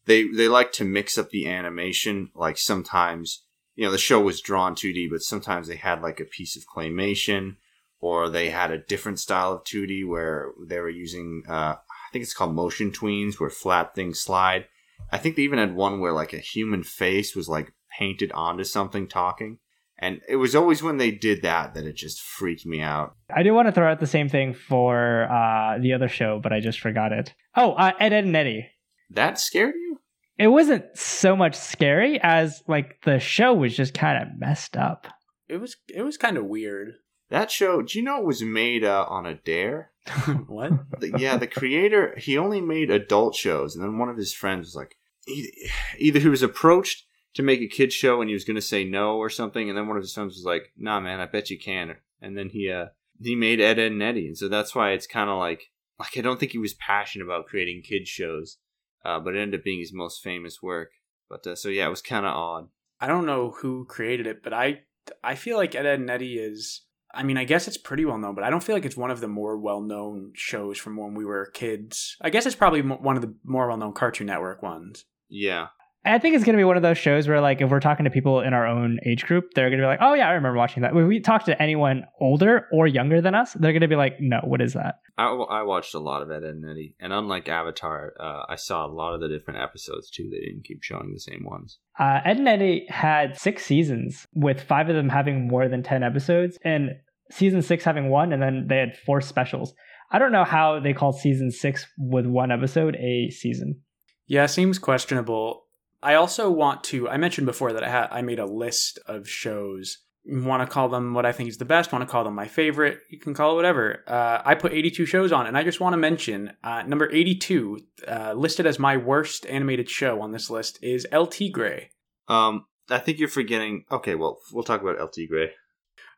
they 0.05 0.23
they 0.27 0.47
like 0.47 0.71
to 0.73 0.85
mix 0.85 1.17
up 1.17 1.29
the 1.29 1.47
animation. 1.47 2.31
Like 2.35 2.57
sometimes, 2.57 3.43
you 3.75 3.85
know, 3.85 3.91
the 3.91 3.97
show 3.97 4.19
was 4.19 4.41
drawn 4.41 4.75
2D, 4.75 5.09
but 5.09 5.21
sometimes 5.21 5.67
they 5.67 5.75
had 5.75 6.01
like 6.01 6.19
a 6.19 6.25
piece 6.25 6.55
of 6.55 6.65
claymation 6.67 7.57
or 7.99 8.29
they 8.29 8.49
had 8.49 8.71
a 8.71 8.77
different 8.77 9.19
style 9.19 9.53
of 9.53 9.63
2D 9.63 10.07
where 10.07 10.51
they 10.65 10.79
were 10.79 10.89
using 10.89 11.43
uh 11.47 11.75
I 12.07 12.11
think 12.11 12.23
it's 12.23 12.33
called 12.33 12.55
motion 12.55 12.91
tweens 12.91 13.39
where 13.39 13.49
flat 13.49 13.93
things 13.93 14.19
slide. 14.19 14.65
I 15.11 15.17
think 15.17 15.35
they 15.35 15.43
even 15.43 15.59
had 15.59 15.75
one 15.75 15.99
where 15.99 16.13
like 16.13 16.33
a 16.33 16.39
human 16.39 16.83
face 16.83 17.35
was 17.35 17.47
like 17.47 17.73
painted 17.97 18.31
onto 18.31 18.63
something 18.63 19.07
talking. 19.07 19.59
And 19.99 20.21
it 20.29 20.35
was 20.35 20.55
always 20.55 20.83
when 20.83 20.97
they 20.97 21.09
did 21.11 21.41
that 21.41 21.73
that 21.73 21.85
it 21.85 21.95
just 21.95 22.21
freaked 22.21 22.65
me 22.65 22.81
out. 22.81 23.15
I 23.33 23.41
do 23.41 23.53
want 23.53 23.67
to 23.67 23.71
throw 23.71 23.89
out 23.89 23.99
the 23.99 24.05
same 24.05 24.29
thing 24.29 24.53
for 24.53 25.23
uh, 25.23 25.79
the 25.79 25.93
other 25.93 26.07
show, 26.07 26.39
but 26.41 26.53
I 26.53 26.59
just 26.59 26.79
forgot 26.79 27.11
it. 27.11 27.33
Oh, 27.55 27.73
uh, 27.73 27.93
Ed, 27.99 28.13
Edd 28.13 28.25
n 28.25 28.35
Eddy. 28.35 28.69
That 29.09 29.39
scared 29.39 29.73
you? 29.75 29.99
It 30.37 30.47
wasn't 30.49 30.85
so 30.95 31.35
much 31.35 31.55
scary 31.55 32.19
as 32.21 32.61
like 32.67 33.01
the 33.03 33.19
show 33.19 33.55
was 33.55 33.75
just 33.75 33.95
kind 33.95 34.21
of 34.21 34.37
messed 34.37 34.77
up. 34.77 35.07
It 35.47 35.57
was 35.57 35.75
it 35.87 36.03
was 36.03 36.17
kind 36.17 36.37
of 36.37 36.45
weird. 36.45 36.93
That 37.29 37.51
show, 37.51 37.81
do 37.81 37.97
you 37.97 38.05
know 38.05 38.19
it 38.19 38.25
was 38.25 38.41
made 38.41 38.83
uh, 38.83 39.05
on 39.09 39.25
a 39.25 39.35
dare? 39.35 39.91
what? 40.47 40.71
The- 40.99 41.19
yeah, 41.19 41.37
the 41.37 41.47
creator, 41.47 42.15
he 42.17 42.37
only 42.37 42.61
made 42.61 42.89
adult 42.89 43.35
shows, 43.35 43.75
and 43.75 43.83
then 43.83 43.97
one 43.97 44.09
of 44.09 44.17
his 44.17 44.33
friends 44.33 44.67
was 44.67 44.75
like, 44.75 44.95
either, 45.27 45.49
either 45.97 46.19
he 46.19 46.29
was 46.29 46.43
approached 46.43 47.05
to 47.33 47.43
make 47.43 47.61
a 47.61 47.67
kid 47.67 47.91
show 47.91 48.21
and 48.21 48.29
he 48.29 48.33
was 48.33 48.45
going 48.45 48.55
to 48.55 48.61
say 48.61 48.83
no 48.83 49.17
or 49.17 49.29
something, 49.29 49.69
and 49.69 49.77
then 49.77 49.87
one 49.87 49.97
of 49.97 50.03
his 50.03 50.13
friends 50.13 50.35
was 50.35 50.45
like, 50.45 50.71
nah, 50.77 50.99
man, 50.99 51.19
I 51.19 51.25
bet 51.25 51.49
you 51.49 51.59
can. 51.59 51.95
And 52.21 52.37
then 52.37 52.49
he, 52.49 52.71
uh, 52.71 52.87
he 53.21 53.35
made 53.35 53.59
Ed, 53.59 53.77
Edd 53.77 53.91
n 53.91 54.01
Eddy, 54.01 54.27
and 54.27 54.37
so 54.37 54.47
that's 54.47 54.73
why 54.73 54.91
it's 54.91 55.07
kind 55.07 55.29
of 55.29 55.37
like, 55.37 55.71
like 55.99 56.17
I 56.17 56.21
don't 56.21 56.39
think 56.39 56.51
he 56.51 56.57
was 56.57 56.73
passionate 56.75 57.25
about 57.25 57.47
creating 57.47 57.81
kids 57.81 58.09
shows, 58.09 58.57
uh, 59.03 59.19
but 59.19 59.35
it 59.35 59.39
ended 59.39 59.59
up 59.59 59.63
being 59.63 59.79
his 59.79 59.93
most 59.93 60.23
famous 60.23 60.61
work. 60.61 60.91
But 61.29 61.45
uh, 61.45 61.55
so 61.55 61.69
yeah, 61.69 61.87
it 61.87 61.91
was 61.91 62.01
kind 62.01 62.25
of 62.25 62.33
odd. 62.33 62.69
I 62.99 63.07
don't 63.07 63.25
know 63.25 63.51
who 63.51 63.85
created 63.85 64.27
it, 64.27 64.43
but 64.43 64.53
I 64.53 64.81
I 65.23 65.35
feel 65.35 65.57
like 65.57 65.75
Ed, 65.75 65.85
Edd 65.85 65.99
n 66.01 66.09
Eddy 66.09 66.37
is. 66.37 66.81
I 67.13 67.23
mean, 67.23 67.37
I 67.37 67.45
guess 67.45 67.67
it's 67.67 67.77
pretty 67.77 68.05
well 68.05 68.17
known, 68.17 68.35
but 68.35 68.43
I 68.43 68.49
don't 68.49 68.63
feel 68.63 68.75
like 68.75 68.85
it's 68.85 68.97
one 68.97 69.11
of 69.11 69.21
the 69.21 69.27
more 69.27 69.57
well 69.57 69.81
known 69.81 70.31
shows 70.35 70.77
from 70.77 70.97
when 70.97 71.13
we 71.13 71.25
were 71.25 71.51
kids. 71.53 72.17
I 72.21 72.29
guess 72.29 72.45
it's 72.45 72.55
probably 72.55 72.81
one 72.81 73.15
of 73.15 73.21
the 73.21 73.33
more 73.43 73.67
well 73.67 73.77
known 73.77 73.93
Cartoon 73.93 74.27
Network 74.27 74.61
ones. 74.61 75.05
Yeah, 75.29 75.67
I 76.07 76.19
think 76.19 76.35
it's 76.35 76.43
going 76.43 76.55
to 76.55 76.59
be 76.59 76.63
one 76.63 76.77
of 76.77 76.83
those 76.83 76.97
shows 76.97 77.27
where, 77.27 77.41
like, 77.41 77.61
if 77.61 77.69
we're 77.69 77.79
talking 77.79 78.05
to 78.05 78.09
people 78.09 78.41
in 78.41 78.53
our 78.53 78.65
own 78.65 78.99
age 79.05 79.25
group, 79.25 79.45
they're 79.53 79.69
going 79.69 79.79
to 79.79 79.83
be 79.83 79.87
like, 79.87 79.99
"Oh 80.01 80.13
yeah, 80.13 80.27
I 80.27 80.33
remember 80.33 80.57
watching 80.57 80.83
that." 80.83 80.95
When 80.95 81.07
we 81.07 81.19
talk 81.19 81.45
to 81.45 81.61
anyone 81.61 82.05
older 82.19 82.67
or 82.71 82.87
younger 82.87 83.21
than 83.21 83.35
us, 83.35 83.53
they're 83.53 83.73
going 83.73 83.81
to 83.81 83.87
be 83.87 83.95
like, 83.95 84.17
"No, 84.19 84.39
what 84.43 84.61
is 84.61 84.73
that?" 84.73 84.95
I, 85.17 85.27
I 85.27 85.63
watched 85.63 85.93
a 85.93 85.99
lot 85.99 86.21
of 86.21 86.31
Ed, 86.31 86.43
Edd 86.43 86.55
n 86.63 86.69
Eddy, 86.69 86.95
and 86.99 87.11
unlike 87.11 87.49
Avatar, 87.49 88.13
uh, 88.19 88.43
I 88.49 88.55
saw 88.55 88.85
a 88.85 88.91
lot 88.91 89.13
of 89.13 89.21
the 89.21 89.27
different 89.27 89.61
episodes 89.61 90.09
too. 90.09 90.29
They 90.31 90.39
didn't 90.39 90.65
keep 90.65 90.83
showing 90.83 91.11
the 91.13 91.19
same 91.19 91.43
ones. 91.43 91.79
Uh, 91.99 92.19
Ed 92.23 92.37
and 92.37 92.47
Eddy 92.47 92.85
had 92.89 93.37
six 93.37 93.65
seasons, 93.65 94.25
with 94.33 94.61
five 94.61 94.89
of 94.89 94.95
them 94.95 95.09
having 95.09 95.47
more 95.47 95.67
than 95.67 95.83
ten 95.83 96.03
episodes, 96.03 96.57
and 96.63 96.91
season 97.31 97.61
six 97.61 97.83
having 97.83 98.09
one, 98.09 98.31
and 98.31 98.41
then 98.41 98.67
they 98.69 98.77
had 98.77 98.97
four 99.05 99.21
specials. 99.21 99.73
I 100.11 100.19
don't 100.19 100.31
know 100.31 100.45
how 100.45 100.79
they 100.79 100.93
called 100.93 101.19
season 101.19 101.51
six 101.51 101.85
with 101.97 102.25
one 102.25 102.51
episode 102.51 102.95
a 102.95 103.29
season. 103.29 103.81
Yeah, 104.25 104.45
seems 104.45 104.79
questionable. 104.79 105.66
I 106.01 106.13
also 106.13 106.51
want 106.51 106.83
to. 106.85 107.09
I 107.09 107.17
mentioned 107.17 107.47
before 107.47 107.73
that 107.73 107.83
I 107.83 107.89
had 107.89 108.07
I 108.11 108.21
made 108.21 108.39
a 108.39 108.45
list 108.45 108.99
of 109.07 109.27
shows. 109.27 109.99
Want 110.25 110.61
to 110.61 110.71
call 110.71 110.89
them 110.89 111.13
what 111.13 111.25
I 111.25 111.31
think 111.31 111.47
is 111.47 111.57
the 111.57 111.65
best? 111.65 111.93
Want 111.93 112.01
to 112.01 112.11
call 112.11 112.25
them 112.25 112.35
my 112.35 112.47
favorite? 112.47 112.99
You 113.09 113.17
can 113.17 113.33
call 113.33 113.53
it 113.53 113.55
whatever. 113.55 114.03
Uh, 114.05 114.41
I 114.43 114.55
put 114.55 114.73
82 114.73 115.05
shows 115.05 115.31
on, 115.31 115.47
and 115.47 115.57
I 115.57 115.63
just 115.63 115.79
want 115.79 115.93
to 115.93 115.97
mention 115.97 116.51
uh, 116.65 116.83
number 116.83 117.09
82, 117.09 117.79
uh, 118.05 118.33
listed 118.33 118.65
as 118.65 118.77
my 118.77 118.97
worst 118.97 119.45
animated 119.45 119.89
show 119.89 120.21
on 120.21 120.33
this 120.33 120.49
list, 120.49 120.79
is 120.81 121.07
El 121.13 121.27
Tigre. 121.27 121.91
Um, 122.27 122.65
I 122.89 122.99
think 122.99 123.19
you're 123.19 123.29
forgetting. 123.29 123.85
Okay, 123.89 124.15
well, 124.15 124.39
we'll 124.51 124.65
talk 124.65 124.81
about 124.81 124.99
El 124.99 125.07
Tigre. 125.07 125.51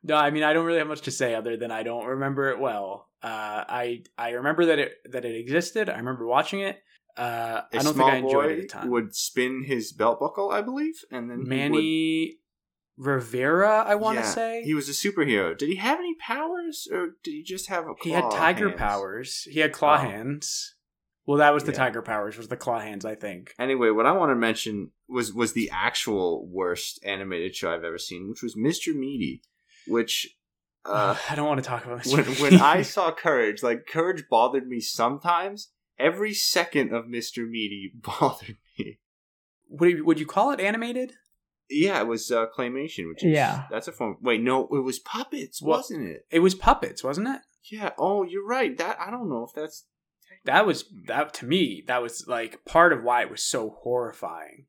No, 0.04 0.16
I 0.16 0.32
mean 0.32 0.44
I 0.44 0.54
don't 0.54 0.66
really 0.66 0.80
have 0.80 0.88
much 0.88 1.02
to 1.02 1.12
say 1.12 1.36
other 1.36 1.58
than 1.58 1.72
I 1.72 1.84
don't 1.84 2.06
remember 2.06 2.50
it 2.50 2.60
well. 2.60 3.10
Uh, 3.22 3.64
I 3.68 4.04
I 4.18 4.32
remember 4.32 4.66
that 4.66 4.80
it 4.80 4.94
that 5.12 5.26
it 5.26 5.36
existed. 5.36 5.90
I 5.90 5.98
remember 5.98 6.26
watching 6.26 6.62
it. 6.62 6.82
Uh, 7.18 7.62
A 7.74 7.78
I 7.80 7.82
don't 7.84 7.94
small 7.94 8.08
think 8.10 8.14
I 8.14 8.18
enjoyed 8.18 8.32
boy 8.34 8.50
it 8.50 8.52
at 8.56 8.62
the 8.62 8.68
time. 8.68 8.90
Would 8.90 9.16
spin 9.16 9.64
his 9.66 9.92
belt 9.92 10.20
buckle, 10.20 10.52
I 10.52 10.62
believe, 10.62 10.96
and 11.12 11.30
then 11.30 11.40
he 11.40 11.42
would- 11.44 11.50
Manny 11.50 12.36
Rivera, 12.98 13.84
I 13.88 13.96
want 13.96 14.18
to 14.18 14.24
Yeah, 14.24 14.30
say. 14.30 14.64
he 14.64 14.74
was 14.74 14.90
a 14.90 14.92
superhero. 14.92 15.58
Did 15.58 15.70
he 15.70 15.76
have 15.76 16.00
any 16.00 16.16
powers, 16.16 16.88
or 16.92 17.16
did 17.24 17.32
he 17.32 17.44
just 17.44 17.68
have 17.68 17.86
a? 17.86 17.94
He 18.02 18.12
had 18.12 18.30
tiger 18.30 18.68
hands? 18.70 18.80
powers. 18.80 19.44
He 19.50 19.60
had 19.62 19.72
claw 19.72 19.96
Oh. 19.96 19.98
hands. 20.10 20.76
Well, 21.26 21.38
that 21.38 21.54
was 21.54 21.64
the 21.64 21.72
Yeah. 21.72 21.78
tiger 21.78 22.02
powers. 22.02 22.38
Was 22.38 22.48
the 22.50 22.58
claw 22.58 22.80
hands? 22.80 23.06
I 23.06 23.16
think. 23.16 23.54
Anyway, 23.60 23.90
what 23.92 24.06
I 24.06 24.12
want 24.12 24.32
to 24.32 24.36
mention 24.36 24.92
was 25.08 25.32
was 25.34 25.54
the 25.54 25.70
actual 25.72 26.46
worst 26.48 27.00
animated 27.06 27.56
show 27.56 27.72
I've 27.72 27.84
ever 27.86 27.98
seen, 28.00 28.28
which 28.30 28.42
was 28.44 28.56
Mr. 28.56 28.94
Meaty, 28.96 29.44
which. 29.88 30.36
Uh, 30.86 31.16
I 31.30 31.36
don't 31.36 31.46
want 31.46 31.62
to 31.62 31.68
talk 31.70 31.86
about 31.86 32.06
when 32.08 32.24
when 32.42 32.62
I 32.62 32.82
saw 32.84 33.12
Courage, 33.14 33.62
like 33.62 33.86
Courage 33.86 34.24
bothered 34.30 34.66
me 34.68 34.80
sometimes. 34.80 35.72
Every 36.00 36.34
second 36.34 36.94
of 36.94 37.06
Mr. 37.06 37.48
Meaty 37.50 37.92
bothered 38.02 38.58
me. 38.78 39.00
would 39.70 39.90
you, 39.92 40.06
would 40.06 40.20
you 40.20 40.26
call 40.26 40.52
it 40.52 40.60
animated? 40.60 41.14
Yeah, 41.70 42.00
it 42.00 42.08
was 42.08 42.32
uh, 42.32 42.46
claymation, 42.58 43.08
which 43.10 43.24
is 43.24 43.32
Yeah. 43.34 43.66
that's 43.70 43.88
a 43.88 43.92
form. 43.92 44.18
Wait, 44.22 44.42
no, 44.42 44.64
it 44.72 44.84
was 44.84 44.98
puppets, 45.00 45.62
What? 45.62 45.80
wasn't 45.80 46.08
it? 46.10 46.26
It 46.32 46.40
was 46.40 46.56
puppets, 46.56 47.04
wasn't 47.04 47.28
it? 47.28 47.42
Yeah. 47.72 47.92
Oh, 48.00 48.24
you're 48.24 48.48
right. 48.48 48.76
That 48.78 48.98
I 49.00 49.12
don't 49.12 49.30
know 49.30 49.44
if 49.48 49.54
that's 49.54 49.86
That 50.46 50.66
was 50.66 50.86
that 51.08 51.34
to 51.36 51.46
me. 51.46 51.84
That 51.88 52.02
was 52.02 52.26
like 52.28 52.66
part 52.66 52.94
of 52.94 53.04
why 53.04 53.22
it 53.22 53.30
was 53.30 53.44
so 53.44 53.76
horrifying. 53.82 54.66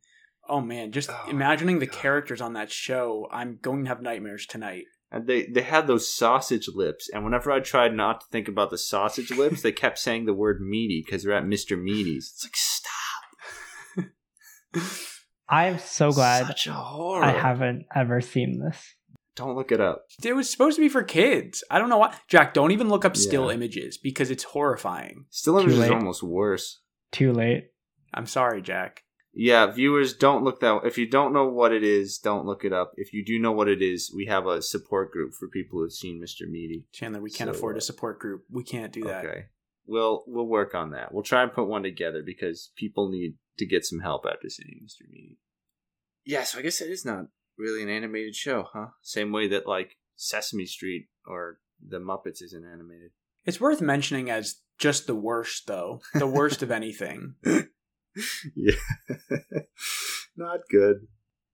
Oh 0.48 0.60
man, 0.60 0.90
just 0.92 1.08
Oh, 1.10 1.26
imagining 1.30 1.78
the 1.78 1.86
God. 1.86 1.98
characters 1.98 2.40
on 2.40 2.52
that 2.54 2.70
show. 2.72 3.28
I'm 3.32 3.58
going 3.62 3.84
to 3.84 3.88
have 3.88 4.02
nightmares 4.02 4.44
tonight. 4.46 4.84
And 5.12 5.26
they 5.26 5.46
they 5.46 5.62
had 5.62 5.86
those 5.86 6.12
sausage 6.12 6.68
lips, 6.68 7.08
and 7.12 7.24
whenever 7.24 7.50
I 7.50 7.58
tried 7.60 7.94
not 7.94 8.20
to 8.20 8.26
think 8.30 8.46
about 8.46 8.70
the 8.70 8.78
sausage 8.78 9.30
lips, 9.32 9.60
they 9.62 9.72
kept 9.72 9.98
saying 10.06 10.26
the 10.26 10.34
word 10.34 10.60
meaty 10.60 11.02
because 11.04 11.24
they're 11.24 11.32
at 11.36 11.46
Mister 11.46 11.76
Meaty's. 11.76 12.30
It's 12.34 12.44
like 12.44 12.56
stop. 12.56 12.90
I'm 15.48 15.78
so 15.80 16.12
glad 16.12 16.46
Such 16.46 16.68
a 16.68 16.72
horror. 16.72 17.24
I 17.24 17.32
haven't 17.32 17.86
ever 17.94 18.20
seen 18.20 18.60
this. 18.60 18.94
Don't 19.34 19.56
look 19.56 19.72
it 19.72 19.80
up. 19.80 20.04
It 20.22 20.34
was 20.34 20.48
supposed 20.50 20.76
to 20.76 20.82
be 20.82 20.88
for 20.88 21.02
kids. 21.02 21.64
I 21.70 21.78
don't 21.78 21.88
know 21.88 21.98
why. 21.98 22.14
Jack, 22.28 22.54
don't 22.54 22.70
even 22.72 22.88
look 22.88 23.04
up 23.04 23.16
still 23.16 23.48
Yeah. 23.48 23.54
images 23.54 23.98
because 23.98 24.30
it's 24.30 24.44
horrifying. 24.44 25.24
Still 25.30 25.58
images 25.58 25.78
is 25.80 25.90
almost 25.90 26.22
worse. 26.22 26.80
Too 27.10 27.32
late. 27.32 27.70
I'm 28.14 28.26
sorry, 28.26 28.60
Jack. 28.62 29.02
Yeah, 29.32 29.66
viewers, 29.66 30.12
don't 30.14 30.42
look 30.42 30.60
that. 30.60 30.80
If 30.84 30.98
you 30.98 31.08
don't 31.08 31.32
know 31.32 31.46
what 31.46 31.72
it 31.72 31.84
is, 31.84 32.18
don't 32.18 32.46
look 32.46 32.64
it 32.64 32.72
up. 32.72 32.92
If 32.96 33.12
you 33.12 33.24
do 33.24 33.38
know 33.38 33.52
what 33.52 33.68
it 33.68 33.80
is, 33.80 34.12
we 34.14 34.26
have 34.26 34.46
a 34.46 34.60
support 34.60 35.12
group 35.12 35.34
for 35.34 35.46
people 35.48 35.78
who 35.78 35.84
have 35.84 35.92
seen 35.92 36.20
Mister 36.20 36.46
Meaty. 36.48 36.84
Chandler, 36.92 37.20
we 37.20 37.30
can't 37.30 37.48
So, 37.48 37.56
afford 37.56 37.76
uh, 37.76 37.78
a 37.78 37.82
support 37.82 38.18
group. 38.18 38.42
We 38.50 38.64
can't 38.64 38.92
do 38.92 39.04
that. 39.04 39.24
Okay, 39.24 39.44
we'll 39.86 40.24
we'll 40.26 40.48
work 40.48 40.74
on 40.74 40.90
that. 40.90 41.14
We'll 41.14 41.22
try 41.22 41.42
and 41.42 41.52
put 41.52 41.68
one 41.68 41.84
together 41.84 42.22
because 42.26 42.72
people 42.76 43.08
need 43.08 43.34
to 43.58 43.66
get 43.66 43.84
some 43.84 44.00
help 44.00 44.26
after 44.26 44.48
seeing 44.48 44.80
Mister 44.82 45.04
Meaty. 45.08 45.38
Yeah, 46.24 46.42
so 46.44 46.58
I 46.58 46.62
guess 46.62 46.80
it 46.80 46.90
is 46.90 47.04
not 47.04 47.26
really 47.56 47.82
an 47.82 47.88
animated 47.88 48.34
show, 48.34 48.66
huh? 48.72 48.88
Same 49.02 49.30
way 49.32 49.46
that 49.48 49.66
like 49.68 49.96
Sesame 50.16 50.66
Street 50.66 51.06
or 51.24 51.60
The 51.86 51.98
Muppets 51.98 52.42
isn't 52.42 52.64
animated. 52.64 53.10
It's 53.46 53.60
worth 53.60 53.80
mentioning 53.80 54.28
as 54.28 54.56
just 54.78 55.06
the 55.06 55.14
worst, 55.14 55.66
though. 55.66 56.00
The 56.14 56.26
worst 56.26 56.62
of 56.62 56.70
anything. 56.72 57.34
yeah, 58.56 58.72
not 60.36 60.60
good. 60.70 61.06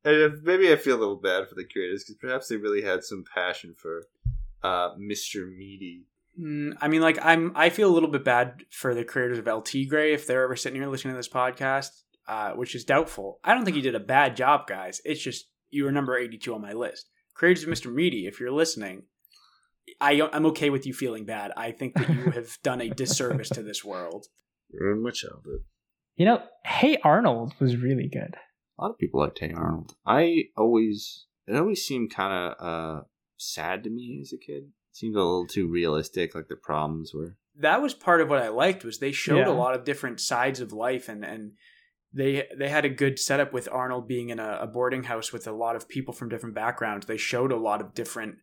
And 0.04 0.16
if- 0.16 0.42
maybe 0.42 0.72
I 0.72 0.76
feel 0.76 0.96
a 0.96 1.00
little 1.00 1.20
bad 1.20 1.48
for 1.48 1.54
the 1.54 1.64
creators 1.64 2.04
because 2.04 2.16
perhaps 2.20 2.48
they 2.48 2.56
really 2.56 2.82
had 2.82 3.04
some 3.04 3.24
passion 3.34 3.74
for 3.76 4.04
uh, 4.62 4.94
Mr. 4.94 5.48
Meaty. 5.48 6.06
Mm, 6.40 6.76
I 6.80 6.88
mean, 6.88 7.00
like 7.00 7.18
I'm. 7.24 7.52
I 7.54 7.70
feel 7.70 7.90
a 7.90 7.94
little 7.94 8.10
bit 8.10 8.24
bad 8.24 8.64
for 8.70 8.94
the 8.94 9.04
creators 9.04 9.38
of 9.38 9.48
El 9.48 9.62
Tigre 9.62 10.12
if 10.12 10.26
they're 10.26 10.44
ever 10.44 10.56
sitting 10.56 10.80
here 10.80 10.90
listening 10.90 11.14
to 11.14 11.18
this 11.18 11.28
podcast, 11.28 11.88
uh, 12.28 12.52
which 12.52 12.74
is 12.74 12.84
doubtful. 12.84 13.40
I 13.42 13.54
don't 13.54 13.64
think 13.64 13.76
you 13.76 13.82
did 13.82 13.94
a 13.94 14.00
bad 14.00 14.36
job, 14.36 14.66
guys. 14.66 15.00
It's 15.04 15.22
just 15.22 15.48
you 15.70 15.84
were 15.84 15.92
number 15.92 16.16
82 16.16 16.54
on 16.54 16.60
my 16.60 16.72
list. 16.72 17.08
Creators 17.34 17.64
of 17.64 17.70
Mr. 17.70 17.92
Meaty, 17.92 18.26
if 18.26 18.38
you're 18.38 18.52
listening, 18.52 19.02
I, 20.00 20.28
I'm 20.32 20.46
okay 20.46 20.70
with 20.70 20.86
you 20.86 20.92
feeling 20.94 21.24
bad. 21.24 21.52
I 21.56 21.70
think 21.72 21.94
that 21.94 22.08
you 22.08 22.30
have 22.34 22.58
done 22.62 22.80
a 22.80 22.88
disservice 22.88 23.48
to 23.50 23.62
this 23.62 23.84
world. 23.84 24.26
Ruined 24.72 25.02
my 25.02 25.10
childhood. 25.10 25.64
You 26.16 26.26
know, 26.26 26.42
Hey 26.64 26.98
Arnold 27.04 27.52
was 27.60 27.76
really 27.76 28.08
good. 28.08 28.34
A 28.78 28.82
lot 28.82 28.90
of 28.90 28.98
people 28.98 29.20
liked 29.20 29.38
Hey 29.38 29.52
Arnold. 29.52 29.94
I 30.06 30.44
always 30.56 31.26
it 31.46 31.56
always 31.56 31.84
seemed 31.84 32.12
kind 32.14 32.32
of 32.58 32.66
uh, 32.66 33.02
sad 33.36 33.84
to 33.84 33.90
me 33.90 34.18
as 34.22 34.32
a 34.32 34.38
kid. 34.38 34.64
It 34.64 34.70
seemed 34.92 35.14
a 35.14 35.18
little 35.18 35.46
too 35.46 35.68
realistic, 35.68 36.34
like 36.34 36.48
the 36.48 36.56
problems 36.56 37.12
were. 37.14 37.36
that 37.60 37.80
was 37.82 37.94
part 37.94 38.20
of 38.20 38.28
what 38.30 38.42
I 38.42 38.48
liked 38.48 38.84
was 38.84 38.98
they 38.98 39.12
showed 39.12 39.38
Yeah. 39.46 39.48
a 39.50 39.52
lot 39.54 39.74
of 39.74 39.84
different 39.84 40.20
sides 40.20 40.60
of 40.60 40.72
life 40.72 41.08
and 41.08 41.24
and 41.24 41.52
they 42.12 42.46
they 42.56 42.68
had 42.70 42.84
a 42.86 42.88
good 42.90 43.18
setup 43.18 43.52
with 43.52 43.68
Arnold 43.70 44.08
being 44.08 44.30
in 44.30 44.38
a, 44.38 44.58
a 44.62 44.66
boarding 44.66 45.02
house 45.04 45.32
with 45.32 45.46
a 45.46 45.52
lot 45.52 45.76
of 45.76 45.88
people 45.88 46.14
from 46.14 46.28
different 46.30 46.54
backgrounds. 46.54 47.04
They 47.06 47.18
showed 47.18 47.52
a 47.52 47.56
lot 47.58 47.80
of 47.82 47.92
different 47.94 48.36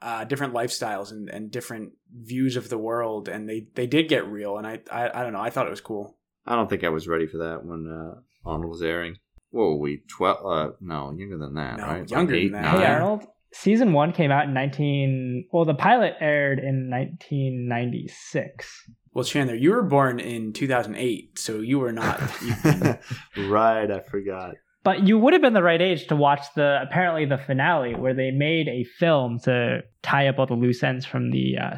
uh, 0.00 0.24
different 0.24 0.54
lifestyles 0.54 1.10
and, 1.10 1.28
and 1.28 1.50
different 1.50 1.92
views 2.14 2.56
of 2.56 2.68
the 2.68 2.78
world, 2.78 3.28
and 3.28 3.48
they 3.48 3.66
they 3.74 3.86
did 3.86 4.08
get 4.08 4.26
real. 4.26 4.56
And 4.56 4.66
I, 4.66 4.80
I 4.90 5.20
I 5.20 5.22
don't 5.24 5.32
know, 5.34 5.40
I 5.40 5.50
thought 5.50 5.66
it 5.66 5.70
was 5.70 5.80
cool. 5.80 6.17
I 6.48 6.56
don't 6.56 6.68
think 6.68 6.82
I 6.82 6.88
was 6.88 7.06
ready 7.06 7.26
for 7.26 7.38
that 7.38 7.64
when 7.64 7.86
uh, 7.86 8.48
Arnold 8.48 8.70
was 8.70 8.82
airing. 8.82 9.16
What 9.50 9.64
were 9.64 9.76
we? 9.76 10.02
Twelve? 10.08 10.44
Uh, 10.44 10.72
no, 10.80 11.12
younger 11.16 11.38
than 11.38 11.54
that, 11.54 11.78
No, 11.78 11.84
right? 11.84 12.10
younger 12.10 12.40
than 12.40 12.52
that. 12.52 12.64
Hey 12.64 12.86
Arnold. 12.86 13.26
Season 13.52 13.92
one 13.94 14.12
came 14.12 14.30
out 14.30 14.44
in 14.44 14.52
19. 14.52 15.46
Well, 15.50 15.64
the 15.64 15.74
pilot 15.74 16.14
aired 16.20 16.58
in 16.58 16.90
1996. 16.90 18.90
Well, 19.14 19.24
Chandler, 19.24 19.54
you 19.54 19.70
were 19.70 19.82
born 19.82 20.20
in 20.20 20.52
2008, 20.52 21.38
so 21.38 21.60
you 21.60 21.78
were 21.78 21.92
not. 21.92 22.20
right, 23.36 23.90
I 23.90 24.00
forgot. 24.00 24.54
But 24.84 25.06
you 25.06 25.18
would 25.18 25.32
have 25.32 25.42
been 25.42 25.54
the 25.54 25.62
right 25.62 25.80
age 25.80 26.08
to 26.08 26.16
watch 26.16 26.42
the 26.56 26.80
apparently 26.82 27.24
the 27.24 27.38
finale 27.38 27.94
where 27.94 28.14
they 28.14 28.30
made 28.30 28.68
a 28.68 28.84
film 28.84 29.38
to 29.44 29.80
tie 30.02 30.28
up 30.28 30.38
all 30.38 30.46
the 30.46 30.54
loose 30.54 30.82
ends 30.82 31.06
from 31.06 31.30
the 31.30 31.56
uh, 31.58 31.76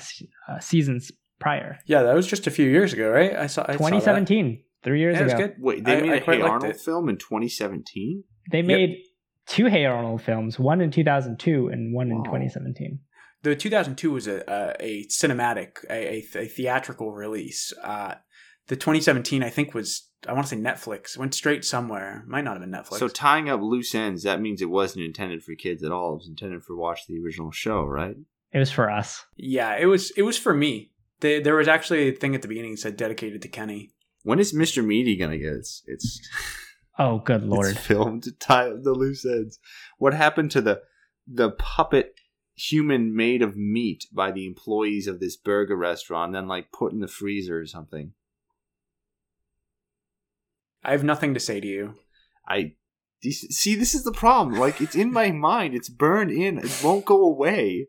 uh, 0.49 0.59
seasons 0.59 1.13
prior. 1.41 1.79
yeah, 1.87 2.03
that 2.05 2.15
was 2.15 2.27
just 2.27 2.47
a 2.47 2.51
few 2.51 2.69
years 2.71 2.93
ago, 2.93 3.11
right? 3.11 3.35
I 3.35 3.47
saw. 3.49 3.63
I 3.63 3.73
saw 3.77 3.85
that. 3.91 3.91
2017, 3.91 4.63
three 4.85 5.01
years 5.01 5.15
Yeah, 5.17 5.21
it 5.21 5.25
was 5.25 5.33
ago. 5.33 5.47
good. 5.49 5.57
Wait, 5.59 5.85
they 5.85 5.97
I- 5.97 6.01
made 6.03 6.11
I 6.13 6.17
a 6.17 6.21
quite 6.21 6.37
Hey 6.39 6.43
Arnold 6.43 6.75
it. 6.75 6.81
film 6.81 7.09
in 7.09 7.17
2017? 7.17 8.25
They 8.53 8.63
made 8.63 8.99
two 9.47 9.67
Hey 9.67 9.85
Arnold 9.87 10.23
films, 10.23 10.59
one 10.59 10.81
in 10.81 10.91
2002 10.91 11.69
and 11.69 11.95
one 11.95 12.11
in 12.11 12.19
Wow. 12.19 12.25
2017. 12.25 13.01
the 13.43 13.57
2002 13.57 14.11
was 14.13 14.27
a 14.29 14.43
a, 14.49 14.77
a 14.81 15.07
cinematic 15.07 15.71
a, 15.89 16.23
a, 16.37 16.39
a 16.45 16.47
theatrical 16.47 17.11
release 17.13 17.73
uh 17.83 18.15
the 18.69 18.77
2017 18.77 19.43
i 19.43 19.49
think 19.49 19.73
was 19.73 20.09
i 20.29 20.33
want 20.35 20.47
to 20.47 20.55
say 20.55 20.61
netflix 20.61 21.17
went 21.17 21.35
straight 21.35 21.65
somewhere 21.65 22.23
might 22.29 22.45
not 22.45 22.53
have 22.53 22.61
been 22.61 22.71
netflix 22.71 22.99
So 22.99 23.09
tying 23.09 23.49
up 23.49 23.61
loose 23.63 23.95
ends, 23.95 24.23
that 24.25 24.41
means 24.43 24.61
it 24.61 24.69
wasn't 24.69 25.05
intended 25.07 25.43
for 25.43 25.55
kids 25.55 25.83
at 25.83 25.91
all. 25.91 26.13
It 26.13 26.17
was 26.19 26.29
intended 26.29 26.63
for 26.63 26.77
watch 26.77 27.07
the 27.09 27.19
original 27.19 27.51
show, 27.51 27.83
right? 27.83 28.15
It 28.53 28.59
was 28.59 28.71
for 28.71 28.91
us. 28.91 29.25
yeah 29.37 29.77
it 29.79 29.87
was 29.87 30.11
it 30.19 30.23
was 30.23 30.37
for 30.37 30.53
me 30.53 30.90
They, 31.21 31.41
there 31.41 31.57
was 31.57 31.69
actually 31.69 32.09
a 32.09 32.13
thing 32.13 32.35
at 32.35 32.43
the 32.43 32.49
beginning 32.49 32.73
that 32.73 32.79
said 32.81 32.97
dedicated 32.97 33.43
to 33.43 33.49
Kenny. 33.49 33.91
When 34.23 34.39
is 34.39 34.55
Mr. 34.55 34.85
Meaty 34.85 35.17
gonna 35.17 35.39
get 35.39 35.53
its 35.53 35.83
its, 35.87 36.21
Oh, 36.99 37.19
good 37.19 37.43
lord. 37.45 37.73
its 37.77 37.81
film 37.87 38.21
to 38.23 38.33
tie 38.33 38.71
the 38.71 38.93
loose 38.93 39.25
ends? 39.25 39.59
What 39.99 40.15
happened 40.15 40.51
to 40.53 40.61
the 40.61 40.83
the 41.27 41.51
puppet 41.51 42.15
human 42.55 43.15
made 43.15 43.41
of 43.41 43.57
meat 43.57 44.05
by 44.13 44.31
the 44.33 44.47
employees 44.47 45.07
of 45.07 45.21
this 45.21 45.37
burger 45.37 45.77
restaurant, 45.77 46.33
then 46.33 46.49
like 46.49 46.73
put 46.73 46.93
in 46.93 47.01
the 47.01 47.09
freezer 47.09 47.59
or 47.61 47.67
something? 47.67 48.13
I 50.83 50.93
have 50.93 51.05
nothing 51.05 51.35
to 51.35 51.41
say 51.41 51.61
to 51.61 51.67
you. 51.67 51.95
I 52.49 52.75
see. 53.23 53.75
This 53.77 53.95
is 53.95 54.05
the 54.05 54.13
problem. 54.13 54.59
Like 54.59 54.81
it's 54.81 54.95
in 54.95 55.13
my 55.13 55.31
mind. 55.51 55.75
It's 55.75 55.89
burned 55.91 56.31
in. 56.31 56.59
It 56.59 56.81
won't 56.83 57.05
go 57.05 57.23
away. 57.23 57.89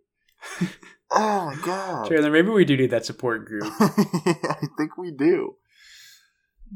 oh 1.11 1.45
my 1.45 1.57
god! 1.65 2.07
Sure, 2.07 2.21
then 2.21 2.31
maybe 2.31 2.49
we 2.49 2.65
do 2.65 2.77
need 2.77 2.91
that 2.91 3.05
support 3.05 3.45
group. 3.45 3.63
I 3.79 4.67
think 4.77 4.97
we 4.97 5.11
do. 5.11 5.55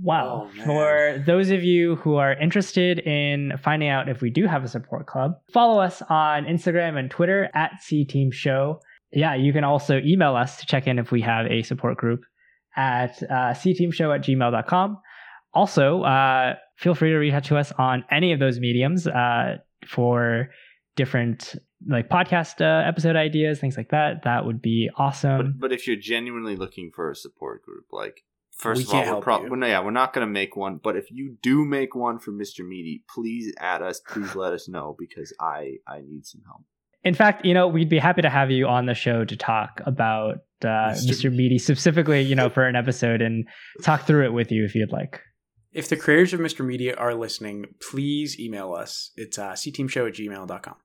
Wow. 0.02 0.50
Oh. 0.50 0.66
For 0.66 1.24
those 1.26 1.52
of 1.52 1.64
you 1.64 1.96
who 1.98 2.16
are 2.16 2.34
interested 2.34 3.00
in 3.00 3.54
finding 3.64 3.88
out 3.90 4.10
if 4.10 4.22
we 4.22 4.30
do 4.30 4.46
have 4.46 4.64
a 4.64 4.68
support 4.68 5.08
club, 5.08 5.36
follow 5.54 5.82
us 5.82 6.02
on 6.10 6.46
Instagram 6.46 6.98
and 6.98 7.10
Twitter 7.10 7.50
at 7.54 7.82
C 7.82 8.04
Team 8.04 8.32
Show. 8.32 8.82
Yeah, 9.12 9.36
you 9.36 9.54
can 9.54 9.64
also 9.64 10.00
email 10.00 10.36
us 10.36 10.58
to 10.58 10.66
check 10.66 10.88
in 10.88 11.00
if 11.00 11.12
we 11.12 11.22
have 11.22 11.46
a 11.46 11.64
support 11.64 11.98
group 11.98 12.22
at 12.76 13.22
uh, 13.24 13.54
cteamshow 13.54 14.14
at 14.14 14.22
gmail.com. 14.22 14.98
Also, 15.54 16.02
uh, 16.04 16.56
feel 16.76 16.94
free 16.94 17.12
to 17.12 17.18
reach 17.18 17.34
out 17.34 17.46
to 17.46 17.58
us 17.58 17.72
on 17.78 18.04
any 18.12 18.34
of 18.34 18.40
those 18.40 18.60
mediums 18.60 19.08
uh, 19.08 19.58
for 19.88 20.50
different 20.96 21.56
like 21.88 22.10
podcast 22.10 22.62
uh, 22.62 22.88
episode 22.88 23.16
ideas, 23.16 23.60
things 23.60 23.78
like 23.78 23.90
that. 23.90 24.24
That 24.24 24.46
would 24.46 24.62
be 24.62 24.90
awesome. 24.98 25.58
But 25.60 25.70
but 25.70 25.74
if 25.74 25.88
you're 25.88 25.96
genuinely 25.96 26.56
looking 26.56 26.92
for 26.94 27.12
a 27.12 27.16
support 27.16 27.64
group, 27.64 27.86
like 27.92 28.24
first 28.52 28.80
We 28.80 28.84
of 28.84 28.90
all, 28.90 29.00
we're 29.00 29.06
help 29.06 29.24
probably 29.24 29.58
no, 29.58 29.68
yeah, 29.68 29.84
we're 29.84 29.92
not 29.92 30.14
gonna 30.14 30.28
make 30.28 30.56
one. 30.56 30.80
But 30.82 30.96
if 30.96 31.12
you 31.12 31.38
do 31.42 31.66
make 31.66 31.96
one 31.96 32.20
for 32.20 32.32
Mr. 32.32 32.68
Meaty, 32.68 33.04
please 33.14 33.54
add 33.60 33.82
us. 33.82 34.00
Please 34.00 34.36
let 34.36 34.54
us 34.54 34.68
know 34.68 34.96
because 34.98 35.34
I 35.40 35.78
I 35.88 36.02
need 36.02 36.26
some 36.26 36.42
help. 36.46 36.64
In 37.04 37.14
fact, 37.14 37.46
you 37.46 37.54
know, 37.54 37.68
we'd 37.68 37.90
be 37.90 38.00
happy 38.00 38.24
to 38.24 38.30
have 38.32 38.50
you 38.50 38.68
on 38.68 38.88
the 38.88 38.96
show 38.96 39.24
to 39.26 39.38
talk 39.38 39.80
about 39.86 40.38
uh, 40.64 40.96
Mr. 40.96 41.30
Mr. 41.30 41.36
Meaty 41.36 41.60
specifically, 41.60 42.22
you 42.22 42.34
know, 42.34 42.50
for 42.50 42.66
an 42.66 42.76
episode 42.76 43.22
and 43.22 43.46
talk 43.84 44.08
through 44.08 44.26
it 44.26 44.34
with 44.34 44.52
you 44.52 44.66
if 44.66 44.74
you'd 44.74 44.92
like. 44.92 45.22
If 45.72 45.90
the 45.90 45.98
creators 45.98 46.34
of 46.34 46.40
Mr. 46.40 46.66
Meaty 46.66 46.94
are 46.94 47.14
listening, 47.14 47.66
please 47.82 48.40
email 48.40 48.74
us. 48.74 49.12
It's 49.18 49.38
uh, 49.38 49.52
cteamshow 49.52 50.08
at 50.08 50.16
gmail.com. 50.16 50.76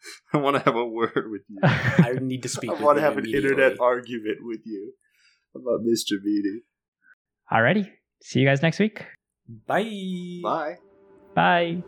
I 0.32 0.38
want 0.38 0.56
to 0.56 0.62
have 0.62 0.76
a 0.76 0.86
word 0.86 1.28
with 1.30 1.42
you. 1.48 1.58
I 1.62 2.14
need 2.20 2.42
to 2.42 2.48
speak 2.48 2.70
I 2.70 2.74
want 2.74 2.98
to 2.98 3.02
have 3.02 3.18
an 3.18 3.26
internet 3.26 3.80
argument 3.80 4.38
with 4.40 4.60
you 4.64 4.92
about 5.54 5.80
Mr. 5.80 6.16
Meaty. 6.22 6.62
Alrighty. 7.50 7.90
See 8.22 8.40
you 8.40 8.46
guys 8.46 8.62
next 8.62 8.78
week. 8.78 9.04
Bye. 9.66 10.40
Bye. 10.42 10.76
Bye. 11.34 11.82